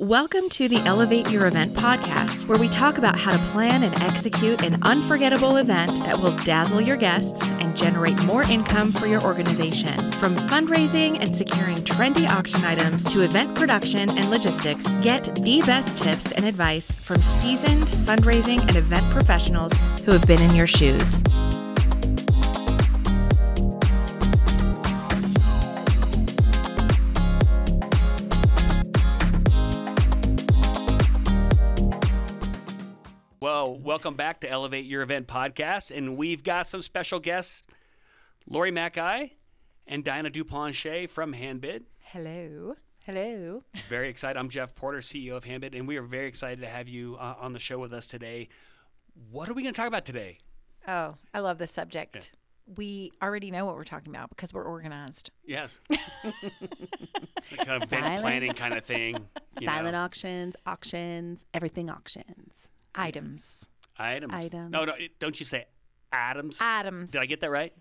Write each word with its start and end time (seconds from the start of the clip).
Welcome 0.00 0.48
to 0.50 0.68
the 0.68 0.76
Elevate 0.86 1.28
Your 1.28 1.48
Event 1.48 1.74
podcast, 1.74 2.46
where 2.46 2.56
we 2.56 2.68
talk 2.68 2.98
about 2.98 3.18
how 3.18 3.32
to 3.32 3.38
plan 3.50 3.82
and 3.82 4.00
execute 4.00 4.62
an 4.62 4.80
unforgettable 4.84 5.56
event 5.56 5.90
that 6.04 6.16
will 6.16 6.36
dazzle 6.44 6.80
your 6.80 6.96
guests 6.96 7.42
and 7.58 7.76
generate 7.76 8.16
more 8.22 8.44
income 8.44 8.92
for 8.92 9.08
your 9.08 9.20
organization. 9.24 10.12
From 10.12 10.36
fundraising 10.36 11.18
and 11.20 11.34
securing 11.34 11.78
trendy 11.78 12.28
auction 12.28 12.62
items 12.64 13.02
to 13.12 13.22
event 13.22 13.56
production 13.56 14.08
and 14.08 14.30
logistics, 14.30 14.86
get 15.02 15.34
the 15.42 15.62
best 15.66 16.00
tips 16.00 16.30
and 16.30 16.44
advice 16.44 16.94
from 16.94 17.20
seasoned 17.20 17.88
fundraising 18.06 18.60
and 18.60 18.76
event 18.76 19.04
professionals 19.10 19.72
who 20.04 20.12
have 20.12 20.24
been 20.28 20.40
in 20.40 20.54
your 20.54 20.68
shoes. 20.68 21.24
Welcome 33.88 34.16
back 34.16 34.38
to 34.38 34.50
Elevate 34.50 34.84
Your 34.84 35.00
Event 35.00 35.26
podcast, 35.26 35.96
and 35.96 36.18
we've 36.18 36.44
got 36.44 36.66
some 36.66 36.82
special 36.82 37.18
guests, 37.18 37.62
Lori 38.46 38.70
Mackay 38.70 39.32
and 39.86 40.04
Diana 40.04 40.28
Duplanche 40.28 41.08
from 41.08 41.32
Handbid. 41.32 41.86
Hello. 42.00 42.74
Hello. 43.06 43.62
Very 43.88 44.10
excited. 44.10 44.38
I'm 44.38 44.50
Jeff 44.50 44.74
Porter, 44.74 44.98
CEO 44.98 45.38
of 45.38 45.44
Handbid, 45.44 45.74
and 45.74 45.88
we 45.88 45.96
are 45.96 46.02
very 46.02 46.26
excited 46.26 46.60
to 46.60 46.66
have 46.66 46.86
you 46.86 47.16
uh, 47.18 47.36
on 47.40 47.54
the 47.54 47.58
show 47.58 47.78
with 47.78 47.94
us 47.94 48.06
today. 48.06 48.50
What 49.30 49.48
are 49.48 49.54
we 49.54 49.62
going 49.62 49.72
to 49.72 49.80
talk 49.80 49.88
about 49.88 50.04
today? 50.04 50.36
Oh, 50.86 51.14
I 51.32 51.38
love 51.38 51.56
this 51.56 51.70
subject. 51.70 52.32
We 52.76 53.12
already 53.22 53.50
know 53.50 53.64
what 53.64 53.74
we're 53.74 53.84
talking 53.84 54.14
about 54.14 54.28
because 54.28 54.52
we're 54.52 54.64
organized. 54.64 55.30
Yes, 55.46 55.80
kind 55.90 57.70
of 57.70 57.84
event 57.84 58.20
planning 58.20 58.52
kind 58.52 58.74
of 58.74 58.84
thing. 58.84 59.28
Silent 59.62 59.92
know. 59.92 60.02
auctions, 60.02 60.56
auctions, 60.66 61.46
everything 61.54 61.88
auctions. 61.88 62.68
Items. 62.94 63.66
Items. 63.98 64.32
Items. 64.34 64.70
No, 64.70 64.84
no, 64.84 64.92
it- 64.94 65.18
don't 65.18 65.38
you 65.38 65.46
say 65.46 65.66
Adams? 66.12 66.58
Items. 66.60 67.10
Did 67.10 67.20
I 67.20 67.26
get 67.26 67.40
that 67.40 67.50
right? 67.50 67.72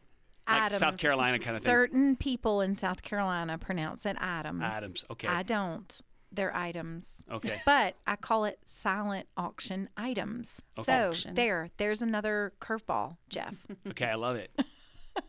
Like. 0.49 0.73
South 0.73 0.97
Carolina 0.97 1.39
kind 1.39 1.57
of 1.57 1.61
thing. 1.63 1.69
Certain 1.71 2.15
people 2.15 2.61
in 2.61 2.75
South 2.75 3.01
Carolina 3.03 3.57
pronounce 3.57 4.05
it 4.05 4.15
items. 4.19 4.63
Items, 4.63 5.05
okay. 5.11 5.27
I 5.27 5.43
don't. 5.43 6.01
They're 6.31 6.55
items. 6.55 7.23
Okay. 7.31 7.61
But 7.65 7.95
I 8.05 8.15
call 8.17 8.45
it 8.45 8.59
silent 8.65 9.27
auction 9.37 9.89
items. 9.97 10.61
Okay. 10.77 10.85
So 10.91 11.09
Auction. 11.09 11.35
there, 11.35 11.69
there's 11.77 12.01
another 12.01 12.53
curveball, 12.61 13.17
Jeff. 13.29 13.55
Okay, 13.89 14.05
I 14.05 14.15
love 14.15 14.35
it. 14.37 14.51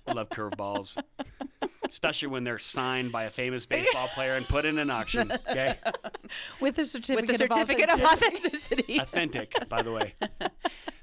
I 0.07 0.13
love 0.13 0.29
curveballs, 0.29 1.01
especially 1.89 2.29
when 2.29 2.45
they're 2.45 2.59
signed 2.59 3.13
by 3.13 3.25
a 3.25 3.31
famous 3.31 3.67
baseball 3.67 4.09
player 4.09 4.35
and 4.35 4.47
put 4.47 4.65
in 4.65 4.79
an 4.79 4.91
auction. 4.91 5.33
Okay, 5.49 5.77
With 6.61 6.79
a 6.79 6.85
certificate, 6.85 7.29
With 7.29 7.39
the 7.39 7.39
certificate 7.39 7.91
of 7.91 8.01
authenticity. 8.01 9.01
authenticity. 9.01 9.01
authentic, 9.01 9.69
by 9.69 9.83
the 9.83 9.93
way. 9.93 10.15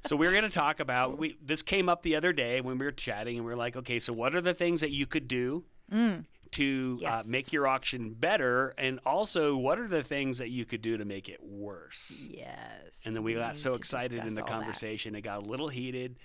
So 0.06 0.16
we're 0.16 0.32
going 0.32 0.44
to 0.44 0.50
talk 0.50 0.80
about 0.80 1.18
we. 1.18 1.38
This 1.44 1.62
came 1.64 1.90
up 1.90 2.04
the 2.04 2.16
other 2.16 2.32
day 2.32 2.62
when 2.62 2.78
we 2.78 2.86
were 2.86 2.92
chatting, 2.92 3.38
and 3.38 3.46
we 3.46 3.52
are 3.52 3.58
like, 3.58 3.76
okay, 3.76 4.00
so 4.00 4.14
what 4.14 4.36
are 4.36 4.42
the 4.42 4.54
things 4.54 4.82
that 4.82 4.92
you 4.92 5.06
could 5.06 5.28
do 5.28 5.64
mm. 5.92 6.24
To 6.56 7.00
uh, 7.06 7.24
make 7.28 7.54
your 7.54 7.68
auction 7.68 8.14
better, 8.14 8.74
and 8.78 9.00
also 9.06 9.56
what 9.56 9.80
are 9.80 9.88
the 9.88 10.04
things 10.04 10.38
that 10.40 10.50
you 10.50 10.66
could 10.66 10.82
do 10.82 10.98
to 10.98 11.06
make 11.06 11.30
it 11.30 11.40
worse? 11.44 12.28
yes. 12.30 13.02
And 13.06 13.16
then 13.16 13.24
we 13.24 13.34
got 13.34 13.58
so 13.58 13.74
excited 13.74 14.20
in 14.20 14.34
the 14.34 14.42
all 14.42 14.48
that. 14.48 14.54
conversation, 14.54 15.16
it 15.16 15.22
got 15.22 15.44
a 15.44 15.46
little 15.46 15.70
heated, 15.70 16.18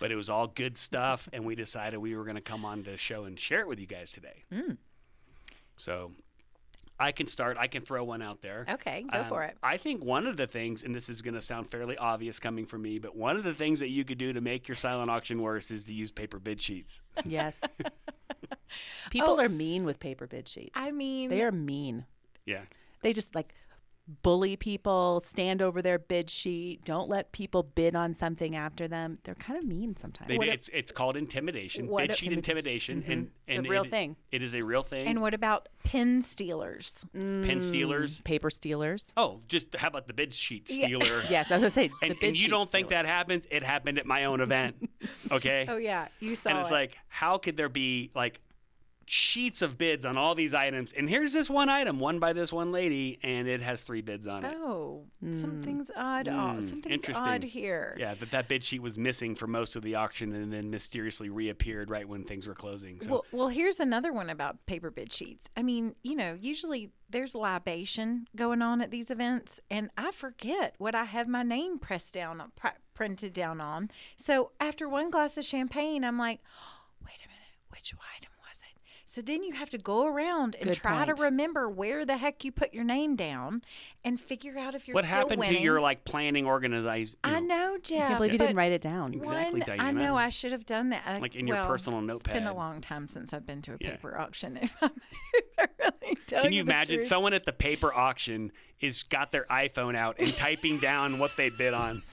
but 0.00 0.10
it 0.12 0.16
was 0.16 0.28
all 0.30 0.46
good 0.46 0.76
stuff. 0.78 1.28
and 1.32 1.44
we 1.44 1.54
decided 1.54 1.98
we 1.98 2.14
were 2.16 2.24
going 2.24 2.36
to 2.36 2.42
come 2.42 2.64
on 2.64 2.82
the 2.82 2.96
show 2.96 3.24
and 3.24 3.38
share 3.38 3.60
it 3.60 3.68
with 3.68 3.78
you 3.80 3.86
guys 3.86 4.10
today. 4.10 4.44
Mm. 4.52 4.76
So 5.76 6.12
I 7.00 7.10
can 7.10 7.26
start. 7.26 7.56
I 7.58 7.66
can 7.66 7.82
throw 7.82 8.04
one 8.04 8.22
out 8.22 8.40
there. 8.40 8.64
Okay, 8.70 9.04
go 9.12 9.18
Um, 9.20 9.24
for 9.26 9.42
it. 9.42 9.56
I 9.62 9.76
think 9.78 10.04
one 10.04 10.26
of 10.28 10.36
the 10.36 10.46
things, 10.46 10.84
and 10.84 10.94
this 10.94 11.08
is 11.08 11.22
going 11.22 11.34
to 11.34 11.40
sound 11.40 11.68
fairly 11.68 11.96
obvious 11.96 12.38
coming 12.38 12.66
from 12.66 12.82
me, 12.82 13.00
but 13.00 13.16
one 13.16 13.36
of 13.36 13.42
the 13.42 13.52
things 13.54 13.80
that 13.80 13.88
you 13.88 14.04
could 14.04 14.18
do 14.18 14.32
to 14.32 14.40
make 14.40 14.68
your 14.68 14.76
silent 14.76 15.10
auction 15.10 15.42
worse 15.42 15.70
is 15.72 15.82
to 15.84 15.92
use 15.92 16.12
paper 16.12 16.38
bid 16.38 16.60
sheets. 16.60 17.00
yes. 17.24 17.60
People 19.10 19.32
Oh. 19.34 19.40
are 19.40 19.48
mean 19.48 19.84
with 19.84 20.00
paper 20.00 20.26
bid 20.26 20.48
sheets. 20.48 20.72
I 20.74 20.90
mean, 20.90 21.30
they 21.30 21.42
are 21.42 21.52
mean. 21.52 22.06
Yeah. 22.46 22.62
They 23.02 23.12
just 23.12 23.34
like 23.34 23.54
bully 24.22 24.54
people, 24.54 25.18
stand 25.20 25.62
over 25.62 25.80
their 25.80 25.98
bid 25.98 26.28
sheet, 26.28 26.84
don't 26.84 27.08
let 27.08 27.32
people 27.32 27.62
bid 27.62 27.96
on 27.96 28.12
something 28.12 28.54
after 28.54 28.86
them. 28.86 29.16
They're 29.24 29.34
kind 29.34 29.58
of 29.58 29.64
mean 29.64 29.96
sometimes. 29.96 30.28
They, 30.28 30.36
What 30.36 30.48
a- 30.48 30.52
it's 30.52 30.68
it's 30.74 30.92
called 30.92 31.16
intimidation, 31.16 31.88
bid 31.96 32.10
a- 32.10 32.12
sheet 32.14 32.32
intimidation, 32.34 33.00
mm-hmm. 33.00 33.10
and, 33.12 33.30
It's 33.46 33.58
a 33.58 33.62
real 33.62 33.80
it 33.82 33.86
is- 33.86 33.90
thing. 33.90 34.16
It 34.30 34.42
is 34.42 34.54
a 34.54 34.60
real 34.60 34.82
thing. 34.82 35.06
and 35.06 35.22
what 35.22 35.32
about 35.32 35.70
pin 35.84 36.20
stealers? 36.20 37.02
Mm. 37.16 37.46
Pen 37.46 37.60
stealers. 37.62 38.20
Paper 38.20 38.50
stealers. 38.50 39.10
Oh, 39.16 39.40
just 39.48 39.74
how 39.74 39.88
about 39.88 40.06
the 40.06 40.12
bid 40.12 40.34
sheet 40.34 40.68
stealer? 40.68 41.22
Yes, 41.30 41.50
I 41.50 41.54
was 41.54 41.62
gonna 41.62 41.70
say 41.70 41.88
the 41.88 41.94
and, 42.10 42.20
bid 42.20 42.28
and 42.28 42.38
you 42.38 42.48
don't 42.48 42.68
think 42.68 42.88
stealer. 42.88 43.04
that 43.04 43.08
happens? 43.08 43.46
It 43.50 43.62
happened 43.62 43.98
at 43.98 44.04
my 44.04 44.24
own 44.26 44.40
event. 44.42 44.90
Okay. 45.30 45.64
Oh 45.68 45.76
yeah, 45.78 46.08
you 46.20 46.36
saw 46.36 46.50
and 46.50 46.58
it's 46.58 46.70
it. 46.70 46.74
like, 46.74 46.98
how 47.08 47.38
could 47.38 47.56
there 47.56 47.70
be 47.70 48.10
like 48.14 48.40
sheets 49.06 49.62
of 49.62 49.78
bids 49.78 50.04
on 50.04 50.16
all 50.16 50.34
these 50.34 50.54
items? 50.54 50.92
And 50.92 51.08
here's 51.08 51.32
this 51.32 51.50
one 51.50 51.68
item, 51.68 52.00
won 52.00 52.18
by 52.18 52.32
this 52.32 52.52
one 52.52 52.72
lady, 52.72 53.18
and 53.22 53.48
it 53.48 53.62
has 53.62 53.82
three 53.82 54.00
bids 54.00 54.26
on 54.26 54.44
it. 54.44 54.54
oh, 54.56 55.04
something's 55.40 55.90
hmm. 55.94 56.00
odd. 56.00 56.28
Uh, 56.28 56.32
hmm, 56.32 56.38
oh, 56.38 56.60
something's 56.60 56.86
interesting. 56.86 57.26
odd 57.26 57.44
here. 57.44 57.96
Yeah, 57.98 58.14
that 58.14 58.30
that 58.30 58.48
bid 58.48 58.64
sheet 58.64 58.82
was 58.82 58.98
missing 58.98 59.34
for 59.34 59.46
most 59.46 59.76
of 59.76 59.82
the 59.82 59.94
auction, 59.94 60.32
and 60.34 60.52
then 60.52 60.70
mysteriously 60.70 61.28
reappeared 61.28 61.90
right 61.90 62.08
when 62.08 62.24
things 62.24 62.46
were 62.46 62.54
closing. 62.54 63.00
So 63.00 63.10
Well, 63.10 63.24
well, 63.32 63.48
here's 63.48 63.80
another 63.80 64.12
one 64.12 64.30
about 64.30 64.64
paper 64.66 64.90
bid 64.90 65.12
sheets. 65.12 65.48
I 65.56 65.62
mean, 65.62 65.94
you 66.02 66.16
know, 66.16 66.36
usually 66.40 66.90
there's 67.08 67.34
libation 67.34 68.26
going 68.34 68.60
on 68.60 68.80
at 68.80 68.90
these 68.90 69.10
events, 69.10 69.60
and 69.70 69.90
I 69.96 70.10
forget 70.10 70.74
what 70.78 70.94
I 70.94 71.04
have 71.04 71.28
my 71.28 71.42
name 71.42 71.78
pressed 71.78 72.14
down, 72.14 72.40
uh, 72.40 72.44
on, 72.44 72.52
pr- 72.56 72.78
printed 72.94 73.32
down 73.32 73.60
on. 73.60 73.90
So 74.16 74.50
after 74.60 74.88
one 74.88 75.10
glass 75.10 75.36
of 75.38 75.44
champagne, 75.44 76.04
I'm 76.04 76.18
like, 76.18 76.40
wait 77.04 77.18
a 77.24 77.28
minute, 77.28 77.54
which 77.70 77.92
item 77.94 78.30
was 78.30 78.32
it? 78.32 78.33
So 79.14 79.22
then 79.22 79.44
you 79.44 79.52
have 79.52 79.70
to 79.70 79.78
go 79.78 80.06
around 80.06 80.56
and 80.56 80.64
Good 80.64 80.74
try 80.78 81.04
point. 81.04 81.16
to 81.16 81.22
remember 81.22 81.68
where 81.68 82.04
the 82.04 82.16
heck 82.16 82.42
you 82.44 82.50
put 82.50 82.74
your 82.74 82.82
name 82.82 83.14
down, 83.14 83.62
and 84.04 84.20
figure 84.20 84.58
out 84.58 84.74
if 84.74 84.88
you're 84.88 84.94
what 84.96 85.04
still 85.04 85.16
happened 85.18 85.38
winning. 85.38 85.58
to 85.58 85.62
your 85.62 85.80
like 85.80 86.04
planning, 86.04 86.46
organized? 86.46 87.18
you 87.24 87.30
I 87.32 87.38
know, 87.38 87.46
know, 87.74 87.78
Jeff. 87.80 88.02
I 88.02 88.06
can't 88.08 88.18
believe 88.18 88.32
you 88.32 88.38
didn't 88.38 88.56
write 88.56 88.72
it 88.72 88.80
down. 88.80 89.14
Exactly, 89.14 89.60
one, 89.60 89.78
I 89.80 89.92
know 89.92 90.16
I 90.16 90.30
should 90.30 90.50
have 90.50 90.66
done 90.66 90.88
that. 90.90 91.02
I- 91.06 91.18
Like 91.18 91.36
in 91.36 91.46
your 91.46 91.58
well, 91.58 91.66
personal 91.68 92.00
notepad. 92.00 92.34
It's 92.34 92.40
been 92.44 92.52
a 92.52 92.56
long 92.56 92.80
time 92.80 93.06
since 93.06 93.32
I've 93.32 93.46
been 93.46 93.62
to 93.62 93.74
a 93.74 93.76
Yeah. 93.80 93.90
paper 93.92 94.18
auction. 94.18 94.58
If 94.64 94.74
I'm, 94.82 94.90
really 96.02 96.16
tell 96.26 96.42
Can 96.42 96.52
you 96.52 96.64
the 96.64 96.70
imagine 96.72 96.96
truth. 96.96 97.06
someone 97.06 97.34
at 97.34 97.44
the 97.44 97.52
paper 97.52 97.94
auction 97.94 98.50
is 98.80 99.04
got 99.04 99.30
their 99.30 99.44
iPhone 99.44 99.94
out 99.94 100.16
and 100.18 100.36
typing 100.36 100.78
down 100.78 101.18
what 101.20 101.36
they 101.36 101.50
bid 101.50 101.72
on? 101.72 102.02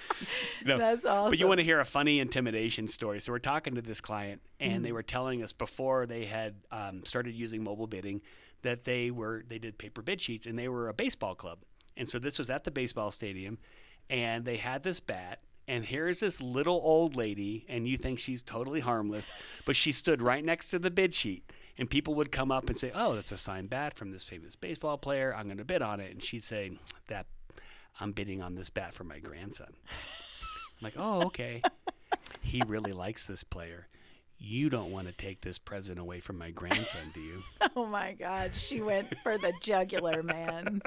No. 0.64 0.76
That's 0.78 1.04
awesome. 1.06 1.30
But 1.30 1.38
you 1.38 1.46
want 1.46 1.60
to 1.60 1.64
hear 1.64 1.80
a 1.80 1.84
funny 1.84 2.18
intimidation 2.18 2.88
story. 2.88 3.20
So 3.20 3.32
we're 3.32 3.38
talking 3.38 3.74
to 3.76 3.82
this 3.82 4.00
client, 4.00 4.42
and 4.58 4.80
Mm. 4.80 4.82
they 4.82 4.92
were 4.92 5.02
telling 5.04 5.42
us 5.42 5.52
before 5.52 6.04
they 6.06 6.24
had 6.24 6.56
um, 6.72 7.04
started 7.04 7.34
using 7.34 7.62
mobile 7.62 7.86
bidding 7.86 8.20
that 8.62 8.84
they 8.84 9.10
were 9.10 9.44
they 9.48 9.58
did 9.58 9.78
paper 9.78 10.02
bid 10.02 10.20
sheets, 10.20 10.46
and 10.46 10.58
they 10.58 10.68
were 10.68 10.88
a 10.88 10.92
baseball 10.94 11.34
club. 11.34 11.60
And 11.96 12.08
so 12.08 12.18
this 12.18 12.38
was 12.38 12.50
at 12.50 12.64
the 12.64 12.70
baseball 12.70 13.10
stadium, 13.10 13.58
and 14.10 14.44
they 14.44 14.56
had 14.56 14.82
this 14.82 14.98
bat. 15.00 15.40
And 15.68 15.84
here's 15.84 16.20
this 16.20 16.40
little 16.40 16.80
old 16.82 17.14
lady, 17.14 17.66
and 17.68 17.86
you 17.86 17.96
think 17.98 18.18
she's 18.18 18.42
totally 18.42 18.80
harmless, 18.80 19.34
but 19.66 19.76
she 19.76 19.92
stood 19.92 20.22
right 20.22 20.42
next 20.44 20.68
to 20.70 20.78
the 20.78 20.90
bid 20.90 21.12
sheet. 21.14 21.52
And 21.76 21.88
people 21.88 22.14
would 22.14 22.32
come 22.32 22.50
up 22.50 22.68
and 22.68 22.76
say, 22.76 22.90
"Oh, 22.94 23.14
that's 23.14 23.30
a 23.32 23.36
signed 23.36 23.70
bat 23.70 23.94
from 23.94 24.10
this 24.10 24.24
famous 24.24 24.56
baseball 24.56 24.98
player. 24.98 25.32
I'm 25.34 25.44
going 25.46 25.58
to 25.58 25.64
bid 25.64 25.82
on 25.82 26.00
it." 26.00 26.10
And 26.10 26.22
she'd 26.22 26.42
say, 26.42 26.72
"That 27.08 27.26
I'm 28.00 28.12
bidding 28.12 28.42
on 28.42 28.54
this 28.54 28.70
bat 28.70 28.94
for 28.94 29.04
my 29.04 29.18
grandson." 29.18 29.74
I'm 30.80 30.84
like, 30.84 30.94
oh, 30.96 31.22
okay. 31.26 31.62
he 32.40 32.62
really 32.66 32.92
likes 32.92 33.26
this 33.26 33.42
player. 33.42 33.88
You 34.40 34.70
don't 34.70 34.92
want 34.92 35.08
to 35.08 35.12
take 35.12 35.40
this 35.40 35.58
present 35.58 35.98
away 35.98 36.20
from 36.20 36.38
my 36.38 36.52
grandson, 36.52 37.10
do 37.12 37.20
you? 37.20 37.42
Oh 37.74 37.86
my 37.86 38.12
God, 38.12 38.54
she 38.54 38.80
went 38.80 39.16
for 39.18 39.36
the 39.36 39.52
jugular, 39.60 40.22
man. 40.22 40.80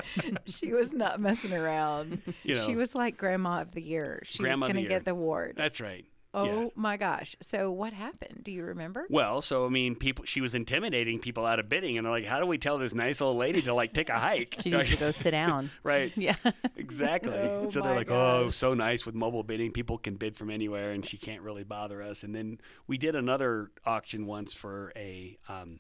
she 0.45 0.73
was 0.73 0.93
not 0.93 1.19
messing 1.19 1.53
around. 1.53 2.21
You 2.43 2.55
she 2.55 2.75
was 2.75 2.95
like 2.95 3.17
Grandma 3.17 3.61
of 3.61 3.73
the 3.73 3.81
Year. 3.81 4.21
She 4.23 4.41
was 4.43 4.55
going 4.55 4.75
to 4.75 4.83
get 4.83 5.05
the 5.05 5.11
award. 5.11 5.55
That's 5.57 5.81
right. 5.81 6.05
Oh 6.33 6.45
Yeah. 6.63 6.67
my 6.75 6.97
gosh. 6.97 7.35
So 7.41 7.71
what 7.71 7.93
happened? 7.93 8.41
Do 8.43 8.51
you 8.51 8.63
remember? 8.63 9.05
Well, 9.09 9.41
so 9.41 9.65
I 9.65 9.69
mean, 9.69 9.95
people. 9.95 10.25
She 10.25 10.41
was 10.41 10.55
intimidating 10.55 11.19
people 11.19 11.45
out 11.45 11.59
of 11.59 11.67
bidding, 11.69 11.97
and 11.97 12.05
they're 12.05 12.11
like, 12.11 12.25
"How 12.25 12.39
do 12.39 12.45
we 12.45 12.57
tell 12.57 12.77
this 12.77 12.93
nice 12.93 13.21
old 13.21 13.37
lady 13.37 13.61
to 13.63 13.73
like 13.73 13.93
take 13.93 14.09
a 14.09 14.17
hike?" 14.19 14.57
She 14.61 14.69
needs 14.71 14.89
to 14.89 14.97
go 14.97 15.11
sit 15.11 15.31
down. 15.31 15.69
right. 15.83 16.11
Yeah. 16.17 16.35
Exactly. 16.75 17.33
Oh 17.33 17.69
so 17.69 17.81
they're 17.81 17.91
my 17.91 17.97
like, 17.97 18.11
"Oh, 18.11 18.49
so 18.49 18.73
nice 18.73 19.05
with 19.05 19.15
mobile 19.15 19.43
bidding. 19.43 19.71
People 19.71 19.97
can 19.97 20.15
bid 20.15 20.35
from 20.37 20.49
anywhere, 20.49 20.91
and 20.91 21.05
she 21.05 21.17
can't 21.17 21.41
really 21.41 21.63
bother 21.63 22.01
us." 22.01 22.23
And 22.23 22.33
then 22.35 22.59
we 22.87 22.97
did 22.97 23.15
another 23.15 23.71
auction 23.85 24.25
once 24.25 24.53
for 24.53 24.91
a 24.95 25.37
um, 25.49 25.79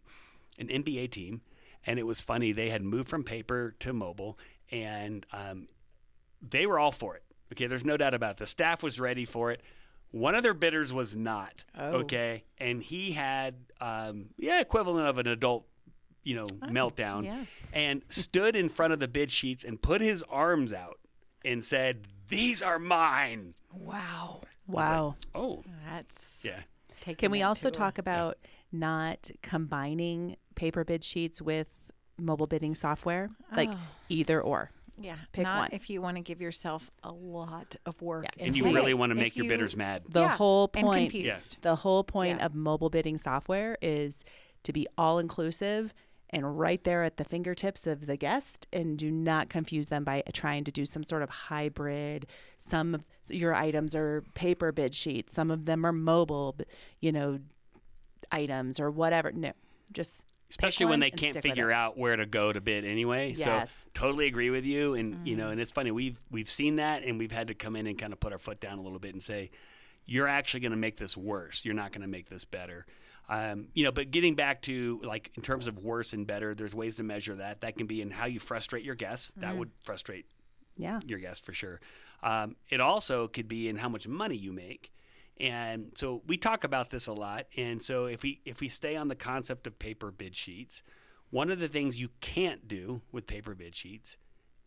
an 0.59 0.67
NBA 0.67 1.11
team, 1.11 1.41
and 1.85 1.97
it 1.99 2.05
was 2.07 2.21
funny. 2.21 2.51
They 2.51 2.69
had 2.69 2.83
moved 2.83 3.07
from 3.09 3.23
paper 3.23 3.75
to 3.79 3.93
mobile, 3.93 4.37
and 4.71 5.25
um, 5.33 5.67
they 6.41 6.65
were 6.65 6.79
all 6.79 6.91
for 6.91 7.15
it. 7.15 7.23
Okay, 7.53 7.67
there's 7.67 7.85
no 7.85 7.97
doubt 7.97 8.13
about 8.13 8.31
it. 8.31 8.37
The 8.37 8.45
staff 8.45 8.81
was 8.81 8.99
ready 8.99 9.25
for 9.25 9.51
it. 9.51 9.61
One 10.11 10.35
of 10.35 10.43
their 10.43 10.53
bidders 10.53 10.91
was 10.93 11.15
not. 11.15 11.63
Oh. 11.77 11.99
Okay, 12.01 12.43
and 12.57 12.83
he 12.83 13.11
had 13.13 13.55
um, 13.79 14.29
yeah 14.37 14.59
equivalent 14.61 15.07
of 15.07 15.17
an 15.17 15.27
adult 15.27 15.65
you 16.23 16.35
know, 16.35 16.45
meltdown, 16.45 17.23
yes. 17.25 17.47
and 17.73 18.03
stood 18.09 18.55
in 18.55 18.69
front 18.69 18.93
of 18.93 18.99
the 18.99 19.07
bid 19.07 19.31
sheets 19.31 19.63
and 19.63 19.81
put 19.81 20.01
his 20.01 20.21
arms 20.29 20.71
out 20.71 20.99
and 21.43 21.65
said, 21.65 22.07
"These 22.27 22.61
are 22.61 22.77
mine." 22.77 23.53
Wow. 23.73 24.41
Wow. 24.67 25.15
Oh, 25.33 25.63
That's 25.89 26.43
yeah. 26.45 26.59
taking 26.99 27.15
Can 27.15 27.31
we 27.31 27.41
also 27.41 27.69
to 27.69 27.75
a- 27.75 27.77
talk 27.79 27.97
about 27.97 28.37
not 28.71 29.31
combining 29.41 30.35
paper 30.55 30.83
bid 30.83 31.03
sheets 31.03 31.41
with 31.41 31.89
mobile 32.19 32.47
bidding 32.47 32.75
software? 32.75 33.29
Like 33.55 33.69
Oh. 33.71 33.77
either 34.09 34.39
or. 34.41 34.69
Yeah, 35.03 35.17
pick 35.33 35.43
not 35.43 35.57
one. 35.59 35.69
if 35.73 35.89
you 35.89 36.01
want 36.01 36.17
to 36.17 36.21
give 36.23 36.41
yourself 36.41 36.89
a 37.03 37.11
lot 37.11 37.75
of 37.85 38.01
work. 38.01 38.25
Yeah. 38.37 38.45
And 38.45 38.55
you 38.55 38.63
place. 38.63 38.75
really 38.75 38.93
want 38.93 39.11
to 39.11 39.17
If 39.17 39.23
make 39.23 39.35
your 39.35 39.45
you- 39.45 39.49
bidders 39.49 39.75
mad. 39.75 40.03
The 40.09 40.21
Yeah, 40.21 40.35
whole 40.37 40.69
and 40.73 40.85
point 40.85 41.11
confused. 41.11 41.57
the 41.61 41.75
whole 41.77 42.03
point 42.03 42.39
Yeah. 42.39 42.45
of 42.45 42.55
mobile 42.55 42.89
bidding 42.89 43.17
software 43.17 43.77
is 43.81 44.23
to 44.63 44.71
be 44.73 44.87
all 44.97 45.19
inclusive 45.19 45.93
and 46.33 46.57
right 46.57 46.81
there 46.85 47.03
at 47.03 47.17
the 47.17 47.25
fingertips 47.25 47.85
of 47.85 48.05
the 48.05 48.15
guest 48.15 48.65
and 48.71 48.97
do 48.97 49.11
not 49.11 49.49
confuse 49.49 49.89
them 49.89 50.03
by 50.05 50.23
trying 50.33 50.63
to 50.63 50.71
do 50.71 50.85
some 50.85 51.03
sort 51.03 51.23
of 51.23 51.29
hybrid 51.29 52.25
some 52.57 52.95
of 52.95 53.05
your 53.29 53.53
items 53.53 53.93
are 53.95 54.23
paper 54.33 54.71
bid 54.71 54.95
sheets 54.95 55.33
some 55.33 55.51
of 55.51 55.65
them 55.65 55.85
are 55.85 55.91
mobile 55.91 56.55
you 57.01 57.11
know 57.11 57.39
items 58.31 58.79
or 58.79 58.89
whatever 58.89 59.31
no 59.33 59.51
just 59.91 60.23
especially 60.51 60.85
when 60.85 60.99
they 60.99 61.09
can't 61.09 61.35
figure 61.41 61.71
out 61.71 61.97
where 61.97 62.15
to 62.15 62.27
go 62.27 62.53
to 62.53 62.61
bid 62.61 62.85
anyway. 62.85 63.33
Yes. 63.35 63.71
So 63.83 63.89
totally 63.95 64.27
agree 64.27 64.51
with 64.51 64.65
you, 64.65 64.93
and 64.93 65.27
you 65.27 65.35
know, 65.35 65.45
Mm-hmm. 65.45 65.51
and 65.53 65.61
it's 65.61 65.71
funny 65.71 65.89
we've 65.89 66.19
we've 66.29 66.49
seen 66.49 66.75
that, 66.75 67.03
and 67.03 67.17
we've 67.17 67.31
had 67.31 67.47
to 67.47 67.55
come 67.55 67.75
in 67.75 67.87
and 67.87 67.97
kind 67.97 68.13
of 68.13 68.19
put 68.19 68.31
our 68.31 68.37
foot 68.37 68.59
down 68.59 68.77
a 68.77 68.81
little 68.81 68.99
bit 68.99 69.13
and 69.13 69.23
say, 69.23 69.49
you're 70.05 70.27
actually 70.27 70.59
going 70.59 70.71
to 70.71 70.77
make 70.77 70.97
this 70.97 71.17
worse. 71.17 71.65
You're 71.65 71.73
not 71.73 71.91
going 71.91 72.01
to 72.03 72.07
make 72.07 72.29
this 72.29 72.45
better. 72.45 72.85
Um, 73.29 73.69
you 73.73 73.83
know, 73.83 73.91
but 73.91 74.11
getting 74.11 74.35
back 74.35 74.61
to 74.63 74.99
like 75.03 75.31
in 75.35 75.41
terms 75.41 75.67
of 75.67 75.79
worse 75.79 76.13
and 76.13 76.27
better, 76.27 76.53
there's 76.53 76.75
ways 76.75 76.97
to 76.97 77.03
measure 77.03 77.35
that. 77.35 77.61
That 77.61 77.77
can 77.77 77.87
be 77.87 78.01
in 78.01 78.11
how 78.11 78.25
you 78.25 78.39
frustrate 78.39 78.83
your 78.83 78.95
guests. 78.95 79.31
Mm-hmm. 79.31 79.41
That 79.41 79.57
would 79.57 79.71
frustrate 79.83 80.25
yeah 80.77 80.99
your 81.05 81.19
guests 81.19 81.43
for 81.45 81.53
sure. 81.53 81.79
Um, 82.23 82.55
it 82.69 82.81
also 82.81 83.27
could 83.27 83.47
be 83.47 83.67
in 83.69 83.77
how 83.77 83.89
much 83.89 84.07
money 84.07 84.35
you 84.35 84.51
make. 84.51 84.91
And 85.41 85.91
so 85.95 86.21
we 86.27 86.37
talk 86.37 86.63
about 86.63 86.91
this 86.91 87.07
a 87.07 87.13
lot. 87.13 87.47
And 87.57 87.81
so 87.81 88.05
if 88.05 88.21
we 88.21 88.41
if 88.45 88.61
we 88.61 88.69
stay 88.69 88.95
on 88.95 89.07
the 89.07 89.15
concept 89.15 89.65
of 89.65 89.79
paper 89.79 90.11
bid 90.11 90.35
sheets, 90.35 90.83
one 91.31 91.49
of 91.49 91.57
the 91.59 91.67
things 91.67 91.99
you 91.99 92.09
can't 92.21 92.67
do 92.67 93.01
with 93.11 93.25
paper 93.25 93.55
bid 93.55 93.75
sheets 93.75 94.17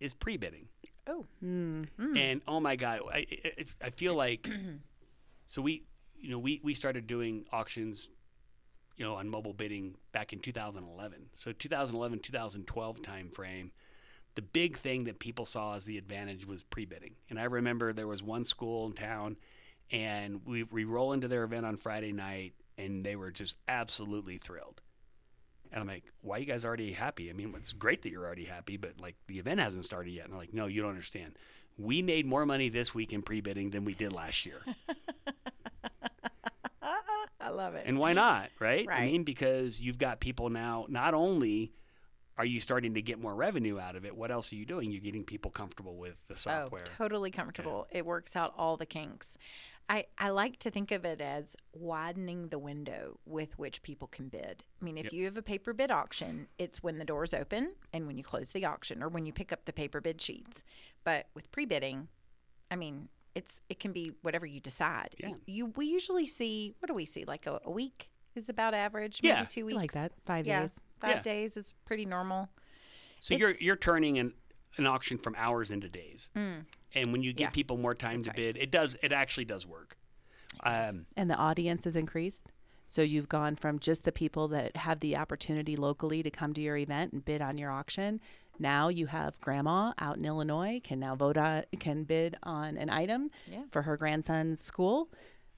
is 0.01 0.13
pre-bidding. 0.13 0.67
Oh, 1.07 1.27
hmm. 1.39 1.85
And 2.17 2.43
oh 2.49 2.59
my 2.59 2.75
god, 2.75 3.01
I 3.13 3.25
I, 3.45 3.65
I 3.85 3.91
feel 3.91 4.17
like 4.17 4.49
so 5.47 5.63
we 5.63 5.85
you 6.21 6.31
know 6.31 6.41
we 6.41 6.61
we 6.65 6.75
started 6.75 7.07
doing 7.07 7.47
auctions 7.53 8.09
you 8.97 9.05
know 9.05 9.15
on 9.15 9.29
mobile 9.29 9.55
bidding 9.55 9.95
back 10.11 10.33
in 10.33 10.41
2011. 10.41 11.27
So 11.35 11.53
2011 11.53 12.19
2012 12.19 13.01
time 13.01 13.31
frame 13.31 13.71
the 14.35 14.43
big 14.43 14.77
thing 14.77 15.05
that 15.05 15.21
people 15.21 15.45
saw 15.45 15.77
as 15.77 15.85
the 15.85 15.97
advantage 15.97 16.45
was 16.45 16.65
pre-bidding. 16.65 17.15
And 17.31 17.39
I 17.39 17.45
remember 17.45 17.93
there 17.93 18.09
was 18.09 18.21
one 18.21 18.45
school 18.45 18.87
in 18.87 18.93
town 18.93 19.37
and 19.91 20.41
we 20.45 20.65
we 20.65 20.85
roll 20.85 21.13
into 21.13 21.29
their 21.29 21.45
event 21.45 21.67
on 21.67 21.77
Friday 21.77 22.13
night 22.13 22.55
and 22.79 23.05
they 23.05 23.17
were 23.17 23.31
just 23.31 23.57
absolutely 23.69 24.39
thrilled. 24.39 24.81
And 25.73 25.81
I'm 25.81 25.89
like, 25.89 26.05
why 26.21 26.37
are 26.37 26.41
you 26.41 26.47
guys 26.47 26.65
already 26.65 26.93
happy? 26.93 27.31
I 27.31 27.33
mean, 27.33 27.53
it's 27.57 27.73
great 27.73 28.03
that 28.03 28.11
you're 28.11 28.25
already 28.25 28.45
happy, 28.45 28.77
but 28.77 29.01
like 29.01 29.17
the 29.27 29.39
event 29.39 29.61
hasn't 29.61 29.85
started 29.85 30.13
yet. 30.13 30.25
And 30.25 30.33
they're 30.33 30.41
like, 30.41 30.55
no, 30.55 30.67
you 30.67 30.83
don't 30.83 30.91
understand. 30.91 31.37
We 31.77 32.01
made 32.03 32.27
more 32.27 32.47
money 32.47 32.69
this 32.69 32.95
week 32.95 33.13
in 33.13 33.23
pre-bidding 33.23 33.71
than 33.71 33.85
we 33.85 33.95
did 33.95 34.13
last 34.13 34.47
year. 34.47 34.61
I 37.41 37.51
love 37.51 37.75
it. 37.75 37.83
And 37.87 37.99
why 37.99 38.13
not, 38.13 38.51
right? 38.59 38.87
I 38.89 39.05
mean, 39.07 39.25
because 39.25 39.81
you've 39.81 39.99
got 39.99 40.21
people 40.21 40.49
now, 40.49 40.87
not 40.89 41.13
only 41.13 41.73
are 42.39 42.45
you 42.45 42.59
starting 42.59 42.95
to 42.95 43.03
get 43.03 43.21
more 43.21 43.35
revenue 43.35 43.79
out 43.79 43.97
of 43.97 44.05
it, 44.05 44.17
what 44.17 44.31
else 44.31 44.53
are 44.53 44.57
you 44.57 44.65
doing? 44.65 44.91
You're 44.91 45.01
getting 45.01 45.25
people 45.25 45.51
comfortable 45.51 45.97
with 45.97 46.17
the 46.27 46.35
oh, 46.35 46.37
software. 46.37 46.85
Oh, 46.87 46.91
totally 46.97 47.31
comfortable. 47.31 47.87
It 47.91 48.07
works 48.07 48.35
out 48.35 48.55
all 48.57 48.77
the 48.77 48.87
kinks. 48.87 49.37
I, 49.89 50.07
I 50.19 50.31
like 50.31 50.59
to 50.61 50.71
think 50.71 50.91
of 50.93 51.05
it 51.05 51.21
as 51.21 51.57
widening 51.75 52.49
the 52.49 52.59
window 52.59 53.19
with 53.27 53.59
which 53.59 53.83
people 53.83 54.09
can 54.09 54.29
bid. 54.29 54.65
I 54.81 54.85
mean, 54.85 54.97
if 54.97 55.05
Yep. 55.05 55.13
you 55.13 55.25
have 55.27 55.37
a 55.37 55.43
paper 55.43 55.73
bid 55.75 55.91
auction, 55.91 56.49
it's 56.59 56.83
when 56.83 56.99
the 56.99 57.05
doors 57.05 57.35
open 57.35 57.75
and 57.93 58.07
when 58.07 58.17
you 58.17 58.25
close 58.25 58.53
the 58.53 58.65
auction 58.65 59.03
or 59.03 59.09
when 59.09 59.27
you 59.27 59.33
pick 59.33 59.53
up 59.53 59.67
the 59.67 59.73
paper 59.75 60.01
bid 60.01 60.23
sheets. 60.23 60.65
But 61.05 61.27
with 61.35 61.51
pre 61.53 61.67
bidding, 61.67 62.09
I 62.71 62.77
mean, 62.77 63.09
it's 63.35 63.61
it 63.69 63.79
can 63.79 63.93
be 63.93 64.13
whatever 64.23 64.47
you 64.47 64.59
decide. 64.61 65.15
Yeah. 65.19 65.35
You 65.47 65.67
we 65.77 65.87
usually 65.87 66.27
see 66.27 66.75
what 66.79 66.89
do 66.89 66.95
we 66.95 67.05
see 67.05 67.25
like 67.27 67.47
a, 67.47 67.61
a 67.65 67.71
week 67.71 68.11
is 68.35 68.49
about 68.49 68.73
average, 68.75 69.21
Yeah. 69.23 69.35
maybe 69.35 69.47
two 69.47 69.61
I 69.61 69.65
weeks. 69.65 69.77
like 69.77 69.93
that 69.93 70.13
five 70.25 70.47
yeah, 70.47 70.61
days 70.63 70.71
five 71.01 71.17
Yeah. 71.17 71.23
days 71.23 71.57
is 71.59 71.73
pretty 71.85 72.07
normal. 72.07 72.49
So 73.21 73.35
you're 73.35 73.55
you're 73.61 73.77
turning 73.77 74.19
an, 74.19 74.33
an 74.79 74.87
auction 74.87 75.19
from 75.19 75.35
hours 75.37 75.71
into 75.71 75.89
days, 75.89 76.31
mm. 76.35 76.65
And 76.95 77.13
when 77.13 77.23
you 77.23 77.33
give. 77.33 77.45
Yeah, 77.47 77.51
people 77.51 77.77
more 77.77 77.95
time 77.95 78.23
to 78.23 78.31
right. 78.31 78.37
bid, 78.37 78.57
it 78.57 78.71
does 78.71 78.97
it 79.03 79.13
actually 79.13 79.45
does 79.45 79.67
work. 79.67 79.97
Um, 80.63 81.07
and 81.17 81.31
the 81.31 81.37
audience 81.37 81.87
is 81.87 81.97
increased. 81.97 82.51
So 82.87 83.03
you've 83.03 83.29
gone 83.29 83.57
from 83.57 83.79
just 83.79 84.05
the 84.05 84.13
people 84.13 84.49
that 84.49 84.77
have 84.77 85.01
the 85.01 85.17
opportunity 85.17 85.75
locally 85.75 86.23
to 86.23 86.31
come 86.31 86.53
to 86.53 86.61
your 86.61 86.77
event 86.77 87.13
and 87.13 87.25
bid 87.25 87.41
on 87.43 87.57
your 87.59 87.71
auction. 87.71 88.21
Now 88.59 88.89
you 88.89 89.07
have 89.07 89.41
grandma 89.41 89.95
out 89.99 90.17
in 90.17 90.25
Illinois 90.25 90.81
can 90.85 91.01
now 91.01 91.17
vote 91.17 91.37
on 91.37 91.65
can 91.81 92.05
bid 92.05 92.37
on 92.43 92.77
an 92.77 92.91
item 92.91 93.31
Yeah. 93.51 93.63
for 93.71 93.83
her 93.83 93.97
grandson's 93.97 94.63
school 94.63 95.09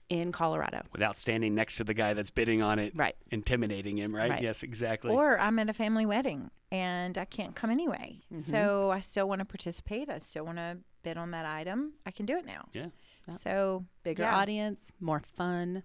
in 0.09 0.31
Colorado. 0.31 0.83
without 0.93 1.19
standing 1.19 1.53
next 1.55 1.77
to 1.77 1.85
the 1.85 1.93
guy 1.93 2.15
that's 2.15 2.31
bidding 2.31 2.63
on 2.63 2.79
it, 2.79 2.93
Right. 2.95 3.17
intimidating 3.33 3.99
him, 3.99 4.15
right? 4.15 4.31
Right. 4.31 4.43
Yes, 4.43 4.63
exactly. 4.63 5.11
Or 5.13 5.37
I'm 5.39 5.59
at 5.59 5.69
a 5.69 5.73
family 5.73 6.07
wedding 6.07 6.53
and 6.71 7.19
I 7.19 7.25
can't 7.25 7.57
come 7.57 7.71
anyway. 7.71 8.21
So 8.39 8.91
I 8.93 9.01
still 9.01 9.29
want 9.29 9.41
to 9.41 9.45
participate. 9.45 10.09
I 10.09 10.19
still 10.21 10.45
want 10.47 10.59
to 10.59 10.79
bid 11.07 11.17
on 11.17 11.31
that 11.31 11.47
item. 11.47 11.93
I 12.05 12.11
can 12.11 12.27
do 12.27 12.37
it 12.37 12.45
now. 12.45 12.69
yeah. 12.73 12.87
So 13.31 13.85
Bigger 14.03 14.25
yeah. 14.25 14.37
audience, 14.37 14.91
more 15.01 15.21
fun. 15.21 15.85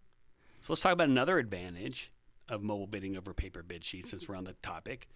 So 0.62 0.74
let's 0.74 0.82
talk 0.82 0.94
about 0.94 1.10
another 1.10 1.38
advantage 1.38 2.12
of 2.50 2.64
mobile 2.64 2.88
bidding 2.88 3.16
over 3.16 3.34
paper 3.34 3.62
bid 3.62 3.84
sheets 3.84 4.10
since 4.10 4.28
we're 4.28 4.36
on 4.36 4.46
the 4.46 4.56
topic 4.64 5.08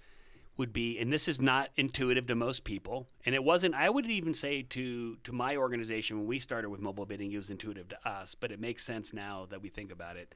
would 0.57 0.71
be 0.71 0.97
and 0.99 1.11
this 1.11 1.27
is 1.27 1.41
not 1.41 1.69
intuitive 1.75 2.27
to 2.27 2.35
most 2.35 2.63
people 2.63 3.07
and 3.25 3.35
it 3.35 3.43
wasn't 3.43 3.75
I 3.75 3.89
would 3.89 4.05
even 4.05 4.33
say 4.33 4.61
to 4.61 5.17
to 5.25 5.33
my 5.33 5.57
organization 5.57 6.17
when 6.17 6.27
we 6.27 6.39
started 6.39 6.69
with 6.69 6.79
mobile 6.79 7.05
bidding 7.05 7.33
it 7.33 7.37
was 7.37 7.49
intuitive 7.49 7.89
to 7.89 8.07
us 8.07 8.35
but 8.35 8.53
it 8.53 8.59
makes 8.59 8.85
sense 8.85 9.11
now 9.11 9.47
that 9.49 9.61
we 9.61 9.67
think 9.67 9.91
about 9.91 10.15
it 10.15 10.33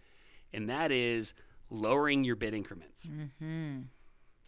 and 0.52 0.70
that 0.70 0.92
is 0.92 1.34
lowering 1.70 2.26
your 2.26 2.36
bid 2.36 2.54
increments 2.54 3.06
mm-hmm. 3.06 3.84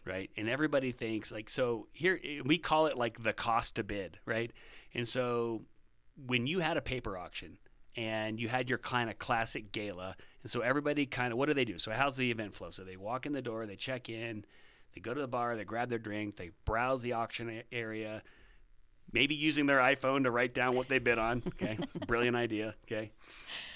right 0.04 0.28
and 0.36 0.46
everybody 0.46 0.92
thinks 0.92 1.32
like 1.32 1.48
so 1.48 1.86
here 1.92 2.20
we 2.44 2.58
call 2.58 2.84
it 2.84 2.98
like 2.98 3.22
the 3.22 3.32
cost 3.32 3.76
to 3.76 3.82
bid 3.82 4.18
right 4.26 4.52
and 4.94 5.08
so 5.08 5.62
when 6.26 6.46
you 6.46 6.60
had 6.60 6.76
a 6.76 6.82
paper 6.82 7.16
auction 7.16 7.58
and 7.96 8.40
you 8.40 8.48
had 8.48 8.68
your 8.68 8.78
kind 8.78 9.10
of 9.10 9.18
classic 9.18 9.72
gala 9.72 10.16
and 10.42 10.50
so 10.50 10.60
everybody 10.60 11.06
kind 11.06 11.32
of 11.32 11.38
what 11.38 11.46
do 11.46 11.54
they 11.54 11.64
do? 11.64 11.78
So 11.78 11.92
how's 11.92 12.16
the 12.16 12.30
event 12.30 12.54
flow? 12.54 12.70
So 12.70 12.84
they 12.84 12.96
walk 12.96 13.26
in 13.26 13.32
the 13.32 13.42
door 13.42 13.66
they 13.66 13.76
check 13.76 14.08
in 14.08 14.44
they 14.94 15.00
go 15.00 15.14
to 15.14 15.20
the 15.20 15.28
bar 15.28 15.56
they 15.56 15.64
grab 15.64 15.88
their 15.88 15.98
drink 15.98 16.36
they 16.36 16.50
browse 16.64 17.02
the 17.02 17.14
auction 17.14 17.48
a- 17.50 17.74
area 17.74 18.22
maybe 19.12 19.34
using 19.34 19.66
their 19.66 19.78
iphone 19.78 20.24
to 20.24 20.30
write 20.30 20.54
down 20.54 20.74
what 20.74 20.88
they 20.88 20.98
bid 20.98 21.18
on 21.18 21.42
okay? 21.48 21.78
Brilliant 22.06 22.36
idea 22.36 22.74
okay? 22.86 23.12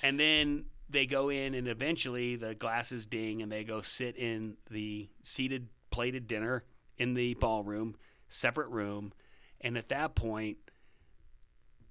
And 0.02 0.18
then 0.18 0.66
they 0.88 1.06
go 1.06 1.30
in 1.30 1.54
and 1.54 1.66
eventually 1.66 2.37
the 2.37 2.54
glasses 2.54 3.06
ding 3.06 3.42
and 3.42 3.50
they 3.50 3.64
go 3.64 3.80
sit 3.80 4.16
in 4.16 4.56
the 4.70 5.08
seated 5.23 5.68
plated 5.90 6.28
dinner 6.28 6.64
in 6.99 7.14
the 7.14 7.35
ballroom 7.35 7.96
separate 8.28 8.68
room. 8.68 9.12
And 9.61 9.76
at 9.76 9.88
that 9.88 10.14
point 10.14 10.58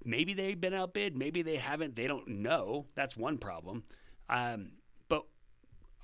maybe 0.06 0.34
they've 0.34 0.60
been 0.60 0.74
outbid 0.74 1.16
maybe 1.16 1.42
they 1.42 1.56
haven't 1.56 1.96
they 1.96 2.06
don't 2.06 2.28
know. 2.28 2.86
That's 2.94 3.16
one 3.16 3.38
problem. 3.38 3.84
Um, 4.28 4.72
but 5.08 5.24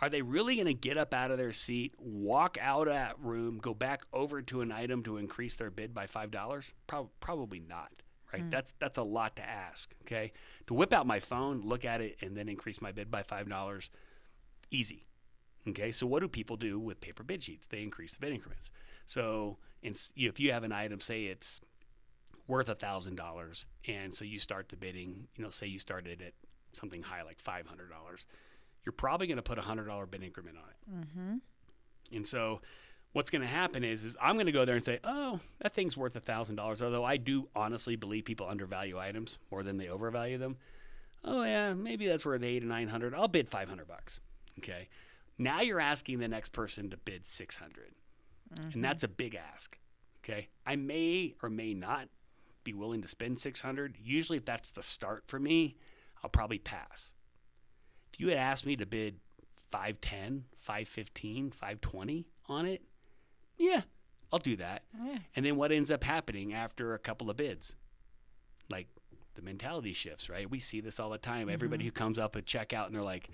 are 0.01 0.09
they 0.09 0.23
really 0.23 0.57
going 0.57 0.67
to 0.67 0.75
get 0.75 0.97
up 0.97 1.15
out 1.15 1.31
of 1.31 1.39
their 1.39 1.53
seat 1.53 1.95
walk 1.99 2.57
out 2.61 2.89
of 2.89 2.95
that 2.95 3.19
room 3.21 3.59
go 3.59 3.75
back 3.75 4.03
over 4.13 4.43
to 4.43 4.61
an 4.61 4.73
item 4.73 5.03
to 5.05 5.17
increase 5.17 5.55
their 5.55 5.71
bid 5.71 5.95
by 5.95 6.07
five 6.07 6.31
dollars? 6.31 6.75
Prob- 6.87 7.11
probably 7.21 7.61
not 7.61 7.91
right? 8.33 8.51
That's 8.51 8.75
that's 8.81 8.99
a 8.99 9.03
lot 9.03 9.37
to 9.37 9.43
ask 9.43 9.95
okay? 10.03 10.33
To 10.67 10.75
whip 10.75 10.93
out 10.93 11.07
my 11.07 11.21
phone 11.21 11.63
look 11.63 11.85
at 11.85 12.01
it 12.01 12.17
and 12.21 12.37
then 12.37 12.49
increase 12.49 12.81
my 12.81 12.93
bid 12.93 13.11
by 13.11 13.23
five 13.23 13.49
dollars 13.49 13.91
easy 14.71 15.07
Okay, 15.69 15.93
so 15.93 16.07
what 16.07 16.21
do 16.21 16.29
people 16.29 16.57
do 16.57 16.79
with 16.79 17.01
paper 17.01 17.23
bid 17.23 17.43
sheets? 17.43 17.67
They 17.67 17.83
increase 17.83 18.15
the 18.15 18.21
bid 18.21 18.33
increments. 18.33 18.71
So 19.07 19.59
in, 19.83 19.95
if 20.17 20.41
you 20.41 20.53
have 20.53 20.65
an 20.65 20.73
item, 20.73 21.01
say 21.01 21.25
it's 21.27 21.61
worth 22.53 22.69
a 22.69 22.75
thousand 22.75 23.17
dollars, 23.17 23.65
and 23.89 24.15
so 24.15 24.27
you 24.27 24.39
start 24.39 24.69
the 24.69 24.77
bidding, 24.77 25.27
you 25.37 25.43
know, 25.43 25.49
say 25.49 25.67
you 25.67 25.79
started 25.79 26.21
at 26.21 26.35
something 26.75 27.03
high 27.03 27.23
like 27.23 27.41
five 27.41 27.67
hundred 27.67 27.91
dollars, 27.91 28.27
you're 28.85 28.93
probably 28.93 29.27
going 29.27 29.37
to 29.39 29.43
put 29.43 29.59
a 29.59 29.63
hundred 29.63 29.87
dollar 29.87 30.05
bid 30.05 30.23
increment 30.23 30.59
on 30.59 30.65
it. 30.69 31.07
Mm-hmm. 31.07 31.37
And 32.15 32.27
so 32.27 32.61
what's 33.15 33.31
going 33.31 33.41
to 33.41 33.49
happen 33.49 33.85
is, 33.85 34.05
is 34.05 34.19
I'm 34.21 34.35
going 34.37 34.47
to 34.47 34.53
go 34.53 34.67
there 34.67 34.75
and 34.75 34.85
say, 34.85 35.01
oh, 35.03 35.41
that 35.63 35.73
thing's 35.73 35.97
worth 35.97 36.15
a 36.15 36.21
thousand 36.21 36.57
dollars. 36.57 36.83
Although 36.83 37.05
I 37.05 37.17
do 37.17 37.49
honestly 37.57 37.97
believe 37.97 38.27
people 38.27 38.47
undervalue 38.47 38.99
items 38.99 39.39
more 39.51 39.63
than 39.63 39.79
they 39.79 39.89
overvalue 39.89 40.37
them. 40.37 40.59
Oh 41.25 41.45
yeah, 41.45 41.73
maybe 41.73 42.07
that's 42.07 42.27
worth 42.27 42.43
eight 42.43 42.63
or 42.63 42.67
nine 42.67 42.89
hundred. 42.89 43.15
I'll 43.15 43.29
bid 43.29 43.49
five 43.49 43.71
hundred 43.71 43.89
bucks. 43.89 44.21
Okay. 44.59 44.89
Now 45.39 45.63
you're 45.63 45.81
asking 45.81 46.19
the 46.19 46.29
next 46.29 46.53
person 46.53 46.91
to 46.91 46.99
bid 46.99 47.27
600. 47.27 47.95
and 48.75 48.85
that's 48.85 49.03
a 49.03 49.09
big 49.09 49.35
ask. 49.35 49.79
Okay, 50.23 50.49
I 50.67 50.77
may 50.77 51.35
or 51.43 51.49
may 51.49 51.73
not 51.73 52.09
be 52.65 52.73
willing 52.73 53.03
to 53.03 53.09
spend 53.09 53.39
600. 53.39 53.97
Usually, 54.03 54.39
if 54.39 54.45
that's 54.45 54.71
the 54.71 54.83
start 54.83 55.25
for 55.27 55.39
me, 55.39 55.77
I'll 56.23 56.31
probably 56.31 56.59
pass. 56.59 57.13
If 58.13 58.21
you 58.21 58.29
had 58.29 58.39
asked 58.39 58.67
me 58.67 58.77
to 58.77 58.87
bid 58.87 59.21
510, 59.71 60.45
515, 60.59 61.51
520 61.51 62.27
on 62.47 62.67
it, 62.67 62.83
yeah, 63.57 63.83
I'll 64.33 64.39
do 64.39 64.57
that. 64.57 64.83
Yeah. 65.03 65.19
And 65.37 65.45
then 65.45 65.57
what 65.57 65.73
ends 65.73 65.91
up 65.91 66.05
happening 66.05 66.53
after 66.53 66.95
a 66.95 66.99
couple 66.99 67.31
of 67.31 67.37
bids? 67.37 67.75
Like 68.71 68.89
the 69.35 69.43
mentality 69.43 69.93
shifts, 69.93 70.29
right? 70.31 70.51
We 70.51 70.61
see 70.61 70.81
this 70.81 71.01
all 71.01 71.11
the 71.11 71.19
time. 71.19 71.49
Everybody 71.49 71.83
mm-hmm. 71.83 71.89
who 71.89 71.93
comes 71.93 72.19
up 72.19 72.37
at 72.37 72.47
checkout 72.47 72.87
and 72.87 72.95
they're 72.95 73.03
like, 73.03 73.29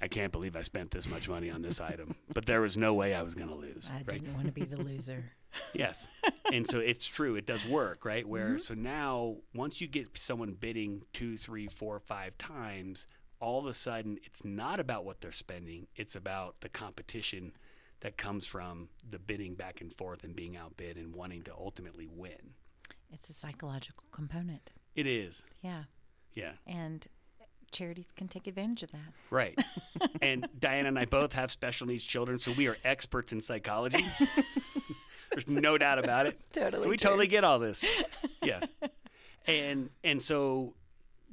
I 0.00 0.08
can't 0.08 0.32
believe 0.32 0.56
I 0.56 0.62
spent 0.62 0.90
this 0.90 1.08
much 1.08 1.28
money 1.28 1.50
on 1.50 1.62
this 1.62 1.80
item, 1.80 2.14
but 2.32 2.46
there 2.46 2.60
was 2.60 2.76
no 2.76 2.94
way 2.94 3.14
I 3.14 3.22
was 3.22 3.34
going 3.34 3.48
to 3.48 3.54
lose. 3.54 3.90
I 3.90 3.96
right? 3.96 4.06
didn't 4.06 4.34
want 4.34 4.46
to 4.46 4.52
be 4.52 4.64
the 4.64 4.76
loser. 4.76 5.32
Yes. 5.72 6.08
and 6.52 6.66
so 6.66 6.78
it's 6.78 7.06
true. 7.06 7.36
It 7.36 7.46
does 7.46 7.66
work, 7.66 8.04
right? 8.04 8.26
Where 8.26 8.50
mm-hmm. 8.50 8.58
so 8.58 8.74
now 8.74 9.36
once 9.54 9.80
you 9.80 9.86
get 9.86 10.16
someone 10.16 10.52
bidding 10.52 11.02
two, 11.12 11.36
three, 11.36 11.66
four, 11.66 11.98
five 11.98 12.36
times, 12.38 13.06
all 13.40 13.60
of 13.60 13.66
a 13.66 13.74
sudden 13.74 14.18
it's 14.24 14.44
not 14.44 14.80
about 14.80 15.04
what 15.04 15.20
they're 15.20 15.32
spending. 15.32 15.86
It's 15.96 16.16
about 16.16 16.60
the 16.60 16.68
competition 16.68 17.52
that 18.00 18.16
comes 18.16 18.46
from 18.46 18.88
the 19.08 19.18
bidding 19.18 19.54
back 19.54 19.80
and 19.80 19.92
forth 19.92 20.24
and 20.24 20.36
being 20.36 20.56
outbid 20.56 20.96
and 20.96 21.14
wanting 21.14 21.42
to 21.42 21.52
ultimately 21.52 22.06
win. 22.06 22.54
It's 23.10 23.30
a 23.30 23.32
psychological 23.32 24.04
component. 24.12 24.72
It 24.94 25.06
is. 25.06 25.44
Yeah. 25.62 25.84
Yeah. 26.34 26.52
And 26.66 27.06
charities 27.74 28.08
can 28.16 28.28
take 28.28 28.46
advantage 28.46 28.82
of 28.82 28.92
that. 28.92 29.12
Right. 29.30 29.58
and 30.22 30.48
Diana 30.58 30.88
and 30.88 30.98
I 30.98 31.04
both 31.04 31.32
have 31.32 31.50
special 31.50 31.86
needs 31.86 32.04
children, 32.04 32.38
so 32.38 32.52
we 32.52 32.66
are 32.68 32.76
experts 32.84 33.32
in 33.32 33.40
psychology. 33.40 34.04
There's 35.34 35.48
no 35.48 35.76
doubt 35.78 35.98
about 35.98 36.26
it. 36.26 36.36
totally 36.52 36.82
so 36.82 36.88
we 36.88 36.96
true. 36.96 37.10
totally 37.10 37.26
get 37.26 37.44
all 37.44 37.58
this. 37.58 37.84
Yes. 38.42 38.68
And 39.46 39.90
and 40.02 40.22
so 40.22 40.72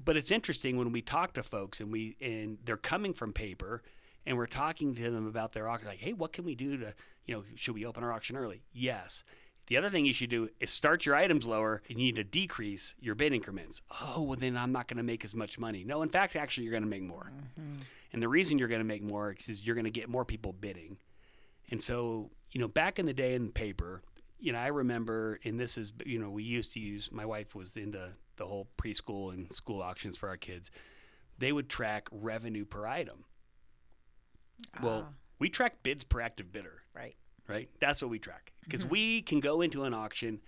but 0.04 0.18
it's 0.18 0.32
interesting 0.32 0.78
when 0.78 0.92
we 0.92 1.02
talk 1.02 1.34
to 1.36 1.44
folks 1.44 1.80
and 1.80 1.94
we 1.94 2.18
and 2.20 2.58
they're 2.66 2.76
coming 2.76 3.14
from 3.14 3.32
paper 3.32 3.82
and 4.26 4.38
we're 4.38 4.48
talking 4.48 4.94
to 4.96 5.12
them 5.12 5.26
about 5.28 5.54
their 5.54 5.70
auction 5.70 5.88
like, 5.88 6.00
"Hey, 6.00 6.12
what 6.12 6.34
can 6.34 6.44
we 6.44 6.54
do 6.54 6.76
to, 6.76 6.94
you 7.26 7.36
know, 7.36 7.44
should 7.56 7.74
we 7.74 7.86
open 7.86 8.04
our 8.04 8.12
auction 8.12 8.36
early?" 8.36 8.64
Yes. 8.74 9.24
The 9.68 9.78
other 9.78 9.90
thing 9.90 10.06
you 10.06 10.12
should 10.12 10.30
do 10.30 10.50
is 10.60 10.70
start 10.70 11.06
your 11.06 11.16
items 11.16 11.48
lower 11.48 11.82
and 11.88 11.98
you 11.98 12.08
need 12.08 12.16
to 12.16 12.24
decrease 12.24 12.94
your 13.00 13.16
bid 13.16 13.32
increments. 13.32 13.82
Oh, 14.02 14.22
well, 14.22 14.38
then 14.38 14.58
I'm 14.58 14.74
not 14.74 14.88
going 14.88 14.98
to 14.98 15.04
make 15.04 15.24
as 15.24 15.34
much 15.34 15.58
money. 15.58 15.86
No, 15.86 16.02
in 16.02 16.10
fact, 16.10 16.36
actually, 16.36 16.66
you're 16.66 16.72
going 16.72 16.84
to 16.84 16.90
make 16.90 17.04
more. 17.04 17.32
Mm-hmm. 17.58 17.78
And 18.12 18.22
the 18.22 18.28
reason 18.28 18.58
you're 18.60 18.68
going 18.68 18.82
to 18.82 18.86
make 18.86 19.02
more 19.02 19.34
is 19.48 19.66
you're 19.66 19.76
going 19.76 19.86
to 19.86 19.92
get 19.92 20.10
more 20.10 20.26
people 20.26 20.52
bidding. 20.52 20.98
And 21.72 21.82
so, 21.82 22.30
you 22.52 22.60
know, 22.60 22.68
back 22.68 23.00
in 23.00 23.06
the 23.06 23.14
day 23.14 23.34
in 23.34 23.46
the 23.48 23.52
paper, 23.52 24.02
you 24.40 24.52
know, 24.52 24.60
I 24.60 24.68
remember, 24.68 25.40
and 25.46 25.60
this 25.60 25.78
is, 25.78 25.94
you 26.06 26.20
know, 26.20 26.30
we 26.30 26.44
used 26.44 26.74
to 26.74 26.80
use, 26.80 27.12
my 27.12 27.26
wife 27.26 27.56
was 27.56 27.76
into 27.78 28.10
the 28.38 28.46
whole 28.46 28.68
preschool 28.78 29.34
and 29.34 29.52
school 29.54 29.82
auctions 29.82 30.18
for 30.18 30.28
our 30.30 30.38
kids. 30.38 30.70
They 31.38 31.52
would 31.52 31.70
track 31.70 32.08
revenue 32.12 32.66
per 32.66 32.86
item. 32.86 33.24
Well, 34.82 35.08
Ah. 35.10 35.14
we 35.40 35.50
track 35.50 35.82
bids 35.84 36.04
per 36.04 36.22
active 36.22 36.52
bidder 36.52 36.84
Right. 36.94 37.16
right? 37.48 37.70
That's 37.80 38.02
what 38.02 38.10
we 38.12 38.20
track 38.20 38.52
because 38.64 38.86
we 38.86 39.22
can 39.22 39.40
go 39.40 39.62
into 39.62 39.84
an 39.84 39.94
auction, 39.94 40.42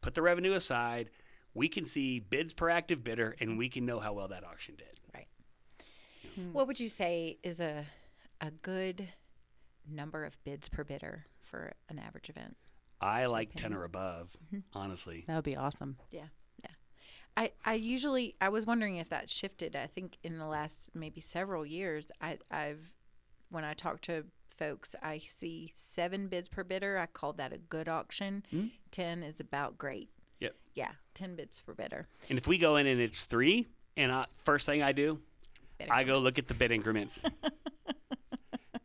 put 0.00 0.14
the 0.14 0.22
revenue 0.22 0.52
aside, 0.54 1.10
we 1.54 1.68
can 1.68 1.84
see 1.84 2.20
bids 2.20 2.52
per 2.52 2.68
active 2.70 3.02
bidder, 3.04 3.36
and 3.40 3.58
we 3.58 3.68
can 3.68 3.84
know 3.84 3.98
how 4.00 4.12
well 4.12 4.28
that 4.28 4.44
auction 4.44 4.76
did. 4.76 4.98
Right. 5.14 5.26
What 6.52 6.66
would 6.68 6.78
you 6.80 6.88
say 6.88 7.38
is 7.42 7.60
a 7.60 7.86
a 8.40 8.50
good 8.50 9.08
number 9.88 10.24
of 10.24 10.42
bids 10.44 10.68
per 10.68 10.84
bidder 10.84 11.26
for 11.42 11.72
an 11.88 11.98
average 11.98 12.28
event? 12.30 12.56
I 13.00 13.26
like 13.26 13.54
ten 13.54 13.72
or 13.72 13.84
above, 13.84 14.36
mm-hmm. 14.46 14.60
honestly. 14.74 15.24
That 15.26 15.36
would 15.36 15.44
be 15.44 15.56
awesome. 15.56 15.96
Yeah. 16.10 16.26
Yeah. 16.62 16.70
I, 17.36 17.52
I 17.64 17.74
usually 17.74 18.34
I 18.40 18.50
was 18.50 18.66
wondering 18.66 18.96
if 18.96 19.08
that 19.08 19.30
shifted. 19.30 19.74
I 19.74 19.86
think 19.86 20.18
in 20.22 20.38
the 20.38 20.46
last 20.46 20.90
maybe 20.94 21.20
several 21.20 21.64
years 21.64 22.10
I 22.20 22.38
I've 22.50 22.92
when 23.48 23.64
I 23.64 23.74
talk 23.74 24.00
to 24.02 24.24
folks 24.54 24.94
I 25.02 25.18
see 25.18 25.70
seven 25.72 26.28
bids 26.28 26.48
per 26.48 26.62
bidder. 26.62 26.98
I 26.98 27.06
call 27.06 27.32
that 27.34 27.52
a 27.52 27.58
good 27.58 27.88
auction. 27.88 28.44
Hmm? 28.50 28.66
Ten 28.90 29.22
is 29.22 29.40
about 29.40 29.78
great. 29.78 30.10
Yep. 30.40 30.54
Yeah. 30.74 30.92
Ten 31.14 31.36
bids 31.36 31.60
per 31.60 31.72
bidder. 31.72 32.06
And 32.28 32.36
if 32.36 32.46
we 32.46 32.58
go 32.58 32.76
in 32.76 32.86
and 32.86 33.00
it's 33.00 33.24
three, 33.24 33.66
and 33.96 34.12
I, 34.12 34.26
first 34.44 34.66
thing 34.66 34.82
I 34.82 34.92
do, 34.92 35.20
Bid 35.80 35.88
I 35.88 36.04
go 36.04 36.18
look 36.18 36.38
at 36.38 36.46
the 36.46 36.54
bid 36.54 36.70
increments. 36.70 37.24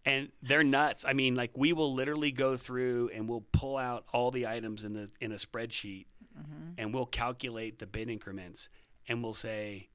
and 0.05 0.29
they're 0.41 0.63
nuts. 0.63 1.03
I 1.07 1.13
mean, 1.13 1.35
like 1.35 1.51
we 1.55 1.73
will 1.73 1.93
literally 1.93 2.31
go 2.31 2.55
through 2.57 3.09
and 3.13 3.27
we'll 3.27 3.45
pull 3.51 3.77
out 3.77 4.05
all 4.13 4.31
the 4.31 4.47
items 4.47 4.83
in 4.83 4.93
the 4.93 5.09
in 5.19 5.31
a 5.31 5.35
spreadsheet 5.35 6.05
mm-hmm. 6.37 6.71
and 6.77 6.93
we'll 6.93 7.05
calculate 7.07 7.79
the 7.79 7.87
bid 7.87 8.09
increments 8.09 8.69
and 9.07 9.23
we'll 9.23 9.33
say, 9.33 9.89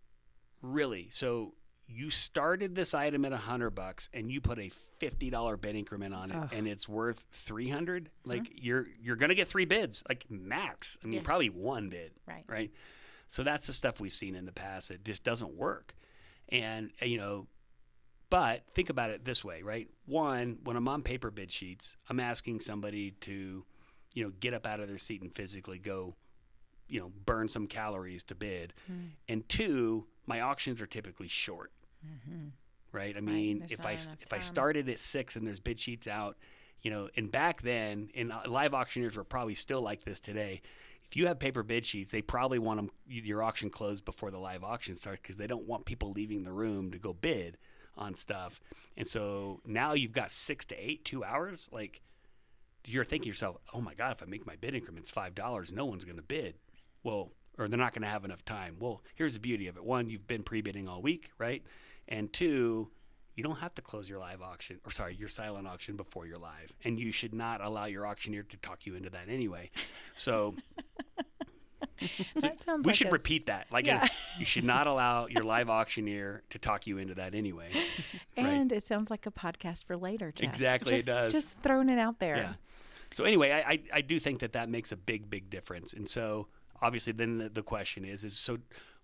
really? 0.63 1.09
So 1.11 1.55
you 1.87 2.11
started 2.11 2.75
this 2.77 2.95
item 2.95 3.25
at 3.25 3.33
a 3.33 3.37
hundred 3.37 3.71
bucks 3.71 4.09
and 4.13 4.31
you 4.31 4.41
put 4.41 4.59
a 4.59 4.69
fifty 4.99 5.31
dollar 5.31 5.57
bid 5.57 5.75
increment 5.77 6.15
on 6.15 6.31
it 6.31 6.53
and 6.53 6.67
it's 6.69 6.89
worth 6.89 7.25
three 7.33 7.69
hundred. 7.69 8.05
Mm-hmm. 8.05 8.31
Like 8.31 8.53
you're 8.57 8.87
you're 9.01 9.17
gonna 9.17 9.35
get 9.35 9.49
three 9.49 9.65
bids, 9.65 10.03
like 10.09 10.27
max. 10.29 10.99
I 11.03 11.07
mean 11.07 11.15
Yeah. 11.17 11.23
probably 11.23 11.51
one 11.51 11.89
bid. 11.89 12.13
Right. 12.27 12.45
Right. 12.49 12.71
So 13.29 13.45
that's 13.45 13.69
the 13.69 13.73
stuff 13.73 14.01
we've 14.01 14.13
seen 14.13 14.35
in 14.35 14.45
the 14.45 14.53
past. 14.53 14.89
that 14.89 15.05
just 15.05 15.23
doesn't 15.23 15.55
work. 15.55 15.95
And 16.49 16.91
you 17.01 17.17
know, 17.17 17.47
but 18.31 18.63
think 18.75 18.91
about 18.91 19.11
it 19.11 19.25
this 19.25 19.45
way, 19.45 19.63
right? 19.63 19.89
One, 20.07 20.59
when 20.65 20.77
I'm 20.77 20.87
on 20.89 21.03
paper 21.03 21.31
bid 21.31 21.51
sheets, 21.51 21.97
I'm 22.09 22.21
asking 22.21 22.61
somebody 22.61 23.11
to, 23.23 23.65
you 24.15 24.25
know, 24.25 24.31
get 24.39 24.55
up 24.55 24.67
out 24.67 24.79
of 24.81 24.89
their 24.89 24.99
seat 24.99 25.21
and 25.21 25.35
physically 25.35 25.79
go, 25.79 26.15
you 26.89 27.01
know, 27.01 27.13
burn 27.27 27.49
some 27.49 27.67
calories 27.67 28.23
to 28.25 28.35
bid. 28.37 28.73
And 29.29 29.49
two, 29.49 30.07
my 30.27 30.41
auctions 30.41 30.81
are 30.81 30.87
typically 30.87 31.29
short. 31.29 31.73
Right? 32.93 33.17
I 33.17 33.21
mean, 33.21 33.61
there's 33.61 33.73
if 33.73 33.87
I 33.87 33.93
if 34.21 34.33
I 34.33 34.39
started 34.41 34.89
at 34.89 35.01
6 35.01 35.37
and 35.37 35.47
there's 35.47 35.61
bid 35.61 35.79
sheets 35.81 36.07
out, 36.07 36.37
you 36.83 36.91
know, 36.91 37.09
and 37.17 37.31
back 37.31 37.63
then, 37.63 38.11
and 38.17 38.33
uh, 38.33 38.41
live 38.49 38.75
auctioneers 38.75 39.17
were 39.17 39.25
probably 39.25 39.55
still 39.55 39.83
like 39.83 40.05
this 40.05 40.19
today. 40.19 40.63
If 41.05 41.17
you 41.17 41.27
have 41.27 41.39
paper 41.41 41.63
bid 41.65 41.85
sheets, 41.85 42.11
they 42.13 42.23
probably 42.23 42.61
want 42.61 42.79
them, 42.79 42.91
your 43.07 43.43
auction 43.43 43.71
closed 43.71 44.05
before 44.05 44.31
the 44.31 44.39
live 44.39 44.63
auction 44.63 44.95
starts 44.95 45.21
because 45.21 45.37
they 45.37 45.49
don't 45.49 45.67
want 45.67 45.85
people 45.85 46.13
leaving 46.13 46.45
the 46.45 46.53
room 46.53 46.93
to 46.93 46.99
go 46.99 47.13
bid 47.13 47.59
on 48.01 48.17
stuff. 48.17 48.61
And 48.97 49.07
so 49.07 49.61
now 49.65 49.93
you've 49.93 50.13
got 50.13 50.31
six 50.31 50.65
to 50.67 50.77
eight, 50.77 51.05
two 51.05 51.23
hours. 51.23 51.69
Like 51.71 52.01
you're 52.87 53.05
thinking 53.05 53.29
yourself, 53.29 53.57
oh 53.73 53.81
my 53.81 53.95
God, 53.95 54.13
if 54.13 54.23
I 54.23 54.27
make 54.27 54.47
my 54.47 54.57
bid 54.57 54.75
increments 54.75 55.11
$5, 55.11 55.73
no 55.73 55.85
one's 55.85 56.05
going 56.05 56.17
to 56.17 56.23
bid. 56.23 56.55
Well, 57.05 57.31
or 57.59 57.69
they're 57.69 57.79
not 57.79 57.93
going 57.93 58.03
to 58.03 58.09
have 58.09 58.25
enough 58.25 58.45
time. 58.45 58.77
Well, 58.79 59.03
here's 59.15 59.35
the 59.35 59.41
beauty 59.41 59.67
of 59.69 59.77
it. 59.77 59.85
One, 59.85 60.09
you've 60.09 60.27
been 60.27 60.43
pre 60.43 60.63
bidding 60.63 60.89
all 60.89 61.03
week, 61.03 61.31
right? 61.39 61.63
And 62.09 62.33
two, 62.33 62.91
you 63.41 63.45
don't 63.45 63.59
have 63.59 63.75
to 63.75 63.83
close 63.83 64.09
your 64.09 64.19
live 64.19 64.43
auction 64.43 64.81
or 64.85 64.91
sorry 64.91 65.15
your 65.15 65.29
silent 65.29 65.67
auction 65.67 65.97
before 65.97 66.27
you're 66.27 66.37
live 66.37 66.73
and 66.85 67.01
you 67.01 67.11
should 67.11 67.35
not 67.35 67.63
allow 67.63 67.87
your 67.87 68.07
auctioneer 68.07 68.43
to 68.43 68.57
talk 68.59 68.85
you 68.85 68.95
into 68.97 69.09
that 69.09 69.29
anyway 69.29 69.71
so 70.15 70.55
that 72.37 72.59
sounds 72.61 72.85
we 72.85 72.91
like 72.91 72.97
should 72.97 73.09
a 73.09 73.11
repeat 73.11 73.47
that 73.47 73.67
like 73.71 73.87
yeah. 73.87 74.07
you 74.39 74.45
should 74.45 74.65
not 74.65 74.87
allow 74.93 75.27
your 75.27 75.43
live 75.45 75.69
auctioneer 75.69 76.43
to 76.51 76.59
talk 76.59 76.87
you 76.87 76.99
into 76.99 77.15
that 77.15 77.35
anyway 77.35 77.69
right 78.37 78.47
And 78.47 78.73
it 78.73 78.87
sounds 78.87 79.11
like 79.11 79.27
a 79.27 79.31
podcast 79.31 79.85
for 79.85 79.97
later, 79.97 80.33
Jeff. 80.33 80.49
Exactly, 80.49 80.95
it 80.95 80.99
Just- 80.99 81.07
does. 81.09 81.33
Just 81.33 81.61
throwing 81.61 81.89
it 81.89 81.99
out 81.99 82.19
there. 82.19 82.37
yeah 82.37 82.53
so 83.13 83.25
anyway 83.25 83.51
I, 83.51 83.73
I 83.73 83.81
i 83.95 84.01
do 84.03 84.21
think 84.21 84.39
that 84.41 84.53
that 84.53 84.69
makes 84.69 84.93
a 84.93 84.97
big 84.97 85.29
big 85.29 85.51
difference 85.51 85.93
and 85.93 86.09
so 86.09 86.47
obviously 86.81 87.13
then 87.13 87.39
the, 87.39 87.49
the 87.49 87.63
question 87.63 88.05
is 88.05 88.23
is 88.25 88.37
so 88.39 88.59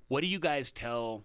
what 0.08 0.20
do 0.20 0.28
you 0.28 0.38
guys 0.38 0.70
tell 0.70 1.24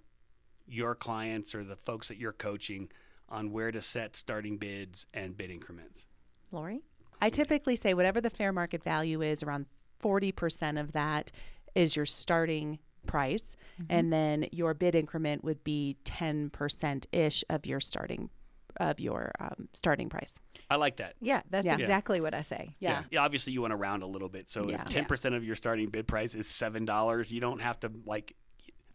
your 0.68 0.96
clients 0.96 1.54
or 1.54 1.64
the 1.64 1.76
folks 1.76 2.08
that 2.08 2.18
you're 2.18 2.34
coaching 2.34 2.90
on 3.30 3.52
where 3.52 3.72
to 3.72 3.82
set 3.82 4.16
starting 4.16 4.58
bids 4.58 5.06
and 5.14 5.38
bid 5.38 5.52
increments 5.52 6.06
Lori? 6.52 6.82
I 7.22 7.30
typically 7.30 7.76
say 7.76 7.94
whatever 7.94 8.20
the 8.20 8.32
fair 8.32 8.52
market 8.52 8.84
value 8.84 9.22
is, 9.22 9.44
around 9.44 9.68
40% 10.04 10.80
of 10.82 10.94
that 10.94 11.32
is 11.76 11.96
your 11.96 12.06
starting 12.06 12.80
price. 13.06 13.56
Mm-hmm. 13.82 13.86
And 13.90 14.14
then 14.14 14.46
your 14.52 14.74
bid 14.74 14.96
increment 14.96 15.44
would 15.44 15.64
be 15.64 15.98
10% 16.06 17.06
ish 17.12 17.44
of 17.50 17.66
your 17.66 17.80
starting 17.80 18.30
of 18.78 19.00
your 19.02 19.32
um, 19.40 19.68
starting 19.74 20.08
price. 20.08 20.40
i 20.70 20.76
like 20.78 20.96
that 20.96 21.16
Yeah, 21.20 21.42
that's 21.50 21.66
Yeah. 21.66 21.76
exactly 21.76 22.22
what 22.22 22.34
I 22.34 22.42
say. 22.42 22.70
Yeah. 22.80 23.04
Yeah, 23.12 23.20
obviously 23.24 23.52
you 23.54 23.62
want 23.62 23.72
to 23.72 23.76
round 23.76 24.02
a 24.02 24.08
little 24.08 24.30
bit. 24.30 24.50
So 24.50 24.68
Yeah. 24.70 24.82
if 24.82 24.86
ten 24.86 25.06
percent 25.06 25.36
of 25.36 25.44
your 25.44 25.56
starting 25.56 25.90
bid 25.90 26.08
price 26.08 26.36
is 26.36 26.48
seven 26.48 26.86
dollars, 26.86 27.32
you 27.32 27.42
don't 27.42 27.62
have 27.62 27.80
to 27.82 27.92
like. 28.06 28.34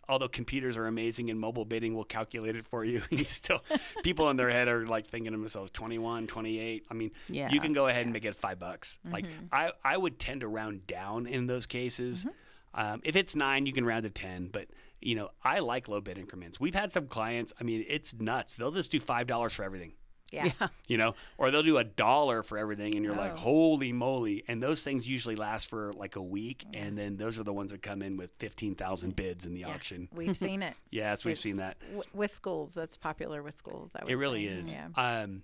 Although 0.09 0.29
computers 0.29 0.77
are 0.77 0.87
amazing 0.87 1.31
and 1.31 1.39
mobile 1.39 1.65
bidding 1.65 1.95
will 1.95 2.05
calculate 2.05 2.57
it 2.57 2.65
for 2.65 2.85
you, 2.85 3.03
you 3.11 3.25
still 3.25 3.63
people 4.03 4.31
in 4.31 4.37
their 4.37 4.51
head 4.51 4.67
are 4.67 4.87
like 4.87 5.09
thinking 5.09 5.33
to 5.33 5.39
themselves 5.39 5.71
21, 5.73 6.27
28. 6.27 6.87
I 6.91 6.95
mean, 6.95 7.11
Yeah. 7.29 7.51
you 7.51 7.61
can 7.61 7.73
go 7.75 7.87
ahead 7.87 8.05
and 8.05 8.13
make 8.13 8.25
it 8.25 8.35
five 8.35 8.59
bucks. 8.59 8.99
Like 9.05 9.27
mm-hmm. 9.27 9.47
I, 9.53 9.73
I 9.85 9.97
would 9.97 10.19
tend 10.19 10.41
to 10.41 10.49
round 10.49 10.87
down 10.87 11.27
in 11.27 11.49
those 11.49 11.67
cases. 11.67 12.21
Mm-hmm. 12.21 12.31
Um, 12.77 13.01
if 13.05 13.17
it's 13.17 13.35
nine, 13.35 13.67
you 13.67 13.73
can 13.73 13.85
round 13.85 14.05
to 14.05 14.11
ten. 14.11 14.49
But 14.53 14.69
you 15.01 15.15
know, 15.17 15.31
I 15.43 15.59
like 15.61 15.89
low 15.89 16.01
bid 16.01 16.19
increments. 16.19 16.61
We've 16.61 16.75
had 16.75 16.93
some 16.93 17.07
clients. 17.09 17.53
I 17.61 17.65
mean, 17.65 17.85
it's 17.89 18.15
nuts. 18.15 18.55
They'll 18.55 18.71
just 18.71 18.91
do 18.93 19.01
five 19.01 19.27
dollars 19.27 19.53
for 19.55 19.65
everything. 19.65 19.93
Yeah. 20.33 20.51
you 20.89 20.99
know, 20.99 21.15
or 21.39 21.51
they'll 21.53 21.63
do 21.63 21.79
a 21.79 21.85
dollar 21.85 22.43
for 22.43 22.59
everything, 22.59 22.97
and 22.97 23.05
you're 23.05 23.15
like, 23.15 23.35
Oh. 23.35 23.37
holy 23.37 23.93
moly! 23.93 24.43
And 24.49 24.61
those 24.63 24.83
things 24.83 25.07
usually 25.09 25.37
last 25.37 25.71
for 25.71 25.93
like 25.93 26.17
a 26.17 26.23
week, 26.23 26.65
and 26.75 26.99
then 26.99 27.17
those 27.17 27.39
are 27.39 27.45
the 27.45 27.53
ones 27.53 27.71
that 27.71 27.81
come 27.81 28.03
in 28.03 28.17
with 28.17 28.31
fifteen 28.39 28.75
thousand 28.75 29.15
bids 29.17 29.47
in 29.47 29.55
the 29.55 29.65
auction. 29.65 30.09
We've 30.13 30.37
seen 30.37 30.63
it. 30.63 30.75
Yes, 30.91 31.25
we've 31.25 31.39
seen 31.39 31.57
that. 31.59 31.79
W- 31.81 32.03
with 32.13 32.33
schools. 32.33 32.75
That's 32.75 32.97
popular 32.97 33.43
with 33.43 33.57
schools. 33.57 33.93
I 33.95 34.03
would 34.05 34.13
It 34.13 34.17
really 34.17 34.47
say. 34.49 34.53
is. 34.55 34.73
Yeah. 34.75 34.89
Um, 34.97 35.43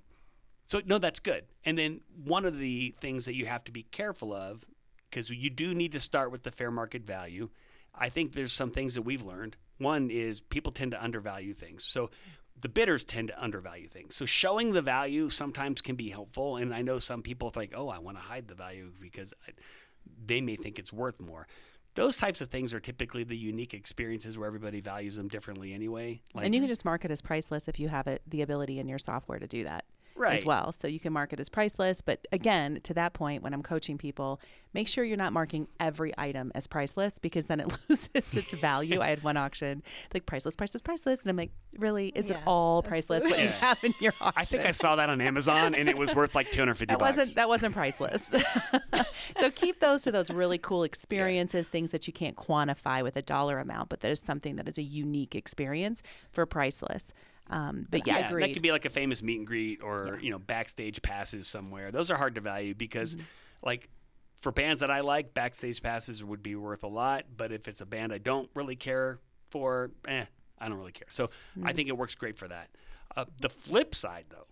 so 0.65 0.81
no, 0.85 0.99
that's 0.99 1.21
good. 1.21 1.45
And 1.65 1.79
then 1.79 2.01
one 2.25 2.45
of 2.45 2.59
the 2.59 2.93
things 2.99 3.27
that 3.27 3.35
you 3.37 3.47
have 3.47 3.63
to 3.65 3.73
be 3.73 3.83
careful 3.85 4.33
of, 4.33 4.65
because 5.13 5.29
you 5.31 5.51
do 5.51 5.75
need 5.75 5.93
to 5.93 6.01
start 6.01 6.33
with 6.33 6.43
the 6.43 6.51
fair 6.51 6.71
market 6.71 7.05
value. 7.05 7.51
I 7.95 8.09
think 8.09 8.33
there's 8.33 8.53
some 8.53 8.71
things 8.71 8.95
that 8.95 9.03
we've 9.03 9.23
learned. 9.23 9.57
One 9.79 10.11
is 10.11 10.41
people 10.41 10.73
tend 10.73 10.93
to 10.93 11.03
undervalue 11.03 11.53
things. 11.53 11.85
So 11.85 12.11
the 12.61 12.69
bidders 12.69 13.05
tend 13.05 13.29
to 13.29 13.43
undervalue 13.43 13.89
things. 13.89 14.17
So 14.17 14.25
showing 14.25 14.73
the 14.73 14.81
value 14.81 15.29
sometimes 15.29 15.83
can 15.83 15.97
be 15.97 16.09
helpful. 16.09 16.57
And 16.57 16.75
I 16.75 16.81
know 16.81 16.99
some 16.99 17.23
people 17.23 17.51
think, 17.51 17.73
oh, 17.77 17.91
I 17.91 17.99
want 17.99 18.17
to 18.17 18.23
hide 18.23 18.49
the 18.49 18.55
value 18.55 18.93
because 18.99 19.35
I, 19.47 19.53
they 20.25 20.41
may 20.41 20.57
think 20.57 20.79
it's 20.79 20.93
worth 20.93 21.21
more. 21.21 21.47
Those 21.95 22.17
types 22.17 22.41
of 22.41 22.49
things 22.49 22.73
are 22.73 22.81
typically 22.81 23.23
the 23.23 23.37
unique 23.37 23.75
experiences 23.75 24.39
where 24.39 24.47
everybody 24.47 24.81
values 24.81 25.17
them 25.17 25.29
differently 25.29 25.75
anyway. 25.75 26.23
Like, 26.33 26.47
and 26.47 26.55
you 26.55 26.63
can 26.63 26.69
just 26.69 26.87
mark 26.87 27.05
it 27.05 27.11
as 27.11 27.21
priceless 27.21 27.69
if 27.69 27.79
you 27.79 27.89
have 27.89 28.07
it 28.07 28.23
the 28.27 28.41
ability 28.41 28.79
in 28.79 28.89
your 28.89 28.99
software 28.99 29.39
to 29.39 29.47
do 29.47 29.65
that 29.65 29.85
as 30.27 30.45
well. 30.45 30.73
So 30.73 30.89
you 30.89 31.01
can 31.01 31.13
mark 31.13 31.33
it 31.33 31.41
as 31.41 31.49
priceless. 31.49 32.01
But 32.01 32.27
again, 32.33 32.81
to 32.85 32.95
that 32.95 33.13
point, 33.13 33.43
when 33.43 33.55
I'm 33.55 33.63
coaching 33.63 33.99
people, 33.99 34.41
make 34.75 34.89
sure 34.89 35.05
you're 35.05 35.17
not 35.17 35.33
marking 35.33 35.69
every 35.81 36.13
item 36.17 36.53
as 36.55 36.67
priceless 36.67 37.19
because 37.19 37.47
then 37.47 37.61
it 37.61 37.77
loses 37.89 38.09
its 38.15 38.55
value. 38.55 39.01
I 39.01 39.09
had 39.09 39.23
one 39.23 39.37
auction 39.37 39.83
like 40.15 40.27
priceless, 40.27 40.57
priceless, 40.57 40.83
priceless, 40.83 41.21
and 41.21 41.31
I'm 41.31 41.37
like, 41.37 41.51
really, 41.77 42.09
is 42.09 42.31
it 42.31 42.37
all 42.47 42.83
priceless 42.83 43.23
what 43.25 43.39
you 43.39 43.49
have 43.49 43.83
in 43.83 43.95
your 44.01 44.13
auction? 44.21 44.41
I 44.41 44.45
think 44.45 44.65
I 44.65 44.73
saw 44.73 44.97
that 44.97 45.09
on 45.11 45.21
Amazon 45.21 45.75
and 45.75 45.89
it 45.89 45.97
was 45.97 46.15
worth 46.15 46.35
like 46.35 46.51
250 46.51 46.87
that 46.93 46.99
bucks. 46.99 47.17
wasn't 47.17 47.37
that 47.37 47.49
wasn't 47.49 47.75
priceless. 47.75 48.33
so 49.37 49.51
keep 49.51 49.81
those 49.81 50.03
to 50.03 50.13
those 50.13 50.31
really 50.31 50.59
cool 50.59 50.85
experiences, 50.85 51.69
things 51.69 51.91
that 51.91 52.07
you 52.07 52.13
can't 52.13 52.37
quantify 52.37 53.03
with 53.03 53.17
a 53.17 53.23
dollar 53.23 53.59
amount, 53.59 53.89
but 53.89 54.01
that 54.01 54.11
is 54.11 54.21
something 54.21 54.57
that 54.57 54.69
is 54.69 54.79
a 54.79 54.83
unique 54.83 55.35
experience 55.35 56.03
for 56.31 56.47
priceless. 56.47 57.13
Um, 57.53 57.87
but 57.91 58.07
yeah, 58.07 58.17
I 58.17 58.19
agree. 58.21 58.43
That 58.43 58.53
could 58.55 58.63
be 58.63 58.73
like 58.73 58.85
a 58.85 58.91
famous 58.91 59.23
meet 59.23 59.39
and 59.39 59.47
greet 59.47 59.83
or 59.83 60.19
you 60.23 60.31
know 60.31 60.39
backstage 60.39 61.03
passes 61.03 61.47
somewhere. 61.47 61.91
Those 61.93 62.11
are 62.11 62.17
hard 62.17 62.35
to 62.37 62.41
value 62.41 62.75
because, 62.75 63.15
Mm-hmm. 63.17 63.25
like, 63.63 63.89
for 64.41 64.51
bands 64.53 64.81
that 64.81 64.91
I 64.91 65.01
like, 65.01 65.35
backstage 65.35 65.83
passes 65.83 66.25
would 66.25 66.43
be 66.43 66.55
worth 66.57 66.83
a 66.83 66.89
lot. 66.89 67.27
But 67.37 67.53
if 67.53 67.69
it's 67.69 67.81
a 67.81 67.87
band 67.87 68.13
I 68.13 68.19
don't 68.19 68.51
really 68.55 68.77
care 68.77 69.19
for, 69.51 69.91
eh, 70.09 70.25
I 70.59 70.69
don't 70.69 70.79
really 70.79 70.93
care. 70.93 71.09
So 71.11 71.27
Mm-hmm. 71.27 71.67
I 71.69 71.73
think 71.73 71.89
it 71.89 71.97
works 71.97 72.15
great 72.15 72.39
for 72.39 72.49
that. 72.49 72.69
Uh, 73.17 73.27
the 73.41 73.49
flip 73.51 73.95
side, 73.95 74.25
though, 74.31 74.47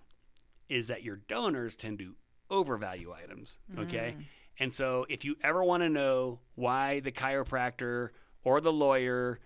is 0.69 0.88
that 0.88 1.02
your 1.02 1.16
donors 1.16 1.75
tend 1.76 1.99
to 2.00 2.14
overvalue 2.50 3.12
items. 3.12 3.59
Okay, 3.78 4.14
Mm. 4.19 4.25
and 4.59 4.75
so 4.75 5.07
if 5.09 5.25
you 5.25 5.37
ever 5.42 5.64
want 5.64 5.83
to 5.83 5.88
know 5.88 6.40
why 6.57 7.00
the 7.00 7.11
chiropractor 7.12 8.11
or 8.45 8.61
the 8.61 8.73
lawyer 8.73 9.38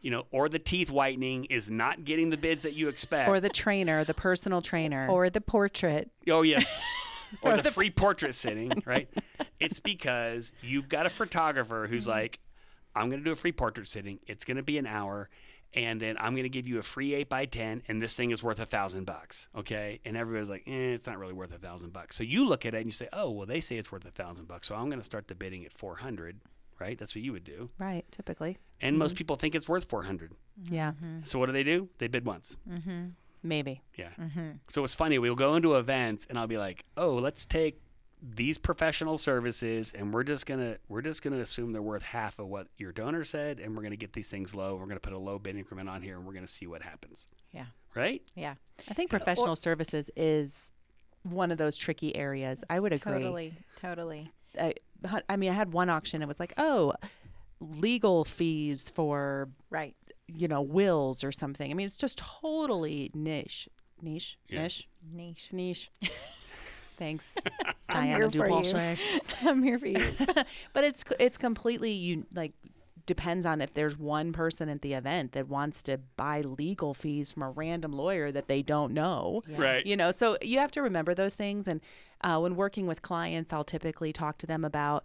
you 0.00 0.10
know, 0.10 0.26
or 0.30 0.48
the 0.48 0.58
teeth 0.58 0.90
whitening 0.90 1.44
is 1.46 1.70
not 1.70 2.04
getting 2.04 2.30
the 2.30 2.36
bids 2.36 2.62
that 2.62 2.74
you 2.74 2.88
expect. 2.88 3.28
or 3.28 3.40
the 3.40 3.48
trainer, 3.48 4.04
the 4.04 4.14
personal 4.14 4.62
trainer. 4.62 5.08
Or 5.08 5.28
the 5.30 5.40
portrait. 5.40 6.10
Oh 6.28 6.42
yes. 6.42 6.66
Or 7.42 7.58
the 7.58 7.70
free 7.70 7.90
portrait 7.90 8.34
sitting, 8.34 8.72
right? 8.86 9.06
It's 9.60 9.80
because 9.80 10.50
you've 10.62 10.88
got 10.88 11.04
a 11.04 11.10
photographer 11.10 11.86
who's 11.86 12.06
like, 12.06 12.38
I'm 12.96 13.10
going 13.10 13.20
to 13.20 13.24
do 13.24 13.32
a 13.32 13.36
free 13.36 13.52
portrait 13.52 13.86
sitting. 13.86 14.18
It's 14.26 14.46
going 14.46 14.56
to 14.56 14.62
be 14.62 14.78
an 14.78 14.86
hour, 14.86 15.28
and 15.74 16.00
then 16.00 16.16
I'm 16.18 16.32
going 16.32 16.44
to 16.44 16.48
give 16.48 16.66
you 16.66 16.78
a 16.78 16.82
free 16.82 17.12
eight 17.12 17.28
by 17.28 17.44
ten, 17.44 17.82
and 17.86 18.00
this 18.00 18.16
thing 18.16 18.30
is 18.30 18.42
worth 18.42 18.58
a 18.60 18.64
thousand 18.64 19.04
bucks. 19.04 19.46
Okay, 19.54 20.00
and 20.06 20.16
everybody's 20.16 20.48
like, 20.48 20.62
eh, 20.66 20.94
it's 20.94 21.06
not 21.06 21.18
really 21.18 21.34
worth 21.34 21.52
a 21.54 21.58
thousand 21.58 21.92
bucks. 21.92 22.16
So 22.16 22.24
you 22.24 22.48
look 22.48 22.64
at 22.64 22.72
it 22.72 22.78
and 22.78 22.86
you 22.86 22.92
say, 22.92 23.08
oh, 23.12 23.30
well, 23.30 23.44
they 23.46 23.60
say 23.60 23.76
it's 23.76 23.92
worth 23.92 24.06
a 24.06 24.10
thousand 24.10 24.48
bucks, 24.48 24.66
so 24.66 24.74
I'm 24.74 24.86
going 24.88 24.98
to 25.00 25.04
start 25.04 25.28
the 25.28 25.34
bidding 25.34 25.66
at 25.66 25.72
four 25.74 25.96
hundred. 25.96 26.40
Right? 26.78 26.98
That's 26.98 27.14
what 27.14 27.22
you 27.22 27.32
would 27.32 27.44
do. 27.44 27.70
right, 27.78 28.04
typically. 28.12 28.58
And 28.80 28.98
most 28.98 29.12
mm-hmm. 29.12 29.18
people 29.18 29.36
think 29.36 29.54
it's 29.54 29.68
worth 29.68 29.88
four 29.88 30.04
hundred. 30.04 30.32
Yeah, 30.70 30.92
mm-hmm. 30.92 31.24
So 31.24 31.38
what 31.38 31.46
do 31.46 31.52
they 31.52 31.64
do? 31.64 31.88
They 31.98 32.08
bid 32.08 32.24
once. 32.24 32.56
Mm-hmm. 32.70 33.08
maybe. 33.42 33.82
Yeah. 33.96 34.10
So 34.68 34.84
it's 34.84 34.94
funny. 34.94 35.18
We'll 35.18 35.34
go 35.34 35.56
into 35.56 35.74
events, 35.74 36.26
and 36.28 36.38
I'll 36.38 36.46
be 36.46 36.58
like, 36.58 36.84
"Oh, 36.96 37.14
let's 37.14 37.46
take 37.46 37.80
these 38.22 38.58
professional 38.58 39.16
services, 39.16 39.92
and 39.96 40.12
we're 40.12 40.24
just 40.24 40.46
gonna 40.46 40.76
we're 40.88 41.02
just 41.02 41.22
gonna 41.22 41.38
assume 41.38 41.72
they're 41.72 41.82
worth 41.82 42.02
half 42.02 42.38
of 42.38 42.48
what 42.48 42.68
your 42.76 42.92
donor 42.92 43.24
said, 43.24 43.60
and 43.60 43.76
we're 43.76 43.82
gonna 43.82 43.96
get 43.96 44.12
these 44.12 44.28
things 44.28 44.54
low. 44.54 44.76
We're 44.76 44.86
gonna 44.86 45.00
put 45.00 45.12
a 45.12 45.18
low 45.18 45.38
bid 45.38 45.56
increment 45.56 45.88
on 45.88 46.02
here, 46.02 46.16
and 46.16 46.26
we're 46.26 46.32
gonna 46.32 46.46
see 46.46 46.66
what 46.66 46.82
happens. 46.82 47.26
Yeah. 47.52 47.66
Right? 47.94 48.22
Yeah. 48.34 48.54
I 48.88 48.94
think 48.94 49.10
professional 49.10 49.56
services 49.56 50.10
is 50.16 50.50
one 51.22 51.50
of 51.50 51.58
those 51.58 51.76
tricky 51.76 52.14
areas. 52.14 52.64
I 52.68 52.80
would 52.80 52.92
agree. 52.92 53.12
Totally. 53.12 53.54
Totally. 53.76 54.32
I, 54.58 54.74
I 55.28 55.36
mean, 55.36 55.50
I 55.50 55.54
had 55.54 55.72
one 55.72 55.88
auction. 55.90 56.22
It 56.22 56.28
was 56.28 56.40
like, 56.40 56.52
oh, 56.58 56.92
legal 57.60 58.24
fees 58.24 58.90
for 58.90 59.48
Right. 59.70 59.94
you 60.26 60.48
know 60.48 60.60
wills 60.62 61.24
or 61.24 61.32
something. 61.32 61.70
I 61.70 61.74
mean, 61.74 61.86
it's 61.86 61.96
just 61.96 62.18
totally 62.18 63.10
niche, 63.14 63.68
niche, 64.02 64.38
Yeah. 64.48 64.62
niche, 64.62 64.88
Niche. 65.12 65.48
niche. 65.52 65.90
Thanks, 66.98 67.36
I'm 67.88 68.08
Diana 68.08 68.28
here 68.28 68.30
for 68.30 68.48
you. 68.48 68.96
I'm 69.48 69.62
here 69.62 69.78
for 69.78 69.86
you. 69.86 70.04
but 70.72 70.82
it's 70.84 71.04
it's 71.20 71.38
completely 71.38 71.92
you 71.92 72.26
like 72.34 72.52
depends 73.06 73.46
on 73.46 73.60
if 73.62 73.72
there's 73.72 73.96
one 73.96 74.32
person 74.32 74.68
at 74.68 74.82
the 74.82 74.92
event 74.94 75.32
that 75.32 75.48
wants 75.48 75.82
to 75.84 75.96
buy 76.16 76.40
legal 76.42 76.92
fees 76.92 77.32
from 77.32 77.42
a 77.44 77.50
random 77.50 77.92
lawyer 77.92 78.30
that 78.30 78.48
they 78.48 78.60
don't 78.62 78.92
know 78.92 79.42
Right. 79.48 79.86
you 79.86 79.96
know 79.96 80.10
so 80.10 80.36
you 80.42 80.58
have 80.58 80.70
to 80.72 80.82
remember 80.82 81.14
those 81.14 81.34
things 81.34 81.66
and 81.66 81.80
uh, 82.22 82.38
when 82.38 82.56
working 82.56 82.86
with 82.86 83.02
clients 83.02 83.52
i'll 83.52 83.64
typically 83.64 84.12
talk 84.12 84.38
to 84.38 84.46
them 84.46 84.64
about 84.64 85.04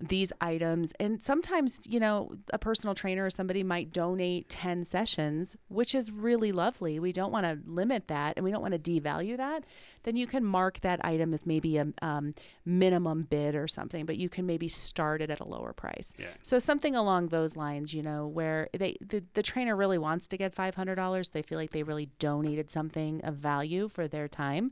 these 0.00 0.32
items. 0.40 0.92
And 0.98 1.22
sometimes 1.22 1.86
you 1.88 2.00
know 2.00 2.32
a 2.52 2.58
personal 2.58 2.94
trainer 2.94 3.26
or 3.26 3.30
somebody 3.30 3.62
might 3.62 3.92
donate 3.92 4.48
10 4.48 4.84
sessions 4.84 5.56
which 5.68 5.94
is 5.94 6.10
really 6.10 6.52
lovely. 6.52 6.98
We 6.98 7.12
don't 7.12 7.32
want 7.32 7.46
to 7.46 7.58
limit 7.66 8.08
that 8.08 8.34
and 8.36 8.44
we 8.44 8.50
don't 8.50 8.62
want 8.62 8.82
to 8.82 9.00
devalue 9.00 9.36
that. 9.36 9.64
Then 10.02 10.16
you 10.16 10.26
can 10.26 10.44
mark 10.44 10.80
that 10.80 11.04
item 11.04 11.34
as 11.34 11.44
maybe 11.44 11.76
a 11.76 11.86
um, 12.02 12.34
minimum 12.64 13.24
bid 13.24 13.54
or 13.54 13.68
something 13.68 14.06
but 14.06 14.16
you 14.16 14.28
can 14.28 14.46
maybe 14.46 14.68
start 14.68 15.20
it 15.22 15.30
at 15.30 15.40
a 15.40 15.44
lower 15.44 15.72
price. 15.72 16.14
Yeah. 16.18 16.26
so 16.42 16.58
something 16.58 16.96
along 16.96 17.28
those 17.28 17.56
lines 17.56 17.92
you 17.92 18.02
know 18.02 18.26
where 18.26 18.68
they 18.76 18.96
the, 19.00 19.22
the 19.34 19.42
trainer 19.42 19.76
really 19.76 19.98
wants 19.98 20.28
to 20.28 20.36
get 20.36 20.54
$500 20.54 21.32
they 21.32 21.42
feel 21.42 21.58
like 21.58 21.70
they 21.70 21.82
really 21.82 22.06
donated 22.18 22.70
something 22.70 23.20
of 23.22 23.34
value 23.34 23.88
for 23.88 24.08
their 24.08 24.28
time 24.28 24.70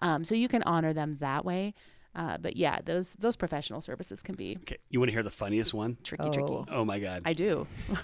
um, 0.00 0.24
so 0.24 0.34
you 0.34 0.48
can 0.48 0.62
honor 0.64 0.92
them 0.92 1.12
that 1.20 1.44
way 1.44 1.74
uh, 2.14 2.38
but 2.38 2.56
yeah 2.56 2.80
those 2.84 3.12
those 3.14 3.36
professional 3.36 3.80
services 3.80 4.22
can 4.22 4.34
be 4.34 4.56
Okay. 4.62 4.78
You 4.90 4.98
want 4.98 5.08
to 5.08 5.12
hear 5.12 5.22
the 5.22 5.30
funniest 5.30 5.74
one? 5.74 5.98
tricky 6.02 6.30
tricky 6.30 6.52
Oh. 6.52 6.66
Oh 6.70 6.84
my 6.84 6.98
God. 6.98 7.22
I 7.24 7.32
do. 7.32 7.66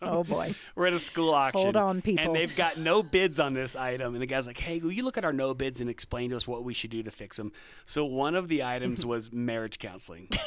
Oh 0.00 0.24
boy. 0.24 0.54
We're 0.76 0.86
at 0.86 0.92
a 0.94 0.98
school 0.98 1.34
auction. 1.34 1.60
Hold 1.60 1.76
on, 1.76 2.00
people. 2.00 2.24
And 2.24 2.34
they've 2.34 2.54
got 2.56 2.78
no 2.78 3.02
bids 3.02 3.38
on 3.38 3.52
this 3.52 3.76
item. 3.76 4.14
And 4.14 4.22
the 4.22 4.26
guy's 4.26 4.46
like, 4.46 4.56
hey, 4.58 4.78
will 4.78 4.92
you 4.92 5.02
look 5.04 5.18
at 5.18 5.24
our 5.26 5.32
no 5.32 5.52
bids 5.52 5.80
and 5.80 5.90
explain 5.90 6.30
to 6.30 6.36
us 6.36 6.46
what 6.48 6.64
we 6.64 6.72
should 6.72 6.90
do 6.90 7.02
to 7.02 7.10
fix 7.10 7.36
them? 7.36 7.52
So 7.84 8.04
one 8.04 8.34
of 8.34 8.48
the 8.48 8.62
items 8.64 9.04
was 9.12 9.30
marriage 9.32 9.78
counseling. 9.78 10.28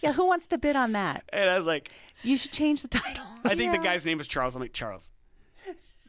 Yeah, 0.00 0.12
who 0.12 0.26
wants 0.26 0.46
to 0.48 0.58
bid 0.58 0.76
on 0.76 0.92
that? 0.92 1.24
And 1.32 1.50
I 1.50 1.58
was 1.58 1.66
like, 1.66 1.90
You 2.22 2.36
should 2.36 2.52
change 2.52 2.82
the 2.82 2.88
title. 2.88 3.24
I 3.44 3.56
think 3.56 3.72
the 3.72 3.78
guy's 3.78 4.06
name 4.06 4.18
was 4.18 4.28
Charles. 4.28 4.54
I'm 4.54 4.62
like, 4.62 4.72
Charles, 4.72 5.10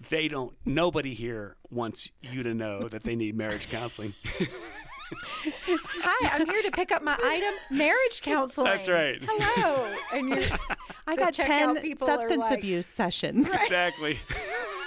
they 0.09 0.27
don't, 0.27 0.53
nobody 0.65 1.13
here 1.13 1.55
wants 1.69 2.09
you 2.21 2.43
to 2.43 2.53
know 2.53 2.87
that 2.87 3.03
they 3.03 3.15
need 3.15 3.35
marriage 3.35 3.69
counseling. 3.69 4.13
Hi, 5.61 6.29
I'm 6.39 6.45
here 6.47 6.61
to 6.63 6.71
pick 6.71 6.91
up 6.91 7.01
my 7.01 7.17
item, 7.23 7.53
marriage 7.77 8.21
counseling. 8.21 8.67
That's 8.67 8.87
right. 8.87 9.17
Hello. 9.21 9.91
And 10.13 10.29
you're 10.29 10.43
I 11.07 11.15
got 11.15 11.33
10 11.33 11.97
substance 11.97 12.41
like- 12.41 12.59
abuse 12.59 12.87
sessions. 12.87 13.47
exactly. 13.53 14.19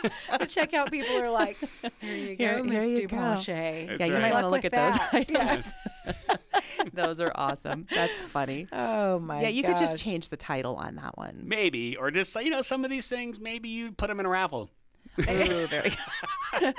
the 0.02 0.46
checkout 0.46 0.90
people 0.90 1.16
are 1.16 1.30
like, 1.30 1.58
here 2.00 2.16
you 2.16 2.36
go, 2.36 2.44
Here- 2.44 2.54
here 2.56 2.64
Miss 2.64 2.92
you 3.00 3.06
go. 3.08 3.16
Duplanche. 3.16 3.46
That's 3.98 4.00
yeah, 4.00 4.06
you 4.06 4.12
might 4.14 4.32
want 4.32 4.44
to 4.46 4.50
look 4.50 4.64
at 4.64 4.72
with 4.72 4.72
those 4.72 4.94
that. 4.94 5.14
items. 5.14 5.72
Yes. 6.06 6.38
those 6.94 7.20
are 7.20 7.32
awesome. 7.34 7.86
That's 7.92 8.18
funny. 8.18 8.66
Oh 8.72 9.18
my 9.20 9.42
yeah, 9.42 9.48
you 9.48 9.62
could 9.62 9.76
just 9.76 9.98
change 9.98 10.28
the 10.28 10.36
title 10.36 10.76
on 10.76 10.96
that 10.96 11.16
one. 11.18 11.42
maybe, 11.44 11.96
or 11.96 12.10
just, 12.10 12.34
you 12.36 12.50
know, 12.50 12.62
some 12.62 12.84
of 12.84 12.90
these 12.90 13.08
things, 13.08 13.38
maybe 13.40 13.68
you 13.68 13.92
put 13.92 14.08
them 14.08 14.18
in 14.20 14.26
a 14.26 14.28
raffle. 14.28 14.70
Ooh, 15.20 15.66
very 15.66 15.92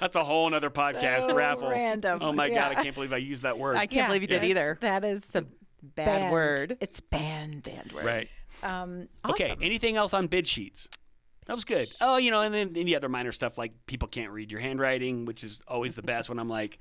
That's 0.00 0.16
a 0.16 0.24
whole 0.24 0.50
nother 0.50 0.70
podcast, 0.70 1.22
So 1.28 1.34
raffles. 1.34 1.70
random. 1.70 2.18
Oh 2.22 2.32
my 2.32 2.48
God, 2.48 2.72
I 2.76 2.82
can't 2.82 2.94
believe 2.94 3.12
I 3.12 3.18
used 3.18 3.44
that 3.44 3.56
word. 3.58 3.76
I 3.76 3.86
can't 3.86 3.92
Yeah, 3.92 4.06
believe 4.08 4.22
you 4.22 4.28
did 4.28 4.42
either. 4.44 4.76
That 4.80 5.04
is 5.04 5.18
It's 5.24 5.34
a 5.36 5.42
bad 5.42 6.20
banned. 6.20 6.32
word. 6.32 6.76
It's 6.80 7.00
banned. 7.00 7.62
Banned 7.62 7.92
word. 7.92 8.04
Right. 8.04 8.28
Um, 8.64 9.08
Okay. 9.28 9.54
Anything 9.62 9.96
else 9.96 10.12
on 10.12 10.26
bid 10.26 10.46
sheets? 10.48 10.88
That 11.46 11.54
was 11.54 11.64
good. 11.64 11.88
Oh, 12.00 12.16
you 12.16 12.30
know, 12.32 12.40
and 12.40 12.52
then 12.54 12.72
any 12.76 12.96
other 12.96 13.08
minor 13.08 13.32
stuff 13.32 13.58
like 13.58 13.72
people 13.86 14.08
can't 14.08 14.30
read 14.32 14.50
your 14.50 14.60
handwriting, 14.60 15.24
which 15.24 15.44
is 15.44 15.60
always 15.68 15.94
the 15.94 16.02
best 16.02 16.28
when 16.28 16.38
I'm 16.38 16.48
like, 16.48 16.78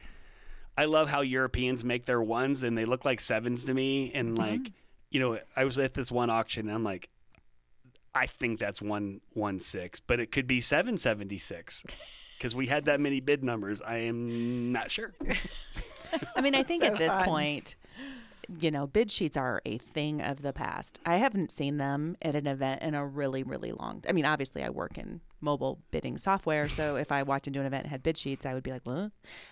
I 0.77 0.85
love 0.85 1.09
how 1.09 1.21
Europeans 1.21 1.83
make 1.85 2.05
their 2.05 2.21
ones 2.21 2.63
and 2.63 2.75
they 2.77 2.85
look 2.85 3.05
like 3.05 3.21
sevens 3.21 3.65
to 3.65 3.73
me. 3.73 4.11
And 4.13 4.37
like, 4.37 4.71
you 5.11 5.19
know, 5.19 5.39
I 5.55 5.65
was 5.65 5.77
at 5.77 5.93
this 5.93 6.11
one 6.11 6.29
auction 6.31 6.67
and 6.67 6.75
I'm 6.75 6.83
like, 6.83 7.09
I 8.13 8.27
think 8.27 8.59
that's 8.59 8.81
one 8.81 9.21
one 9.33 9.59
six, 9.59 9.99
but 9.99 10.19
it 10.19 10.31
could 10.31 10.47
be 10.47 10.59
seven 10.61 10.97
seventy 10.97 11.37
six. 11.37 11.83
because 12.37 12.55
we 12.55 12.67
had 12.67 12.85
that 12.85 12.99
many 12.99 13.19
bid 13.19 13.43
numbers. 13.43 13.81
I 13.81 13.97
am 13.97 14.71
not 14.71 14.89
sure. 14.91 15.13
I 16.35 16.41
mean, 16.41 16.55
I 16.55 16.63
think 16.63 16.83
So 16.83 16.87
at 16.91 16.97
this 16.97 17.15
fun. 17.15 17.25
point, 17.25 17.75
you 18.59 18.71
know, 18.71 18.87
bid 18.87 19.11
sheets 19.11 19.37
are 19.37 19.61
a 19.65 19.77
thing 19.77 20.21
of 20.21 20.41
the 20.41 20.51
past. 20.51 20.99
I 21.05 21.17
haven't 21.17 21.51
seen 21.51 21.77
them 21.77 22.17
at 22.21 22.35
an 22.35 22.47
event 22.47 22.81
in 22.81 22.95
a 22.95 23.05
really, 23.05 23.43
really 23.43 23.71
long. 23.71 24.03
I 24.09 24.11
mean, 24.11 24.25
obviously, 24.25 24.63
I 24.63 24.71
work 24.71 24.97
in 24.97 25.21
mobile 25.39 25.79
bidding 25.91 26.17
software, 26.17 26.67
so 26.67 26.95
if 26.97 27.11
I 27.11 27.23
walked 27.23 27.47
into 27.47 27.59
an 27.59 27.65
event 27.65 27.83
and 27.83 27.91
had 27.91 28.03
bid 28.03 28.17
sheets, 28.17 28.45
I 28.45 28.53
would 28.55 28.63
be 28.63 28.71
like, 28.71 28.85
"What?" 28.85 29.11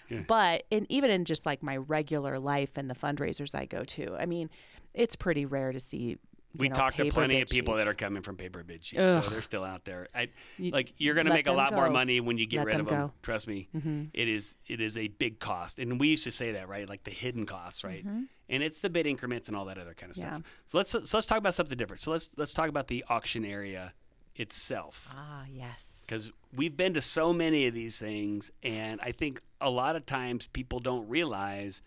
Yeah. 0.09 0.23
But 0.27 0.63
in 0.71 0.85
even 0.89 1.11
in 1.11 1.25
just 1.25 1.45
like 1.45 1.61
my 1.63 1.77
regular 1.77 2.39
life 2.39 2.71
and 2.75 2.89
the 2.89 2.95
fundraisers 2.95 3.53
I 3.55 3.65
go 3.65 3.83
to, 3.83 4.17
I 4.19 4.25
mean, 4.25 4.49
it's 4.93 5.15
pretty 5.15 5.45
rare 5.45 5.71
to 5.71 5.79
see. 5.79 6.17
We 6.57 6.67
know, 6.69 6.75
talked 6.75 6.97
to 6.97 7.09
plenty 7.11 7.41
of 7.41 7.47
people 7.49 7.75
that 7.75 7.87
are 7.87 7.93
coming 7.93 8.23
from 8.23 8.35
paper 8.35 8.63
bid 8.63 8.83
sheets, 8.83 8.99
Ugh. 9.01 9.23
so 9.23 9.29
they're 9.29 9.41
still 9.43 9.63
out 9.63 9.85
there. 9.85 10.07
I, 10.15 10.29
like 10.59 10.93
you're 10.97 11.13
going 11.13 11.27
to 11.27 11.33
make 11.33 11.45
a 11.47 11.51
lot 11.51 11.73
more 11.73 11.89
money 11.91 12.19
when 12.21 12.37
you 12.39 12.47
get 12.47 12.57
Let 12.57 12.65
rid 12.67 12.73
them 12.75 12.81
of 12.81 12.87
them. 12.87 12.99
go. 13.01 13.05
Mm-hmm. 13.07 13.21
Trust 13.21 13.47
me, 13.47 13.69
it 14.13 14.27
is 14.27 14.55
it 14.67 14.81
is 14.81 14.97
a 14.97 15.09
big 15.09 15.39
cost, 15.39 15.77
and 15.77 15.99
we 15.99 16.07
used 16.07 16.23
to 16.23 16.31
say 16.31 16.53
that 16.53 16.67
right, 16.67 16.89
like 16.89 17.03
the 17.03 17.11
hidden 17.11 17.45
costs, 17.45 17.83
right? 17.83 18.03
And 18.03 18.63
it's 18.63 18.79
the 18.79 18.89
bid 18.89 19.05
increments 19.05 19.47
and 19.47 19.55
all 19.55 19.65
that 19.65 19.77
other 19.77 19.93
kind 19.93 20.09
of 20.09 20.17
Mm-hmm. 20.17 20.25
Yeah. 20.27 20.33
stuff. 20.37 20.43
So 20.65 20.77
let's 20.79 20.91
so 21.09 21.17
let's 21.17 21.27
talk 21.27 21.37
about 21.37 21.53
something 21.53 21.77
different. 21.77 22.01
So 22.01 22.11
let's 22.11 22.31
let's 22.35 22.53
talk 22.53 22.67
about 22.69 22.87
the 22.87 23.05
auction 23.09 23.45
area 23.45 23.93
itself 24.35 25.09
Ah, 25.15 25.43
yes. 25.51 26.03
because 26.07 26.31
we've 26.55 26.75
been 26.75 26.93
to 26.95 27.01
so 27.01 27.31
many 27.33 27.67
of 27.67 27.73
these 27.73 27.99
things, 27.99 28.51
and 28.63 28.99
I 29.01 29.11
think 29.11 29.41
a 29.61 29.69
lot 29.69 29.95
of 29.95 30.05
times 30.05 30.47
people 30.47 30.79
don't 30.79 31.07
realize 31.09 31.81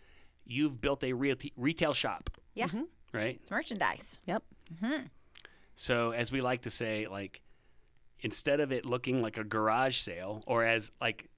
you've 0.44 0.80
built 0.80 1.02
a 1.02 1.14
real 1.14 1.36
retail 1.56 1.94
shop, 1.94 2.30
Yeah, 2.54 2.66
Mm-hmm. 2.66 2.82
right? 3.12 3.38
it's 3.40 3.50
merchandise. 3.50 4.20
Yep. 4.26 4.42
So, 5.76 6.12
as 6.12 6.30
we 6.30 6.40
like 6.40 6.62
to 6.62 6.70
say, 6.70 7.06
like 7.08 7.40
instead 8.20 8.60
of 8.60 8.70
it 8.72 8.84
looking 8.84 9.20
like 9.22 9.36
a 9.38 9.44
garage 9.44 9.98
sale, 9.98 10.42
or 10.46 10.64
as 10.64 10.90
like 11.00 11.28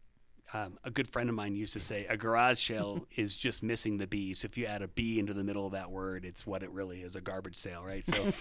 um, 0.53 0.79
a 0.85 0.91
good 0.91 1.09
friend 1.09 1.29
of 1.31 1.35
mine 1.35 1.57
used 1.57 1.73
to 1.73 1.81
say, 1.81 2.07
a 2.09 2.17
garage 2.17 2.65
sale 2.69 3.07
is 3.17 3.35
just 3.35 3.63
missing 3.63 3.97
the 3.97 4.07
B. 4.07 4.35
So 4.35 4.47
if 4.47 4.59
you 4.59 4.67
add 4.67 4.83
a 4.83 4.89
B 4.89 5.19
into 5.19 5.33
the 5.35 5.43
middle 5.45 5.67
of 5.67 5.73
that 5.73 5.91
word, 5.91 6.25
it's 6.25 6.47
what 6.47 6.63
it 6.63 6.71
really 6.71 7.01
is—a 7.01 7.21
garbage 7.21 7.57
sale, 7.57 7.83
right? 7.83 8.05
So, 8.07 8.33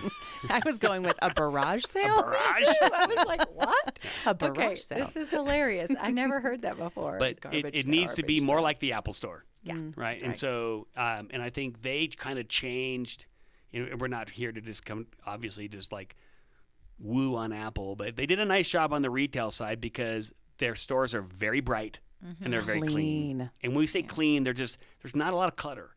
I 0.50 0.60
was 0.64 0.78
going 0.78 1.02
with 1.02 1.16
a 1.22 1.30
barrage 1.30 1.84
sale. 1.84 2.22
garage. 2.22 2.38
I 2.82 3.06
was 3.06 3.26
like, 3.26 3.54
what? 3.54 3.98
A 4.26 4.34
barrage 4.34 4.56
okay, 4.58 4.76
sale. 4.76 5.04
this 5.04 5.16
is 5.16 5.30
hilarious. 5.30 5.90
I 6.00 6.10
never 6.12 6.40
heard 6.40 6.62
that 6.62 6.78
before. 6.78 7.16
but 7.18 7.28
it, 7.32 7.40
Garbage 7.40 7.74
it 7.74 7.84
sale, 7.84 7.90
needs 7.90 8.14
to 8.14 8.22
be 8.22 8.36
garbage 8.36 8.46
more 8.46 8.56
sale. 8.58 8.62
like 8.62 8.78
the 8.80 8.92
Apple 8.92 9.12
Store. 9.12 9.44
yeah, 9.64 9.74
right? 9.96 10.18
And 10.20 10.28
Right. 10.30 10.38
so, 10.38 10.86
um, 10.96 11.28
and 11.30 11.42
I 11.42 11.50
think 11.50 11.82
they 11.82 12.06
kind 12.06 12.38
of 12.38 12.48
changed. 12.48 13.26
You 13.72 13.84
know, 13.84 13.92
and 13.92 14.00
we're 14.00 14.08
not 14.08 14.28
here 14.30 14.52
to 14.52 14.60
just 14.60 14.84
come, 14.84 15.06
obviously, 15.26 15.66
just 15.68 15.92
like 15.92 16.16
woo 16.98 17.34
on 17.36 17.52
Apple, 17.52 17.96
but 17.96 18.16
they 18.16 18.26
did 18.26 18.38
a 18.38 18.44
nice 18.44 18.68
job 18.68 18.92
on 18.92 19.02
the 19.02 19.10
retail 19.10 19.50
side 19.50 19.80
because 19.80 20.32
their 20.58 20.74
stores 20.74 21.14
are 21.14 21.22
very 21.22 21.60
bright 21.60 21.98
mm-hmm. 22.24 22.44
and 22.44 22.52
they're 22.52 22.60
very 22.60 22.80
clean. 22.80 22.92
Clean. 22.92 23.50
And 23.62 23.72
when 23.72 23.80
we 23.80 23.86
say 23.86 24.02
clean, 24.02 24.44
they're 24.44 24.52
just 24.52 24.78
there's 25.02 25.16
not 25.16 25.32
a 25.32 25.36
lot 25.36 25.48
of 25.48 25.56
clutter, 25.56 25.90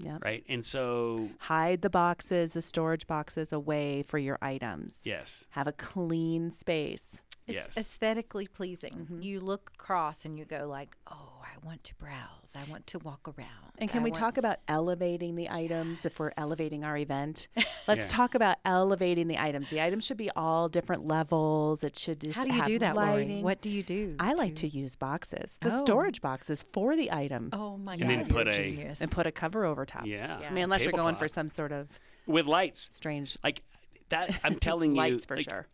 Yep. 0.00 0.22
right? 0.24 0.44
And 0.48 0.64
so, 0.64 1.28
Hide 1.38 1.82
the 1.82 1.90
boxes, 1.90 2.52
the 2.52 2.62
storage 2.62 3.06
boxes 3.06 3.52
away 3.52 4.02
for 4.02 4.18
your 4.18 4.38
items. 4.40 5.00
yes, 5.02 5.44
Have 5.50 5.66
a 5.66 5.72
clean 5.72 6.50
space. 6.50 7.22
It's 7.48 7.66
yes. 7.68 7.76
aesthetically 7.76 8.46
pleasing. 8.46 8.92
Mm-hmm. 8.94 9.22
You 9.22 9.40
look 9.40 9.72
across 9.74 10.24
and 10.24 10.38
you 10.38 10.44
go 10.44 10.66
like, 10.68 10.96
oh, 11.10 11.32
I 11.42 11.66
want 11.66 11.82
to 11.84 11.94
browse. 11.96 12.54
I 12.56 12.70
want 12.70 12.86
to 12.88 12.98
walk 13.00 13.26
around. 13.26 13.72
And 13.78 13.90
can 13.90 14.00
I 14.00 14.04
we 14.04 14.10
want- 14.10 14.14
talk 14.20 14.36
about 14.38 14.58
elevating 14.68 15.34
the 15.34 15.48
items 15.50 16.04
if 16.04 16.20
we're 16.20 16.32
elevating 16.36 16.84
our 16.84 16.96
event? 16.96 17.48
Let's 17.88 18.06
Yeah. 18.06 18.16
talk 18.16 18.34
about 18.34 18.58
elevating 18.64 19.26
the 19.28 19.38
items. 19.42 19.70
The 19.70 19.80
items 19.80 20.04
should 20.04 20.16
be 20.16 20.30
all 20.36 20.68
different 20.68 21.06
levels. 21.06 21.82
It 21.82 21.98
should 21.98 22.20
just 22.20 22.36
How 22.36 22.44
do 22.44 22.50
you 22.50 22.56
have 22.58 22.66
do 22.66 22.78
that, 22.80 22.94
Lori? 22.96 23.08
lighting. 23.24 23.42
What 23.42 23.60
do 23.60 23.70
you 23.70 23.82
do? 23.82 24.14
I 24.20 24.34
like 24.34 24.54
to 24.56 24.68
use 24.68 24.94
boxes, 24.94 25.58
the 25.60 25.72
Oh. 25.72 25.78
storage 25.78 26.20
boxes 26.20 26.64
for 26.72 26.94
the 26.96 27.10
item, 27.12 27.50
Oh 27.52 27.76
my 27.76 27.96
god. 27.96 28.08
And 28.10 28.10
god! 28.10 28.28
then 28.28 28.36
put 28.36 28.46
you're 28.46 28.54
a- 28.54 28.70
genius. 28.70 29.00
and 29.00 29.10
put 29.10 29.26
a 29.26 29.32
cover 29.32 29.64
over 29.64 29.84
top. 29.84 30.06
yeah. 30.06 30.40
I 30.46 30.50
mean, 30.50 30.64
unless 30.64 30.84
you're 30.84 30.92
going 30.92 31.16
for 31.16 31.28
some 31.28 31.48
sort 31.48 31.72
of 31.72 31.98
with 32.26 32.46
lights, 32.46 32.88
strange 32.92 33.36
like 33.42 33.62
that. 34.10 34.38
I'm 34.44 34.54
telling 34.60 34.92
you, 34.92 34.98
lights 34.98 35.24
for 35.24 35.36
like, 35.36 35.48
sure. 35.48 35.66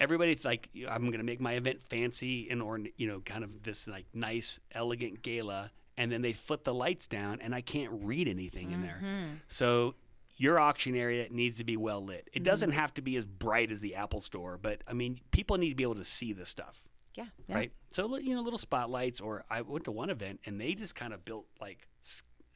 Everybody's 0.00 0.44
like 0.44 0.68
i'm 0.88 1.02
going 1.02 1.18
to 1.18 1.24
make 1.24 1.40
my 1.40 1.52
event 1.52 1.80
fancy 1.82 2.48
and 2.50 2.62
or 2.62 2.80
you 2.96 3.06
know 3.06 3.20
kind 3.20 3.44
of 3.44 3.62
this 3.62 3.86
like 3.86 4.06
nice 4.14 4.58
elegant 4.72 5.22
gala 5.22 5.70
and 5.96 6.10
then 6.10 6.22
they 6.22 6.32
flip 6.32 6.64
the 6.64 6.74
lights 6.74 7.06
down 7.06 7.38
and 7.40 7.54
i 7.54 7.60
can't 7.60 7.90
read 7.92 8.26
anything 8.26 8.72
in 8.72 8.82
there. 8.82 9.00
Mm-hmm. 9.04 9.34
So 9.48 9.94
your 10.36 10.58
auction 10.58 10.96
area 10.96 11.26
needs 11.30 11.58
to 11.58 11.64
be 11.64 11.76
well 11.76 12.02
lit. 12.02 12.30
It 12.32 12.42
doesn't 12.42 12.70
mm-hmm. 12.70 12.78
have 12.78 12.94
to 12.94 13.02
be 13.02 13.16
as 13.16 13.26
bright 13.26 13.70
as 13.70 13.80
the 13.80 13.94
apple 13.94 14.20
store 14.20 14.58
but 14.60 14.82
i 14.88 14.92
mean 14.92 15.20
people 15.30 15.58
need 15.58 15.68
to 15.70 15.76
be 15.76 15.84
able 15.84 15.96
to 15.96 16.04
see 16.04 16.32
this 16.32 16.48
stuff. 16.48 16.82
Yeah. 17.14 17.26
Yeah. 17.48 17.54
right? 17.54 17.72
So 17.90 18.16
you 18.16 18.34
know 18.34 18.40
little 18.40 18.58
spotlights 18.58 19.20
or 19.20 19.44
i 19.50 19.60
went 19.60 19.84
to 19.84 19.92
one 19.92 20.10
event 20.10 20.40
and 20.46 20.60
they 20.60 20.74
just 20.74 20.94
kind 20.94 21.12
of 21.12 21.24
built 21.24 21.46
like 21.60 21.86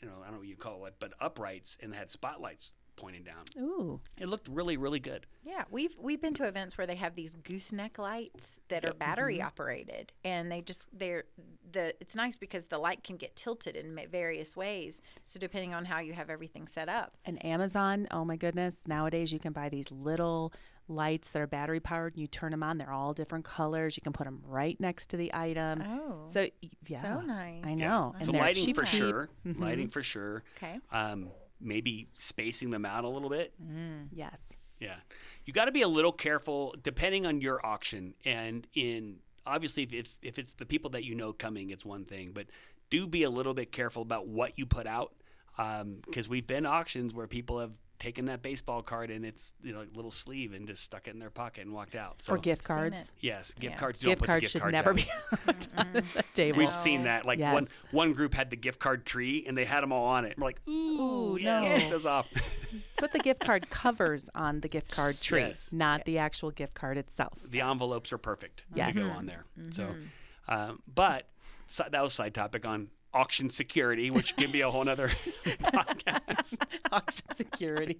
you 0.01 0.09
know 0.09 0.17
i 0.23 0.25
don't 0.25 0.35
know 0.35 0.39
what 0.39 0.49
you 0.49 0.57
call 0.57 0.87
it 0.87 0.95
but 0.99 1.13
uprights 1.21 1.77
and 1.83 1.95
had 1.95 2.11
spotlights 2.11 2.73
pointing 2.97 3.23
down 3.25 3.45
Ooh, 3.59 4.01
it 4.19 4.27
looked 4.29 4.49
really 4.49 4.77
really 4.77 5.01
good 5.01 5.27
Yeah, 5.45 5.65
we've 5.71 5.97
we've 6.01 6.21
been 6.21 6.35
to 6.35 6.47
events 6.49 6.77
where 6.79 6.87
they 6.87 6.97
have 6.97 7.15
these 7.15 7.35
gooseneck 7.35 7.99
lights 7.99 8.61
that 8.69 8.85
are 8.85 8.93
battery 8.95 9.41
operated, 9.43 10.13
and 10.25 10.51
they 10.51 10.61
just 10.63 10.89
they're 10.93 11.25
the. 11.71 11.95
It's 12.01 12.15
nice 12.17 12.37
because 12.39 12.67
the 12.67 12.79
light 12.79 13.05
can 13.05 13.17
get 13.17 13.37
tilted 13.37 13.77
in 13.77 13.99
various 14.11 14.57
ways. 14.57 15.01
So 15.25 15.39
depending 15.41 15.75
on 15.75 15.85
how 15.85 15.99
you 16.01 16.13
have 16.15 16.31
everything 16.31 16.67
set 16.69 16.89
up, 16.89 17.17
and 17.25 17.45
Amazon, 17.45 18.07
oh 18.11 18.25
my 18.25 18.37
goodness, 18.37 18.77
nowadays 18.87 19.33
you 19.33 19.39
can 19.39 19.53
buy 19.53 19.69
these 19.69 19.91
little 19.91 20.53
lights 20.89 21.31
that 21.31 21.41
are 21.41 21.47
battery 21.47 21.81
powered 21.81 22.13
and 22.15 22.21
you 22.21 22.27
turn 22.27 22.51
them 22.51 22.63
on. 22.63 22.79
They're 22.79 22.93
all 22.93 23.13
different 23.15 23.45
colors. 23.45 23.97
You 23.97 24.03
can 24.03 24.13
put 24.13 24.25
them 24.25 24.41
right 24.47 24.79
next 24.81 25.09
to 25.11 25.17
the 25.17 25.31
item. 25.35 25.83
Oh, 25.83 26.27
So, 26.27 26.47
yeah. 26.87 27.01
so 27.03 27.21
nice. 27.23 27.63
I 27.65 27.75
know. 27.75 28.15
so 28.19 28.25
And 28.27 28.35
they're 28.35 28.43
lighting 28.43 28.67
cheap, 28.67 28.77
for 28.77 28.85
cheap. 28.85 28.99
sure 29.01 29.29
lighting 29.45 29.89
for 29.89 30.03
sure 30.03 30.43
Okay. 30.59 30.79
um, 30.93 31.31
maybe 31.61 32.09
spacing 32.12 32.71
them 32.71 32.85
out 32.85 33.05
a 33.05 33.09
little 33.09 33.31
bit. 33.31 33.53
Mm, 33.62 34.09
yes. 34.12 34.40
Yeah, 34.81 34.97
you 35.45 35.53
got 35.53 35.67
to 35.67 35.73
be 35.73 35.83
a 35.83 35.88
little 35.88 36.12
careful 36.12 36.75
depending 36.83 37.27
on 37.27 37.40
your 37.40 37.64
auction 37.64 38.14
and 38.25 38.67
in 38.75 39.17
obviously 39.47 39.85
if, 39.85 39.93
if 39.93 40.14
if 40.23 40.38
it's 40.38 40.55
the 40.55 40.67
people 40.67 40.90
that 40.90 41.05
you 41.05 41.14
know 41.14 41.33
coming, 41.33 41.71
it's 41.71 41.85
one 41.85 42.05
thing, 42.05 42.33
but 42.33 42.47
do 42.90 43.07
be 43.07 43.23
a 43.23 43.31
little 43.31 43.55
bit 43.55 43.73
careful 43.73 44.03
about 44.03 44.27
what 44.27 44.59
you 44.59 44.67
put 44.67 44.87
out 44.87 45.12
Um, 45.59 45.99
because 46.05 46.29
we've 46.29 46.47
been 46.47 46.67
auctions 46.67 47.14
where 47.14 47.27
people 47.27 47.61
have 47.61 47.73
taken 48.01 48.27
that 48.27 48.43
baseball 48.43 48.83
card 48.83 49.09
and 49.09 49.25
it's 49.25 49.55
you 49.62 49.73
know 49.73 49.79
like 49.79 49.88
little 49.95 50.11
sleeve 50.11 50.53
and 50.53 50.67
just 50.67 50.83
stuck 50.83 51.07
it 51.07 51.14
in 51.14 51.21
their 51.21 51.31
pocket 51.31 51.62
and 51.64 51.73
walked 51.73 51.95
out. 51.95 52.21
So 52.21 52.35
or 52.35 52.38
gift 52.38 52.64
cards. 52.64 53.11
yes, 53.21 53.55
gift 53.55 53.75
Yeah. 53.75 53.79
cards. 53.79 54.01
Don't 54.01 54.11
Gift 54.11 54.19
put 54.19 54.25
the 54.25 54.27
cards 54.27 54.40
gift 54.43 54.53
should 54.53 54.61
cards 54.62 54.73
never 54.73 54.90
out. 54.90 54.97
be 54.97 55.07
out 55.49 55.69
on 55.79 55.93
the 55.93 56.03
mm-hmm. 56.03 56.21
table. 56.35 56.59
We've 56.59 56.73
seen 56.75 57.05
that. 57.05 57.25
Like 57.25 57.38
one 57.38 57.62
Yes. 57.62 57.73
one 57.93 58.12
group 58.12 58.35
had 58.35 58.51
the 58.51 58.57
gift 58.57 58.81
card 58.81 59.07
tree 59.07 59.45
and 59.47 59.57
they 59.57 59.64
had 59.64 59.83
them 59.83 59.93
all 59.93 60.07
on 60.07 60.25
it. 60.25 60.37
We're 60.37 60.45
like, 60.47 60.61
ooh, 60.69 60.73
Ooh, 61.01 61.38
yeah, 61.40 61.61
no. 61.61 61.67
take 61.67 61.88
those 61.90 62.05
off. 62.05 62.29
Put 62.99 63.12
the 63.12 63.21
gift 63.21 63.40
card 63.40 63.71
covers 63.71 64.29
on 64.35 64.61
the 64.61 64.69
gift 64.69 64.90
card 64.90 65.21
tree, 65.21 65.40
Yes. 65.43 65.71
not 65.73 66.05
the 66.05 66.19
actual 66.19 66.51
gift 66.51 66.75
card 66.75 66.99
itself. 66.99 67.38
the 67.49 67.61
envelopes 67.61 68.12
are 68.12 68.19
perfect 68.19 68.64
Yes. 68.75 68.97
to 68.97 69.03
go 69.03 69.11
on 69.11 69.27
there. 69.27 69.45
So, 69.71 69.88
um, 70.49 70.83
but 70.93 71.29
so, 71.69 71.85
that 71.90 72.03
was 72.03 72.12
a 72.12 72.17
side 72.17 72.35
topic 72.35 72.67
on 72.67 72.88
auction 73.14 73.48
security, 73.50 74.11
which 74.11 74.37
can 74.37 74.50
be 74.50 74.61
a 74.61 74.70
whole 74.70 74.88
other 74.88 75.09
podcast. 75.44 76.57
Auction 76.92 77.35
security. 77.35 77.98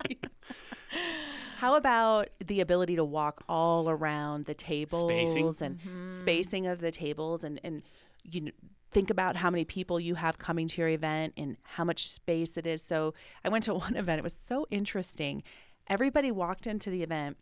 How 1.59 1.77
about 1.77 2.29
the 2.44 2.61
ability 2.61 2.96
to 2.96 3.05
walk 3.05 3.42
all 3.48 3.88
around 3.88 4.46
the 4.46 4.55
tables 4.55 5.03
Spacing. 5.03 5.46
and 5.61 5.79
Mm-hmm. 5.79 6.09
spacing 6.11 6.66
of 6.66 6.81
the 6.81 6.90
tables 6.90 7.44
and 7.44 7.61
and 7.64 7.83
you 8.31 8.40
know, 8.40 8.50
think 8.90 9.11
about 9.11 9.37
how 9.37 9.50
many 9.50 9.64
people 9.64 10.00
you 10.00 10.14
have 10.14 10.38
coming 10.38 10.66
to 10.68 10.81
your 10.81 10.88
event 10.90 11.35
and 11.37 11.57
how 11.62 11.85
much 11.85 12.07
space 12.09 12.57
it 12.57 12.66
is. 12.66 12.83
So 12.83 13.14
I 13.44 13.48
went 13.50 13.64
to 13.64 13.74
one 13.87 13.96
event. 13.96 14.18
It 14.18 14.24
was 14.24 14.38
so 14.46 14.66
interesting. 14.70 15.42
Everybody 15.88 16.31
walked 16.31 16.66
into 16.66 16.90
the 16.90 17.03
event 17.03 17.37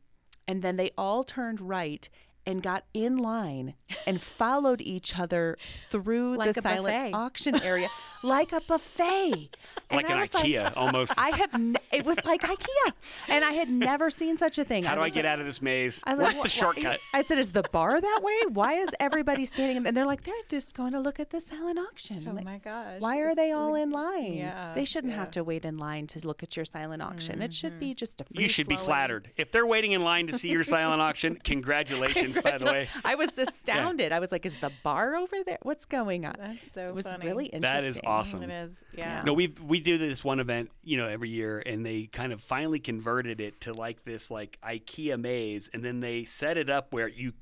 and 0.48 0.62
then 0.62 0.76
they 0.76 0.90
all 0.98 1.22
turned 1.24 1.61
right 1.61 2.08
and 2.46 2.62
got 2.62 2.85
in 2.94 3.16
line 3.16 3.74
and 4.07 4.22
followed 4.22 4.81
each 4.81 5.18
other 5.18 5.57
through 5.88 6.37
Like 6.37 6.52
the 6.55 6.61
a 6.61 6.62
silent 6.62 7.12
buffet. 7.12 7.12
auction 7.14 7.62
area 7.62 7.88
like 8.22 8.52
a 8.52 8.61
buffet. 8.61 9.50
Like 9.90 10.09
I 10.09 10.14
an 10.14 10.20
was 10.20 10.31
IKEA, 10.31 10.72
almost. 10.76 11.12
I 11.18 11.31
have. 11.37 11.59
Ne- 11.61 11.78
it 11.92 12.07
was 12.07 12.18
like 12.24 12.40
IKEA, 12.42 12.92
and 13.28 13.44
I 13.44 13.52
had 13.52 13.68
never 13.68 14.09
seen 14.09 14.37
such 14.38 14.57
a 14.59 14.64
thing. 14.64 14.85
How 14.85 14.94
do 14.94 15.02
I 15.02 15.11
get 15.11 15.24
like- 15.24 15.33
out 15.33 15.40
of 15.40 15.44
this 15.46 15.61
maze? 15.61 16.02
I 16.07 16.14
was 16.14 16.22
What's 16.22 16.37
like, 16.37 16.52
the 16.52 16.61
"Wha- 16.61 16.66
wha-" 16.68 16.72
shortcut? 16.74 17.00
I 17.12 17.22
said, 17.22 17.38
"Is 17.38 17.52
the 17.52 17.62
bar 17.72 18.00
that 18.00 18.20
way? 18.22 18.40
Why 18.48 18.74
is 18.74 18.88
everybody 19.00 19.44
standing?" 19.44 19.76
in-" 19.78 19.87
And 19.87 19.96
they're 19.96 20.07
like, 20.07 20.22
"They're 20.24 20.35
just 20.48 20.74
going 20.74 20.92
to 20.92 21.00
look 21.00 21.20
at 21.20 21.31
the 21.31 21.40
silent 21.40 21.78
auction." 21.78 22.24
Oh 22.26 22.31
I'm 22.31 22.37
like, 22.37 22.44
my 22.44 22.59
gosh! 22.59 23.00
Why 23.00 23.18
are 23.18 23.35
they 23.35 23.52
all 23.52 23.74
in 23.74 23.90
line? 23.90 24.35
Yeah, 24.35 24.72
they 24.74 24.87
shouldn't 24.87 25.12
yeah. 25.12 25.18
have 25.18 25.31
to 25.33 25.44
wait 25.44 25.64
in 25.66 25.76
line 25.76 26.07
to 26.09 26.26
look 26.26 26.42
at 26.42 26.57
your 26.57 26.64
silent 26.64 27.02
auction. 27.02 27.42
It 27.42 27.52
should 27.52 27.72
mm-hmm. 27.72 27.81
be 27.81 27.94
just 27.94 28.20
a. 28.22 28.24
You 28.31 28.48
should 28.48 28.68
be 28.68 28.76
flattered. 28.76 29.31
If 29.37 29.52
they're 29.52 29.66
waiting 29.66 29.92
in 29.92 30.02
line 30.02 30.26
to 30.28 30.33
see 30.33 30.48
your 30.48 30.64
silent 30.64 31.02
auction, 31.02 31.37
congratulations, 31.44 32.32
by 32.40 32.57
the 32.57 32.66
way. 32.66 32.88
I 33.05 33.14
was 33.14 33.37
astounded. 33.38 34.12
I 34.12 34.21
was 34.21 34.33
like, 34.33 34.47
"Is 34.47 34.57
the 34.57 34.73
bar 34.83 35.16
over 35.16 35.37
there? 35.45 35.59
What's 35.62 35.85
going 35.85 36.25
on?" 36.25 36.35
That's 36.38 36.59
so 36.75 36.88
it 36.88 36.95
was 36.95 37.07
funny. 37.07 37.27
really 37.27 37.47
interesting. 37.47 37.81
That 37.81 37.87
is 37.87 38.01
awesome. 38.05 38.42
It 38.42 38.51
is. 38.51 38.73
Yeah. 38.97 39.23
No, 39.25 39.33
we 39.35 39.55
we 39.62 39.81
do 39.81 39.99
this 39.99 40.25
one 40.25 40.40
event, 40.40 40.71
you 40.83 40.97
know, 40.97 41.07
every 41.07 41.31
year, 41.31 41.62
and 41.64 41.85
they 41.85 42.07
kind 42.07 42.33
of 42.33 42.40
finally 42.40 42.79
converted 42.79 43.40
it 43.40 43.61
to 43.62 43.73
like 43.73 44.05
this 44.05 44.31
like 44.31 44.59
IKEA 44.62 45.21
maze, 45.21 45.68
and 45.73 45.85
then 45.85 46.01
they 46.01 46.25
set 46.25 46.57
it 46.57 46.71
up 46.71 46.92
where 46.92 47.09
you 47.09 47.33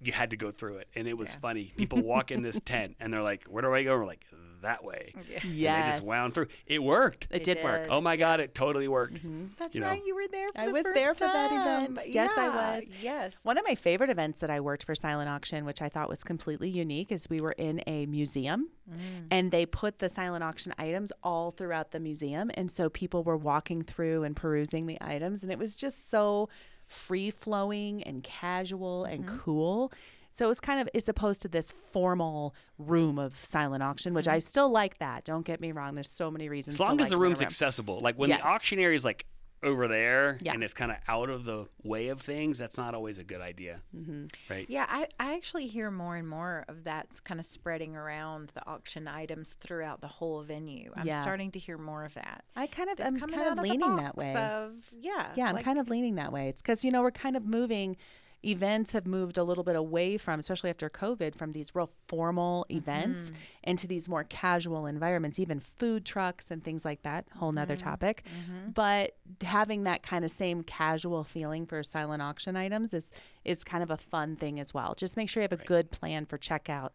you 0.00 0.12
had 0.12 0.30
to 0.30 0.36
go 0.36 0.50
through 0.50 0.78
it, 0.78 0.88
and 0.94 1.06
it 1.06 1.16
was 1.16 1.34
funny. 1.34 1.70
People 1.76 2.02
walk 2.02 2.30
in 2.30 2.42
this 2.42 2.58
tent 2.64 2.96
and 3.00 3.12
they're 3.12 3.22
like, 3.22 3.44
"Where 3.44 3.62
do 3.62 3.72
I 3.74 3.84
go?" 3.84 3.92
And 3.92 4.00
we're 4.00 4.06
like, 4.06 4.26
"That 4.62 4.84
way." 4.84 5.12
And 5.14 5.26
they 5.26 5.48
Yes. 5.48 5.98
just 5.98 6.08
wound 6.08 6.34
through. 6.34 6.48
It 6.66 6.82
worked. 6.82 7.28
It 7.30 7.44
did 7.44 7.62
work. 7.62 7.86
Oh 7.90 8.00
my 8.00 8.16
God! 8.16 8.40
It 8.40 8.54
totally 8.54 8.88
worked. 8.88 9.14
Mm-hmm. 9.14 9.46
That's 9.58 9.74
you 9.74 9.80
know. 9.80 9.88
right. 9.88 10.02
You 10.04 10.14
were 10.14 10.28
there. 10.30 10.48
For 10.48 10.60
I 10.60 10.66
the 10.66 10.72
was 10.72 10.86
first 10.86 10.98
there 10.98 11.14
for 11.14 11.26
that 11.26 11.52
event. 11.52 12.00
Yes, 12.06 12.30
I 12.36 12.48
was. 12.48 12.88
Yes. 13.02 13.36
One 13.42 13.58
of 13.58 13.64
my 13.66 13.74
favorite 13.74 14.10
events 14.10 14.40
that 14.40 14.50
I 14.50 14.60
worked 14.60 14.84
for 14.84 14.94
Silent 14.94 15.28
Auction, 15.28 15.64
which 15.64 15.82
I 15.82 15.88
thought 15.88 16.08
was 16.08 16.24
completely 16.24 16.70
unique, 16.70 17.12
is 17.12 17.28
we 17.28 17.40
were 17.40 17.52
in 17.52 17.82
a 17.86 18.06
museum 18.06 18.70
mm. 18.90 19.26
and 19.30 19.50
they 19.50 19.66
put 19.66 19.98
the 19.98 20.08
silent 20.08 20.44
auction 20.44 20.74
items 20.78 21.12
all 21.22 21.50
throughout 21.50 21.90
the 21.90 22.00
museum. 22.00 22.50
And 22.54 22.70
so 22.70 22.88
people 22.88 23.22
were 23.22 23.36
walking 23.36 23.82
through 23.82 24.24
and 24.24 24.34
perusing 24.36 24.86
the 24.86 24.98
items, 25.00 25.42
and 25.42 25.52
it 25.52 25.58
was 25.58 25.76
just 25.76 26.10
so 26.10 26.48
free 26.86 27.30
flowing 27.30 28.02
and 28.02 28.22
casual 28.22 29.04
and 29.04 29.26
mm-hmm. 29.26 29.38
cool. 29.38 29.92
So 30.32 30.46
it 30.46 30.48
was 30.48 30.60
kind 30.60 30.80
of 30.80 30.88
as 30.94 31.08
opposed 31.08 31.42
to 31.42 31.48
this 31.48 31.70
formal 31.70 32.54
room 32.78 33.18
of 33.18 33.36
silent 33.36 33.82
auction, 33.82 34.14
which 34.14 34.28
I 34.28 34.38
still 34.38 34.70
like 34.70 34.98
that. 34.98 35.24
Don't 35.24 35.44
get 35.44 35.60
me 35.60 35.72
wrong. 35.72 35.94
There's 35.94 36.10
so 36.10 36.30
many 36.30 36.48
reasons. 36.48 36.76
As 36.76 36.80
long 36.80 36.96
to 36.98 37.04
as 37.04 37.10
the 37.10 37.16
like 37.16 37.18
them 37.18 37.18
in 37.18 37.22
a 37.22 37.28
room's 37.28 37.40
room. 37.40 37.46
accessible, 37.46 37.98
like 38.00 38.16
when 38.16 38.30
Yes. 38.30 38.40
the 38.40 38.48
auction 38.48 38.78
area 38.78 38.96
is 38.96 39.04
like 39.04 39.26
over 39.64 39.86
there 39.86 40.38
Yeah. 40.40 40.54
and 40.54 40.64
it's 40.64 40.74
kind 40.74 40.90
of 40.90 40.96
out 41.06 41.30
of 41.30 41.44
the 41.44 41.66
way 41.84 42.08
of 42.08 42.20
things, 42.20 42.58
that's 42.58 42.76
not 42.76 42.94
always 42.96 43.18
a 43.18 43.24
good 43.24 43.40
idea, 43.40 43.80
mm-hmm. 43.96 44.24
right? 44.50 44.66
Yeah, 44.68 44.86
I, 44.88 45.06
I 45.20 45.34
actually 45.36 45.68
hear 45.68 45.88
more 45.88 46.16
and 46.16 46.28
more 46.28 46.64
of 46.66 46.82
that's 46.82 47.20
kind 47.20 47.38
of 47.38 47.46
spreading 47.46 47.94
around 47.94 48.50
the 48.54 48.66
auction 48.66 49.06
items 49.06 49.52
throughout 49.60 50.00
the 50.00 50.08
whole 50.08 50.42
venue. 50.42 50.90
I'm 50.96 51.06
Yeah. 51.06 51.22
starting 51.22 51.52
to 51.52 51.60
hear 51.60 51.78
more 51.78 52.04
of 52.04 52.14
that. 52.14 52.42
I 52.56 52.66
kind 52.66 52.90
of, 52.90 52.96
They're 52.96 53.06
I'm 53.06 53.20
kind 53.20 53.34
out 53.34 53.50
of 53.52 53.56
the 53.56 53.62
leaning 53.62 53.94
that 53.96 54.16
way. 54.16 54.34
Of, 54.34 54.72
yeah, 54.98 55.28
Yeah, 55.36 55.46
I'm 55.50 55.54
like- 55.54 55.64
kind 55.64 55.78
of 55.78 55.88
leaning 55.88 56.16
that 56.16 56.32
way. 56.32 56.48
It's 56.48 56.60
because, 56.60 56.84
you 56.84 56.90
know, 56.90 57.02
we're 57.02 57.12
kind 57.12 57.36
of 57.36 57.44
moving, 57.46 57.96
events 58.44 58.92
have 58.92 59.06
moved 59.06 59.38
a 59.38 59.44
little 59.44 59.64
bit 59.64 59.76
away 59.76 60.16
from, 60.16 60.40
especially 60.40 60.70
after 60.70 60.90
COVID, 60.90 61.34
from 61.34 61.52
these 61.52 61.74
real 61.74 61.90
formal 62.08 62.66
mm-hmm. 62.68 62.78
events 62.78 63.32
into 63.62 63.86
these 63.86 64.08
more 64.08 64.24
casual 64.24 64.86
environments, 64.86 65.38
even 65.38 65.60
food 65.60 66.04
trucks 66.04 66.50
and 66.50 66.62
things 66.64 66.84
like 66.84 67.02
that. 67.02 67.26
Whole 67.36 67.52
nother 67.52 67.76
mm-hmm. 67.76 67.88
topic. 67.88 68.24
Mm-hmm. 68.26 68.70
But 68.72 69.16
having 69.42 69.84
that 69.84 70.02
kind 70.02 70.24
of 70.24 70.30
same 70.30 70.62
casual 70.62 71.24
feeling 71.24 71.66
for 71.66 71.82
silent 71.82 72.22
auction 72.22 72.56
items 72.56 72.92
is, 72.92 73.10
is 73.44 73.64
kind 73.64 73.82
of 73.82 73.90
a 73.90 73.96
fun 73.96 74.36
thing 74.36 74.58
as 74.58 74.74
well. 74.74 74.94
Just 74.96 75.16
make 75.16 75.28
sure 75.28 75.42
you 75.42 75.48
have 75.50 75.58
a 75.58 75.64
good 75.64 75.90
plan 75.90 76.26
for 76.26 76.38
checkout. 76.38 76.90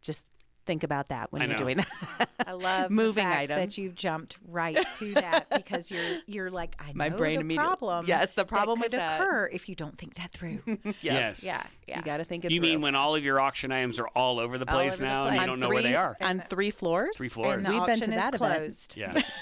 Just 0.00 0.28
think 0.68 0.84
about 0.84 1.08
that 1.08 1.32
when 1.32 1.42
I 1.42 1.46
you're 1.46 1.54
know. 1.54 1.58
doing 1.58 1.78
that. 1.78 2.28
I 2.46 2.52
love 2.52 2.90
moving 2.92 3.24
the 3.24 3.30
fact 3.30 3.50
items. 3.50 3.74
that 3.74 3.78
you've 3.82 3.96
jumped 3.96 4.38
right 4.46 4.78
to 4.98 5.14
that 5.14 5.46
because 5.50 5.90
you're 5.90 6.18
you're 6.26 6.50
like 6.50 6.76
I 6.78 6.92
My 6.94 7.08
know 7.08 7.16
brain 7.16 7.44
the 7.48 7.56
problem. 7.56 8.04
Yes, 8.06 8.30
the 8.32 8.44
problem 8.44 8.78
that 8.78 8.84
with 8.84 8.90
could 8.92 9.00
that. 9.00 9.20
occur 9.20 9.48
if 9.52 9.68
you 9.68 9.74
don't 9.74 9.98
think 9.98 10.14
that 10.14 10.30
through. 10.32 10.60
Yes. 11.00 11.42
yeah, 11.42 11.62
yeah. 11.88 11.98
You 11.98 12.04
got 12.04 12.18
to 12.18 12.24
think 12.24 12.44
it 12.44 12.52
You 12.52 12.60
through. 12.60 12.68
mean 12.68 12.80
when 12.82 12.94
all 12.94 13.16
of 13.16 13.24
your 13.24 13.40
auction 13.40 13.72
items 13.72 13.98
are 13.98 14.08
all 14.08 14.38
over 14.38 14.58
the 14.58 14.66
place 14.66 14.94
over 14.94 15.04
the 15.04 15.10
now 15.10 15.26
and 15.26 15.36
you 15.36 15.40
On 15.42 15.48
don't 15.48 15.58
know 15.60 15.68
where 15.68 15.82
they 15.82 15.88
three- 15.88 15.96
are? 15.96 16.16
on 16.20 16.44
three 16.48 16.70
floors. 16.70 17.16
Three 17.16 17.28
floors. 17.28 17.56
and 17.56 17.66
the 17.66 17.70
We've 17.70 17.86
been 17.86 17.90
auction 17.96 18.10
to 18.10 18.16
is 18.16 18.22
that 18.22 18.34
event. 18.34 18.56
closed. 18.58 18.96
Yeah. 18.96 19.22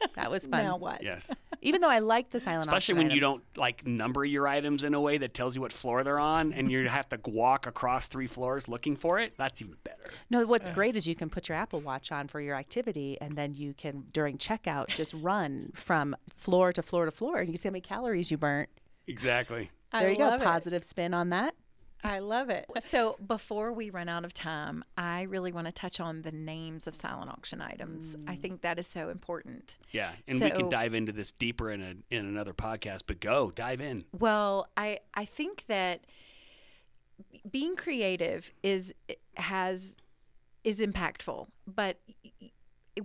That 0.14 0.30
was 0.30 0.46
fun. 0.46 0.64
Now 0.64 0.76
what? 0.76 1.02
yes. 1.02 1.30
Even 1.62 1.80
though 1.80 1.90
I 1.90 1.98
like 2.00 2.30
the 2.30 2.40
silent 2.40 2.62
Especially 2.68 2.94
auction 2.94 2.96
when 2.98 3.10
you 3.10 3.20
don't 3.20 3.42
like 3.56 3.86
number 3.86 4.24
your 4.24 4.46
items 4.48 4.84
in 4.84 4.94
a 4.94 5.00
way 5.00 5.18
that 5.18 5.34
tells 5.34 5.54
you 5.54 5.60
what 5.60 5.72
floor 5.72 6.02
they're 6.04 6.18
on 6.18 6.52
and 6.52 6.70
you 6.70 6.88
have 6.88 7.08
to 7.10 7.20
walk 7.26 7.66
across 7.66 8.06
three 8.06 8.26
floors 8.26 8.68
looking 8.68 8.96
for 8.96 9.18
it. 9.18 9.34
That's 9.36 9.60
even 9.60 9.76
better. 9.84 10.10
No, 10.30 10.44
what's 10.46 10.68
great 10.68 10.96
is 10.96 11.06
you 11.06 11.14
can 11.14 11.30
put 11.30 11.48
your 11.48 11.56
Apple 11.58 11.80
Watch 11.80 12.10
on 12.12 12.28
for 12.28 12.40
your 12.40 12.54
activity, 12.56 13.18
and 13.20 13.36
then 13.36 13.54
you 13.54 13.74
can 13.74 14.04
during 14.12 14.38
checkout 14.38 14.88
just 14.88 15.14
run 15.14 15.70
from 15.74 16.16
floor 16.36 16.72
to 16.72 16.82
floor 16.82 17.04
to 17.04 17.10
floor, 17.10 17.38
and 17.38 17.50
you 17.50 17.56
see 17.56 17.68
how 17.68 17.72
many 17.72 17.80
calories 17.80 18.30
you 18.30 18.36
burnt. 18.38 18.68
Exactly. 19.06 19.70
I 19.92 20.00
There 20.02 20.10
you 20.10 20.18
go, 20.18 20.24
love 20.24 20.40
it. 20.40 20.44
positive 20.44 20.84
spin 20.84 21.14
on 21.14 21.30
that. 21.30 21.54
I 22.04 22.20
love 22.20 22.48
it. 22.48 22.66
So 22.78 23.16
before 23.24 23.72
we 23.72 23.90
run 23.90 24.08
out 24.08 24.24
of 24.24 24.32
time, 24.32 24.84
I 24.96 25.22
really 25.22 25.52
want 25.52 25.66
to 25.66 25.72
touch 25.72 25.98
on 26.00 26.22
the 26.22 26.30
names 26.30 26.86
of 26.86 26.94
silent 26.94 27.30
auction 27.30 27.60
items. 27.60 28.16
I 28.26 28.36
mm. 28.36 28.40
think 28.40 28.62
that 28.62 28.78
is 28.78 28.86
so 28.86 29.08
important. 29.08 29.76
Yeah. 29.90 30.12
And 30.26 30.40
we 30.40 30.50
can 30.50 30.68
dive 30.68 30.94
into 30.94 31.12
this 31.12 31.32
deeper 31.32 31.70
in 31.70 31.82
a 31.82 32.14
in 32.14 32.26
another 32.26 32.54
podcast, 32.54 33.02
but 33.06 33.20
go, 33.20 33.50
dive 33.50 33.80
in. 33.80 34.04
Well, 34.18 34.68
I 34.76 35.00
I 35.14 35.24
think 35.24 35.64
that 35.66 36.02
being 37.50 37.76
creative 37.76 38.52
is 38.62 38.94
has 39.34 39.96
is 40.64 40.80
impactful, 40.80 41.48
but 41.66 41.98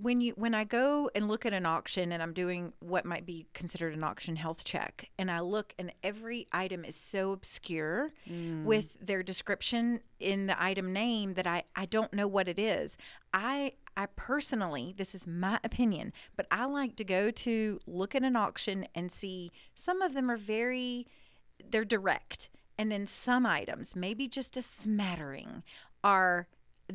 when 0.01 0.21
you 0.21 0.33
when 0.35 0.53
I 0.53 0.63
go 0.63 1.09
and 1.15 1.27
look 1.27 1.45
at 1.45 1.53
an 1.53 1.65
auction 1.65 2.11
and 2.11 2.21
I'm 2.21 2.33
doing 2.33 2.73
what 2.79 3.05
might 3.05 3.25
be 3.25 3.47
considered 3.53 3.93
an 3.93 4.03
auction 4.03 4.35
health 4.35 4.63
check 4.63 5.09
and 5.17 5.29
I 5.29 5.39
look 5.39 5.73
and 5.77 5.91
every 6.03 6.47
item 6.51 6.85
is 6.85 6.95
so 6.95 7.31
obscure 7.31 8.11
mm. 8.29 8.63
with 8.63 8.97
their 8.99 9.23
description 9.23 10.01
in 10.19 10.47
the 10.47 10.61
item 10.61 10.93
name 10.93 11.33
that 11.33 11.47
I 11.47 11.63
I 11.75 11.85
don't 11.85 12.13
know 12.13 12.27
what 12.27 12.47
it 12.47 12.59
is. 12.59 12.97
I 13.33 13.73
I 13.95 14.07
personally, 14.15 14.93
this 14.97 15.13
is 15.13 15.27
my 15.27 15.59
opinion, 15.63 16.13
but 16.35 16.47
I 16.49 16.65
like 16.65 16.95
to 16.95 17.03
go 17.03 17.29
to 17.29 17.79
look 17.85 18.15
at 18.15 18.23
an 18.23 18.35
auction 18.35 18.87
and 18.95 19.11
see 19.11 19.51
some 19.75 20.01
of 20.01 20.13
them 20.13 20.31
are 20.31 20.37
very 20.37 21.07
they're 21.69 21.85
direct 21.85 22.49
and 22.77 22.91
then 22.91 23.07
some 23.07 23.45
items 23.45 23.95
maybe 23.95 24.27
just 24.27 24.57
a 24.57 24.61
smattering 24.61 25.63
are 26.03 26.47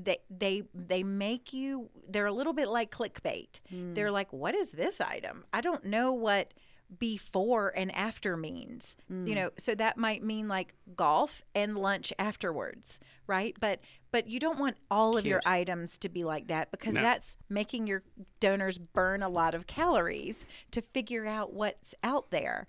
they 0.05 0.19
they 0.31 0.63
they 0.75 1.03
make 1.03 1.53
you 1.53 1.91
they're 2.09 2.27
a 2.27 2.33
little 2.33 2.53
bit 2.53 2.69
like 2.69 2.91
clickbait. 2.91 3.61
Hmm. 3.71 3.95
They're 3.95 4.11
like 4.11 4.33
what 4.33 4.55
is 4.55 4.73
this 4.73 5.01
item? 5.01 5.45
I 5.53 5.61
don't 5.61 5.85
know 5.85 6.13
what 6.13 6.55
before 6.99 7.73
and 7.77 7.95
after 7.95 8.37
means. 8.37 8.97
You 9.09 9.17
hmm. 9.17 9.35
know 9.35 9.51
so 9.59 9.75
that 9.75 9.97
might 9.97 10.23
mean 10.23 10.49
like 10.49 10.75
golf 10.97 11.43
and 11.55 11.77
lunch 11.77 12.13
afterwards 12.19 13.01
right? 13.29 13.55
But 13.61 13.81
but 14.11 14.27
you 14.27 14.41
don't 14.41 14.59
want 14.59 14.79
all 14.91 15.17
of 15.17 15.25
your 15.25 15.41
items 15.47 15.99
to 15.99 16.09
be 16.09 16.25
like 16.25 16.49
that 16.49 16.73
because 16.73 16.95
No. 16.95 17.03
that's 17.03 17.37
making 17.49 17.87
your 17.87 18.03
donors 18.41 18.79
burn 18.79 19.23
a 19.23 19.29
lot 19.29 19.55
of 19.55 19.69
calories 19.69 20.47
to 20.73 20.83
figure 20.83 21.27
out 21.27 21.53
what's 21.53 21.95
out 22.03 22.31
there. 22.31 22.67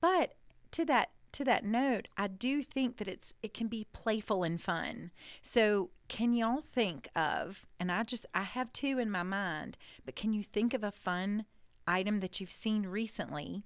But 0.00 0.34
to 0.72 0.84
that 0.86 1.10
to 1.32 1.44
that 1.44 1.64
note, 1.64 2.08
I 2.16 2.26
do 2.26 2.62
think 2.62 2.96
that 2.98 3.08
it's 3.08 3.32
it 3.42 3.54
can 3.54 3.68
be 3.68 3.86
playful 3.92 4.42
and 4.42 4.60
fun. 4.60 5.10
So, 5.42 5.90
can 6.08 6.32
y'all 6.32 6.62
think 6.72 7.08
of 7.14 7.66
and 7.78 7.92
I 7.92 8.02
just 8.02 8.26
I 8.34 8.42
have 8.42 8.72
two 8.72 8.98
in 8.98 9.10
my 9.10 9.22
mind, 9.22 9.76
but 10.04 10.16
can 10.16 10.32
you 10.32 10.42
think 10.42 10.74
of 10.74 10.82
a 10.82 10.90
fun 10.90 11.44
item 11.86 12.20
that 12.20 12.40
you've 12.40 12.50
seen 12.50 12.86
recently 12.86 13.62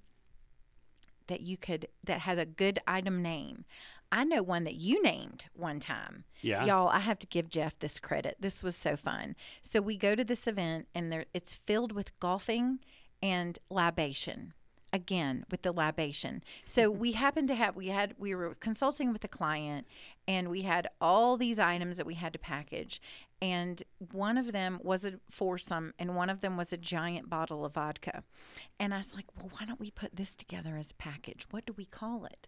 that 1.27 1.41
you 1.41 1.57
could 1.57 1.87
that 2.03 2.21
has 2.21 2.37
a 2.37 2.45
good 2.45 2.79
item 2.87 3.21
name? 3.21 3.65
I 4.11 4.25
know 4.25 4.43
one 4.43 4.63
that 4.65 4.75
you 4.75 5.01
named 5.01 5.47
one 5.53 5.79
time. 5.79 6.25
Yeah. 6.41 6.63
Y'all, 6.65 6.87
I 6.87 6.99
have 6.99 7.17
to 7.19 7.27
give 7.27 7.49
Jeff 7.49 7.79
this 7.79 7.97
credit. 7.97 8.37
This 8.39 8.63
was 8.63 8.75
so 8.75 8.95
fun. 8.95 9.35
So 9.63 9.81
we 9.81 9.97
go 9.97 10.13
to 10.13 10.23
this 10.23 10.45
event 10.45 10.87
and 10.93 11.11
there 11.11 11.25
it's 11.33 11.53
filled 11.55 11.91
with 11.91 12.17
golfing 12.19 12.79
and 13.23 13.57
libation. 13.71 14.53
Again, 14.93 15.43
with 15.49 15.63
the 15.63 15.71
libation. 15.71 16.43
So 16.65 16.91
mm-hmm. 16.91 16.99
we 16.99 17.11
happened 17.13 17.47
to 17.47 17.55
have 17.55 17.75
we 17.75 17.87
had 17.87 18.13
we 18.19 18.35
were 18.35 18.55
consulting 18.59 19.11
with 19.11 19.23
a 19.23 19.27
client 19.27 19.87
and 20.27 20.49
we 20.49 20.61
had 20.61 20.87
all 21.01 21.35
these 21.35 21.59
items 21.59 21.97
that 21.97 22.05
we 22.05 22.13
had 22.13 22.31
to 22.33 22.39
package. 22.39 23.01
And 23.41 23.83
one 24.11 24.37
of 24.37 24.53
them 24.53 24.79
was 24.83 25.03
a 25.03 25.19
foursome 25.29 25.93
and 25.99 26.15
one 26.15 26.29
of 26.29 26.41
them 26.41 26.55
was 26.55 26.71
a 26.71 26.77
giant 26.77 27.29
bottle 27.29 27.65
of 27.65 27.73
vodka. 27.73 28.23
And 28.79 28.93
I 28.93 28.97
was 28.97 29.13
like, 29.13 29.25
well, 29.35 29.49
why 29.57 29.65
don't 29.65 29.81
we 29.81 29.91
put 29.91 30.15
this 30.15 30.37
together 30.37 30.77
as 30.77 30.91
a 30.91 30.95
package? 30.95 31.47
What 31.49 31.65
do 31.65 31.73
we 31.75 31.85
call 31.85 32.25
it? 32.25 32.47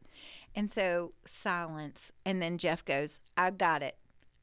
And 0.56 0.72
so 0.72 1.14
silence. 1.26 2.14
And 2.24 2.42
then 2.42 2.58
Jeff 2.58 2.86
goes, 2.86 3.20
I 3.36 3.50
got 3.50 3.84
it. 3.84 3.98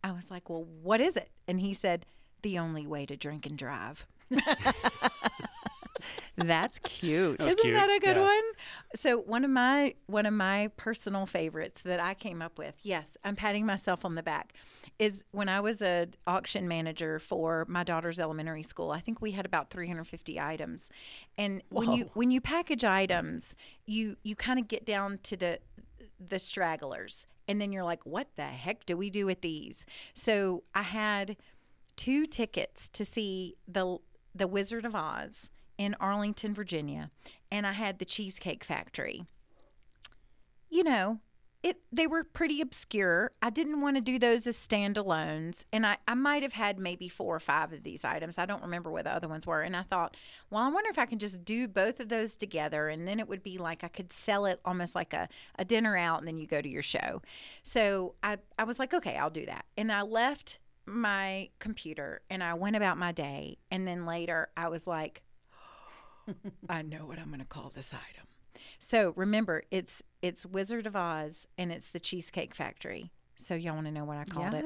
I 0.05 0.13
was 0.13 0.31
like, 0.31 0.51
well, 0.51 0.67
what 0.83 1.01
is 1.01 1.17
it? 1.17 1.31
And 1.47 1.61
he 1.61 1.73
said, 1.73 2.05
the 2.43 2.59
only 2.59 2.87
way 2.87 3.07
to 3.07 3.17
drink 3.17 3.47
and 3.47 3.57
drive. 3.57 4.07
That's 6.37 6.79
cute. 6.81 7.39
That 7.39 7.45
was 7.45 7.47
Isn't 7.55 7.63
cute. 7.63 7.75
that 7.75 7.91
a 7.91 7.99
good 7.99 8.17
Yeah. 8.17 8.23
one? 8.23 8.43
So 8.95 9.19
one 9.19 9.45
of 9.45 9.51
my 9.51 9.95
one 10.07 10.27
of 10.27 10.35
my 10.35 10.69
personal 10.77 11.27
favorites 11.27 11.83
that 11.83 12.01
I 12.01 12.15
came 12.15 12.43
up 12.43 12.59
with, 12.59 12.77
yes, 12.83 13.17
I'm 13.25 13.37
patting 13.37 13.67
myself 13.67 14.05
on 14.05 14.15
the 14.15 14.23
back, 14.23 14.53
is 14.99 15.25
when 15.33 15.49
I 15.49 15.61
was 15.61 15.83
a 15.83 16.09
auction 16.27 16.69
manager 16.69 17.19
for 17.19 17.65
my 17.69 17.85
daughter's 17.85 18.19
elementary 18.19 18.63
school. 18.63 18.91
I 18.91 19.01
think 19.01 19.21
we 19.21 19.33
had 19.33 19.47
about 19.47 19.71
350 19.71 20.41
items, 20.41 20.91
and 21.39 21.63
when 21.71 21.93
you 21.93 22.11
when 22.15 22.31
you 22.31 22.41
package 22.41 22.85
items, 22.85 23.57
you 23.87 24.17
you 24.23 24.37
kind 24.37 24.59
of 24.59 24.69
get 24.69 24.85
down 24.85 25.19
to 25.25 25.37
the 25.37 25.59
the 26.21 26.39
stragglers, 26.39 27.27
and 27.49 27.61
then 27.61 27.73
you're 27.73 27.83
like, 27.85 28.05
what 28.07 28.29
the 28.37 28.45
heck 28.45 28.87
do 28.87 28.97
we 28.97 29.11
do 29.11 29.27
with 29.27 29.41
these? 29.41 29.85
So 30.15 30.63
I 30.75 30.83
had 30.83 31.37
two 31.97 32.27
tickets 32.27 32.89
to 32.91 33.05
see 33.05 33.57
the 33.67 33.99
the 34.35 34.47
Wizard 34.47 34.85
of 34.85 34.95
Oz 34.95 35.51
in 35.83 35.97
Arlington, 35.99 36.55
Virginia, 36.55 37.11
and 37.51 37.67
I 37.67 37.73
had 37.73 37.99
the 37.99 38.05
Cheesecake 38.05 38.63
Factory. 38.63 39.25
You 40.71 40.85
know, 40.85 41.19
it 41.65 41.81
they 41.93 42.07
were 42.07 42.23
pretty 42.23 42.61
obscure. 42.61 43.33
I 43.43 43.51
didn't 43.51 43.81
want 43.81 43.97
to 43.97 44.01
do 44.01 44.19
those 44.19 44.47
as 44.47 44.57
standalones, 44.57 45.65
and 45.73 45.85
I 45.85 45.97
I 46.07 46.15
might 46.15 46.43
have 46.43 46.53
had 46.53 46.79
maybe 46.79 47.09
four 47.09 47.35
or 47.35 47.41
five 47.41 47.73
of 47.73 47.83
these 47.83 48.05
items. 48.05 48.39
I 48.39 48.47
don't 48.47 48.63
remember 48.63 48.93
what 48.93 49.05
the 49.05 49.13
other 49.13 49.27
ones 49.27 49.45
were, 49.45 49.63
and 49.63 49.77
I 49.77 49.83
thought, 49.83 50.17
well, 50.51 50.63
I 50.63 50.69
wonder 50.69 50.89
if 50.89 50.99
I 50.99 51.07
can 51.07 51.19
just 51.19 51.45
do 51.45 51.67
both 51.67 51.99
of 51.99 52.09
those 52.09 52.37
together, 52.37 52.89
and 52.89 53.07
then 53.07 53.19
it 53.19 53.29
would 53.29 53.43
be 53.43 53.59
like 53.59 53.83
I 53.83 53.89
could 53.89 54.13
sell 54.13 54.47
it 54.47 54.61
almost 54.65 54.95
like 54.95 55.13
a 55.13 55.29
a 55.57 55.65
dinner 55.65 55.97
out, 55.97 56.21
and 56.21 56.29
then 56.29 56.39
you 56.39 56.47
go 56.47 56.63
to 56.63 56.69
your 56.69 56.83
show. 56.83 57.23
So 57.65 58.15
I 58.23 58.39
I 58.57 58.63
was 58.65 58.79
like, 58.79 58.95
okay, 58.95 59.17
I'll 59.17 59.31
do 59.31 59.47
that, 59.47 59.65
and 59.77 59.91
I 59.91 60.03
left 60.03 60.61
my 60.85 61.49
computer 61.61 62.23
and 62.29 62.43
I 62.43 62.55
went 62.55 62.77
about 62.77 62.99
my 62.99 63.13
day, 63.13 63.59
and 63.71 63.87
then 63.87 64.07
later 64.07 64.49
I 64.57 64.69
was 64.69 64.87
like. 64.87 65.23
I 66.69 66.83
know 66.83 67.07
what 67.07 67.19
I'm 67.19 67.29
going 67.29 67.41
to 67.41 67.45
call 67.45 67.71
this 67.75 67.93
item. 67.93 68.27
So 68.79 69.13
remember, 69.17 69.63
it's 69.71 70.03
it's 70.23 70.45
Wizard 70.47 70.87
of 70.87 70.97
Oz 70.97 71.47
and 71.59 71.71
it's 71.73 71.91
the 71.91 72.01
Cheesecake 72.01 72.55
Factory. 72.55 73.11
So 73.37 73.55
y'all 73.55 73.75
want 73.75 73.87
to 73.87 73.93
know 73.93 74.05
what 74.05 74.19
I 74.19 74.25
called 74.25 74.55
it? 74.55 74.65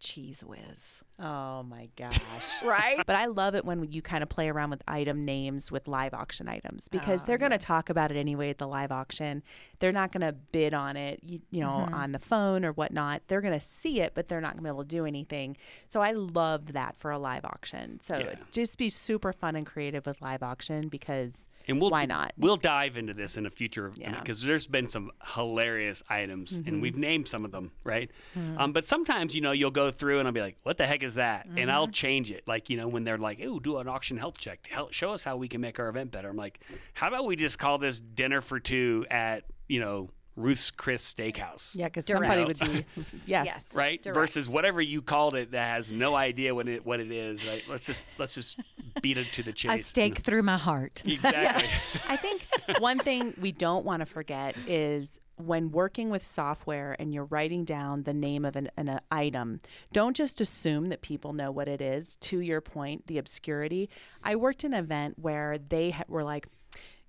Cheese 0.00 0.44
Whiz. 0.44 1.02
Oh 1.18 1.62
my 1.64 1.88
gosh. 1.96 2.14
Right? 2.62 3.02
But 3.06 3.16
I 3.16 3.26
love 3.26 3.54
it 3.54 3.64
when 3.64 3.90
you 3.90 4.02
kind 4.02 4.22
of 4.22 4.28
play 4.28 4.48
around 4.48 4.70
with 4.70 4.82
item 4.86 5.24
names 5.24 5.70
with 5.72 5.88
live 5.88 6.14
auction 6.14 6.48
items 6.48 6.88
because 6.88 7.22
Oh, 7.22 7.24
they're 7.26 7.38
going 7.38 7.50
to 7.50 7.58
talk 7.58 7.88
about 7.90 8.10
it 8.10 8.16
anyway 8.16 8.50
at 8.50 8.58
the 8.58 8.66
live 8.68 8.92
auction. 8.92 9.42
They're 9.80 9.92
not 9.92 10.12
going 10.12 10.20
to 10.26 10.32
bid 10.32 10.74
on 10.74 10.96
it, 10.96 11.20
you, 11.22 11.40
you 11.50 11.60
know, 11.60 11.86
Mm-hmm. 11.86 11.94
on 11.94 12.12
the 12.12 12.18
phone 12.18 12.64
or 12.64 12.72
whatnot. 12.72 13.22
They're 13.28 13.40
going 13.40 13.58
to 13.58 13.64
see 13.64 14.00
it, 14.00 14.12
but 14.14 14.28
they're 14.28 14.40
not 14.40 14.52
going 14.52 14.58
to 14.58 14.62
be 14.64 14.68
able 14.68 14.82
to 14.84 14.88
do 14.88 15.04
anything. 15.06 15.56
So 15.86 16.00
I 16.00 16.12
love 16.12 16.72
that 16.72 16.96
for 16.96 17.10
a 17.10 17.18
live 17.18 17.44
auction. 17.44 18.00
So 18.00 18.18
Yeah. 18.18 18.34
just 18.52 18.78
be 18.78 18.88
super 18.90 19.32
fun 19.32 19.56
and 19.56 19.66
creative 19.66 20.06
with 20.06 20.20
live 20.20 20.42
auction 20.42 20.88
because 20.88 21.48
And 21.68 21.80
we'll 21.80 21.90
why 21.90 22.06
not? 22.06 22.32
We'll 22.38 22.56
dive 22.56 22.96
into 22.96 23.12
this 23.14 23.36
in 23.36 23.44
a 23.46 23.50
future 23.50 23.92
Yeah. 23.94 24.10
Mm-hmm. 24.10 24.20
because 24.20 24.42
there's 24.42 24.66
been 24.66 24.88
some 24.88 25.10
hilarious 25.34 26.02
items, 26.08 26.52
and 26.52 26.80
we've 26.82 26.96
named 26.96 27.28
some 27.28 27.44
of 27.44 27.50
them, 27.52 27.72
right? 27.84 28.10
Um, 28.56 28.72
but 28.72 28.86
sometimes 28.86 29.34
you 29.34 29.40
know 29.40 29.52
you'll 29.52 29.70
go 29.70 29.90
through 29.90 30.18
and 30.18 30.26
I'll 30.26 30.32
be 30.34 30.40
like, 30.40 30.56
"What 30.62 30.78
the 30.78 30.86
heck 30.86 31.02
is 31.02 31.16
that?" 31.16 31.46
And 31.46 31.56
Mm-hmm. 31.58 31.70
I'll 31.70 31.88
change 31.88 32.30
it. 32.30 32.42
Like 32.46 32.70
you 32.70 32.76
know 32.76 32.88
when 32.88 33.04
they're 33.04 33.18
like, 33.18 33.40
"Ooh, 33.40 33.60
do 33.60 33.76
an 33.78 33.88
auction 33.88 34.16
health 34.16 34.38
check. 34.38 34.66
Help, 34.70 34.92
show 34.92 35.12
us 35.12 35.22
how 35.22 35.36
we 35.36 35.48
can 35.48 35.60
make 35.60 35.78
our 35.78 35.88
event 35.88 36.10
better." 36.10 36.28
I'm 36.28 36.36
like, 36.36 36.60
"How 36.94 37.08
about 37.08 37.26
we 37.26 37.36
just 37.36 37.58
call 37.58 37.78
this 37.78 38.00
dinner 38.00 38.40
for 38.40 38.58
two 38.58 39.04
at 39.10 39.44
you 39.68 39.80
know 39.80 40.10
Ruth's 40.36 40.70
Chris 40.70 41.12
Steakhouse?" 41.12 41.74
Yeah, 41.74 41.86
because 41.86 42.06
somebody 42.06 42.44
would 42.44 42.58
be, 42.58 42.84
yes. 43.26 43.46
Yes. 43.46 43.74
Right 43.74 44.02
Direct. 44.02 44.14
versus 44.16 44.48
whatever 44.48 44.80
you 44.80 45.02
called 45.02 45.34
it 45.34 45.50
that 45.50 45.74
has 45.74 45.90
no 45.90 46.14
idea 46.14 46.54
what 46.54 46.68
it 46.68 46.86
what 46.86 47.00
it 47.00 47.10
is. 47.12 47.44
Right? 47.46 47.62
Let's 47.68 47.84
just 47.86 48.04
let's 48.18 48.34
just 48.34 48.58
beat 49.02 49.18
it 49.18 49.32
to 49.34 49.42
the 49.42 49.52
chase. 49.52 49.80
A 49.80 49.82
stake 49.82 50.18
through 50.18 50.42
my 50.42 50.56
heart. 50.56 51.02
Exactly. 51.18 51.68
I 52.08 52.16
think 52.16 52.46
one 52.78 52.98
thing 52.98 53.34
we 53.40 53.50
don't 53.50 53.84
want 53.84 54.00
to 54.00 54.06
forget 54.06 54.56
is 54.66 55.18
when 55.36 55.70
working 55.70 56.10
with 56.10 56.24
software 56.24 56.96
and 56.98 57.12
you're 57.14 57.24
writing 57.24 57.64
down 57.64 58.02
the 58.02 58.14
name 58.14 58.44
of 58.44 58.56
an, 58.56 58.70
an 58.76 58.88
uh, 58.88 59.00
item, 59.10 59.60
don't 59.92 60.16
just 60.16 60.40
assume 60.40 60.88
that 60.88 61.02
people 61.02 61.32
know 61.32 61.50
what 61.50 61.68
it 61.68 61.80
is. 61.80 62.16
To 62.16 62.40
your 62.40 62.60
point, 62.60 63.06
the 63.06 63.18
obscurity. 63.18 63.88
I 64.22 64.36
worked 64.36 64.64
an 64.64 64.74
event 64.74 65.18
where 65.18 65.56
they 65.58 65.90
ha- 65.90 66.04
were 66.08 66.24
like, 66.24 66.48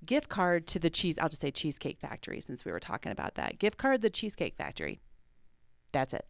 gift 0.06 0.30
card 0.30 0.68
to 0.68 0.80
the 0.80 0.90
cheese, 0.90 1.16
I'll 1.20 1.30
just 1.30 1.42
say 1.42 1.52
Cheesecake 1.52 2.00
Factory 2.00 2.42
since 2.42 2.64
we 2.66 2.72
were 2.72 2.80
talking 2.80 3.12
about 3.12 3.36
that. 3.36 3.60
Gift 3.60 3.78
card 3.78 3.98
to 3.98 4.02
the 4.02 4.10
Cheesecake 4.10 4.56
Factory. 4.56 5.00
That's 5.92 6.14
it. 6.14 6.26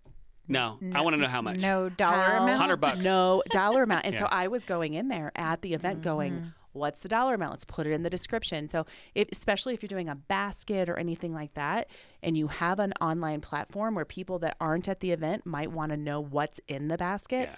No, 0.49 0.79
I 0.93 1.01
want 1.01 1.13
to 1.13 1.21
know 1.21 1.27
how 1.27 1.41
much. 1.41 1.61
No 1.61 1.89
dollar 1.89 2.17
How- 2.17 2.43
amount. 2.43 2.59
Hundred 2.59 2.77
bucks. 2.77 3.05
No 3.05 3.43
dollar 3.51 3.83
amount. 3.83 4.05
And 4.05 4.15
so 4.15 4.25
I 4.25 4.47
was 4.47 4.65
going 4.65 4.95
in 4.95 5.07
there 5.07 5.31
at 5.35 5.61
the 5.61 5.73
event 5.73 5.99
mm-hmm. 5.99 6.09
going, 6.09 6.53
what's 6.73 7.01
the 7.01 7.07
dollar 7.07 7.35
amount? 7.35 7.51
Let's 7.51 7.65
put 7.65 7.85
it 7.87 7.91
in 7.91 8.03
the 8.03 8.09
description. 8.09 8.67
So 8.67 8.85
if, 9.13 9.29
especially 9.31 9.73
if 9.75 9.83
you're 9.83 9.87
doing 9.87 10.09
a 10.09 10.15
basket 10.15 10.89
or 10.89 10.97
anything 10.97 11.33
like 11.33 11.53
that, 11.53 11.87
and 12.23 12.35
you 12.35 12.47
have 12.47 12.79
an 12.79 12.93
online 12.99 13.41
platform 13.41 13.93
where 13.95 14.05
people 14.05 14.39
that 14.39 14.57
aren't 14.59 14.87
at 14.87 14.99
the 15.01 15.11
event 15.11 15.45
might 15.45 15.71
want 15.71 15.91
to 15.91 15.97
know 15.97 16.19
what's 16.19 16.59
in 16.67 16.87
the 16.87 16.97
basket, 16.97 17.49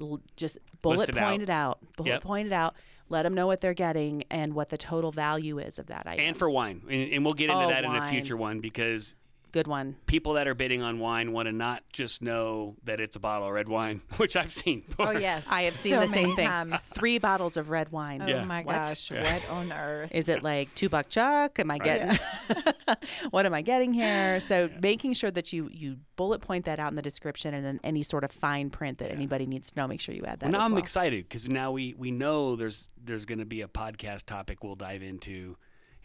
l- 0.00 0.20
just 0.36 0.58
bullet 0.82 1.08
it 1.08 1.14
point 1.16 1.42
out. 1.42 1.42
it 1.42 1.50
out. 1.50 1.78
Bullet 1.96 2.08
Yep. 2.08 2.22
point 2.22 2.46
it 2.48 2.52
out. 2.52 2.74
Let 3.08 3.24
them 3.24 3.34
know 3.34 3.46
what 3.48 3.60
they're 3.60 3.74
getting 3.74 4.22
and 4.30 4.54
what 4.54 4.68
the 4.70 4.78
total 4.78 5.10
value 5.10 5.58
is 5.58 5.78
of 5.80 5.86
that 5.86 6.06
item. 6.06 6.24
And 6.24 6.36
for 6.36 6.48
wine, 6.48 6.82
and, 6.88 7.12
and 7.12 7.24
we'll 7.24 7.34
get 7.34 7.50
into 7.50 7.64
Oh, 7.64 7.68
that 7.68 7.84
in 7.84 7.94
a 7.94 8.08
future 8.08 8.36
one 8.36 8.60
because 8.60 9.16
Good 9.52 9.66
one. 9.66 9.96
people 10.06 10.34
that 10.34 10.46
are 10.48 10.54
bidding 10.54 10.82
on 10.82 10.98
wine 10.98 11.32
want 11.32 11.46
to 11.46 11.52
not 11.52 11.82
just 11.92 12.22
know 12.22 12.76
that 12.84 13.00
it's 13.00 13.16
a 13.16 13.20
bottle 13.20 13.46
of 13.48 13.52
red 13.54 13.68
wine, 13.68 14.00
which 14.16 14.36
I've 14.36 14.52
seen. 14.52 14.84
Oh 14.98 15.10
yes, 15.12 15.48
I 15.50 15.62
have 15.62 15.74
seen 15.74 15.92
so 15.94 16.00
the 16.00 16.08
same 16.08 16.36
thing. 16.36 16.46
times. 16.48 16.72
Uh, 16.74 16.78
three 16.78 17.18
bottles 17.18 17.56
of 17.56 17.70
red 17.70 17.90
wine. 17.90 18.22
Oh 18.22 18.26
Yeah. 18.26 18.44
my 18.44 18.62
What? 18.62 18.82
gosh, 18.82 19.10
what 19.10 19.48
on 19.50 19.72
earth? 19.72 20.10
Is 20.14 20.28
it 20.28 20.42
like 20.42 20.74
two 20.74 20.88
buck 20.88 21.08
chuck? 21.08 21.58
Am 21.58 21.70
I 21.70 21.78
getting 21.78 22.18
what 23.30 23.46
am 23.46 23.54
I 23.54 23.62
getting 23.62 23.92
here? 23.92 24.40
So 24.40 24.68
making 24.82 25.14
sure 25.14 25.30
that 25.30 25.52
you 25.52 25.68
you 25.72 25.96
bullet 26.16 26.40
point 26.40 26.64
that 26.66 26.78
out 26.78 26.90
in 26.92 26.96
the 26.96 27.02
description 27.02 27.54
and 27.54 27.64
then 27.64 27.80
any 27.82 28.02
sort 28.02 28.24
of 28.24 28.30
fine 28.32 28.70
print 28.70 28.98
that 28.98 29.10
anybody 29.10 29.46
needs 29.46 29.70
to 29.70 29.76
know, 29.78 29.86
make 29.88 30.00
sure 30.00 30.14
you 30.14 30.24
add 30.24 30.40
that. 30.40 30.46
Well, 30.46 30.52
now 30.52 30.58
as 30.60 30.64
I'm 30.66 30.72
well. 30.72 30.82
excited 30.82 31.24
because 31.28 31.48
now 31.48 31.72
we 31.72 31.94
we 31.96 32.10
know 32.10 32.56
there's 32.56 32.88
there's 33.02 33.24
going 33.24 33.38
to 33.38 33.46
be 33.46 33.62
a 33.62 33.68
podcast 33.68 34.26
topic 34.26 34.62
we'll 34.62 34.76
dive 34.76 35.02
into 35.02 35.56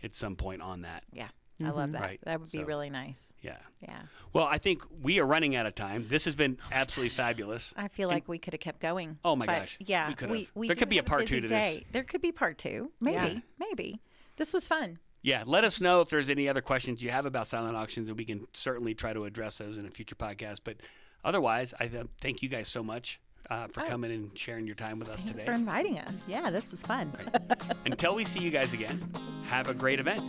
at 0.04 0.16
some 0.16 0.36
point 0.36 0.62
on 0.62 0.82
that. 0.82 1.04
Yeah, 1.12 1.28
I 1.64 1.70
love 1.70 1.92
that. 1.94 2.02
Right, 2.02 2.20
That 2.24 2.42
would 2.42 2.52
be 2.52 2.58
so- 2.60 2.64
really 2.66 2.90
nice. 2.90 3.32
Yeah. 3.42 3.58
Yeah, 3.82 4.02
Well, 4.34 4.46
I 4.46 4.58
think 4.58 4.82
we 5.02 5.20
are 5.20 5.26
running 5.26 5.56
out 5.56 5.66
of 5.68 5.76
time. 5.76 6.08
This 6.08 6.26
has 6.26 6.36
been 6.36 6.58
absolutely 6.72 7.10
fabulous. 7.10 7.74
I 7.78 7.88
feel 7.88 8.08
like 8.08 8.28
we 8.28 8.40
could 8.40 8.54
have 8.54 8.60
kept 8.62 8.80
going. 8.82 9.20
Oh 9.24 9.36
my 9.36 9.46
but 9.46 9.60
gosh, 9.60 9.78
Yeah, 9.80 10.08
we 10.08 10.14
could've. 10.16 10.32
we, 10.32 10.50
we 10.56 10.68
There 10.68 10.76
could 10.76 10.90
be 10.90 10.98
a 10.98 11.04
part 11.04 11.22
busy 11.22 11.36
two 11.36 11.42
to 11.42 11.48
this. 11.48 11.82
There 11.92 12.04
could 12.04 12.22
be 12.22 12.32
part 12.32 12.58
two. 12.58 12.92
Maybe, 13.00 13.16
Yeah. 13.16 13.40
maybe. 13.60 14.02
This 14.38 14.54
was 14.54 14.68
fun. 14.68 15.00
Yeah, 15.22 15.44
let 15.46 15.64
us 15.64 15.80
know 15.80 16.02
if 16.02 16.10
there's 16.10 16.30
any 16.30 16.50
other 16.50 16.62
questions 16.62 17.02
you 17.02 17.10
have 17.12 17.26
about 17.26 17.48
silent 17.48 17.76
auctions, 17.78 18.10
and 18.10 18.18
we 18.18 18.26
can 18.26 18.46
certainly 18.54 18.94
try 18.94 19.14
to 19.14 19.26
address 19.26 19.58
those 19.60 19.78
in 19.78 19.86
a 19.86 19.90
future 19.90 20.16
podcast. 20.16 20.60
But 20.64 20.78
otherwise, 21.24 21.74
I 21.80 21.88
th- 21.88 22.08
thank 22.22 22.42
you 22.44 22.50
guys 22.50 22.68
so 22.68 22.84
much 22.84 23.20
uh, 23.50 23.68
for 23.68 23.82
coming 23.86 24.12
and 24.12 24.38
sharing 24.38 24.66
your 24.66 24.76
time 24.76 24.98
with 25.00 25.10
us 25.10 25.22
Thanks 25.24 25.40
today. 25.40 25.46
for 25.46 25.54
inviting 25.54 26.00
us. 26.00 26.24
Yeah, 26.28 26.50
this 26.50 26.72
was 26.72 26.82
fun. 26.84 27.14
Until 27.86 28.14
we 28.16 28.26
see 28.26 28.40
you 28.40 28.52
guys 28.52 28.74
again, 28.74 29.08
have 29.48 29.70
a 29.70 29.74
great 29.74 30.00
event. 30.00 30.22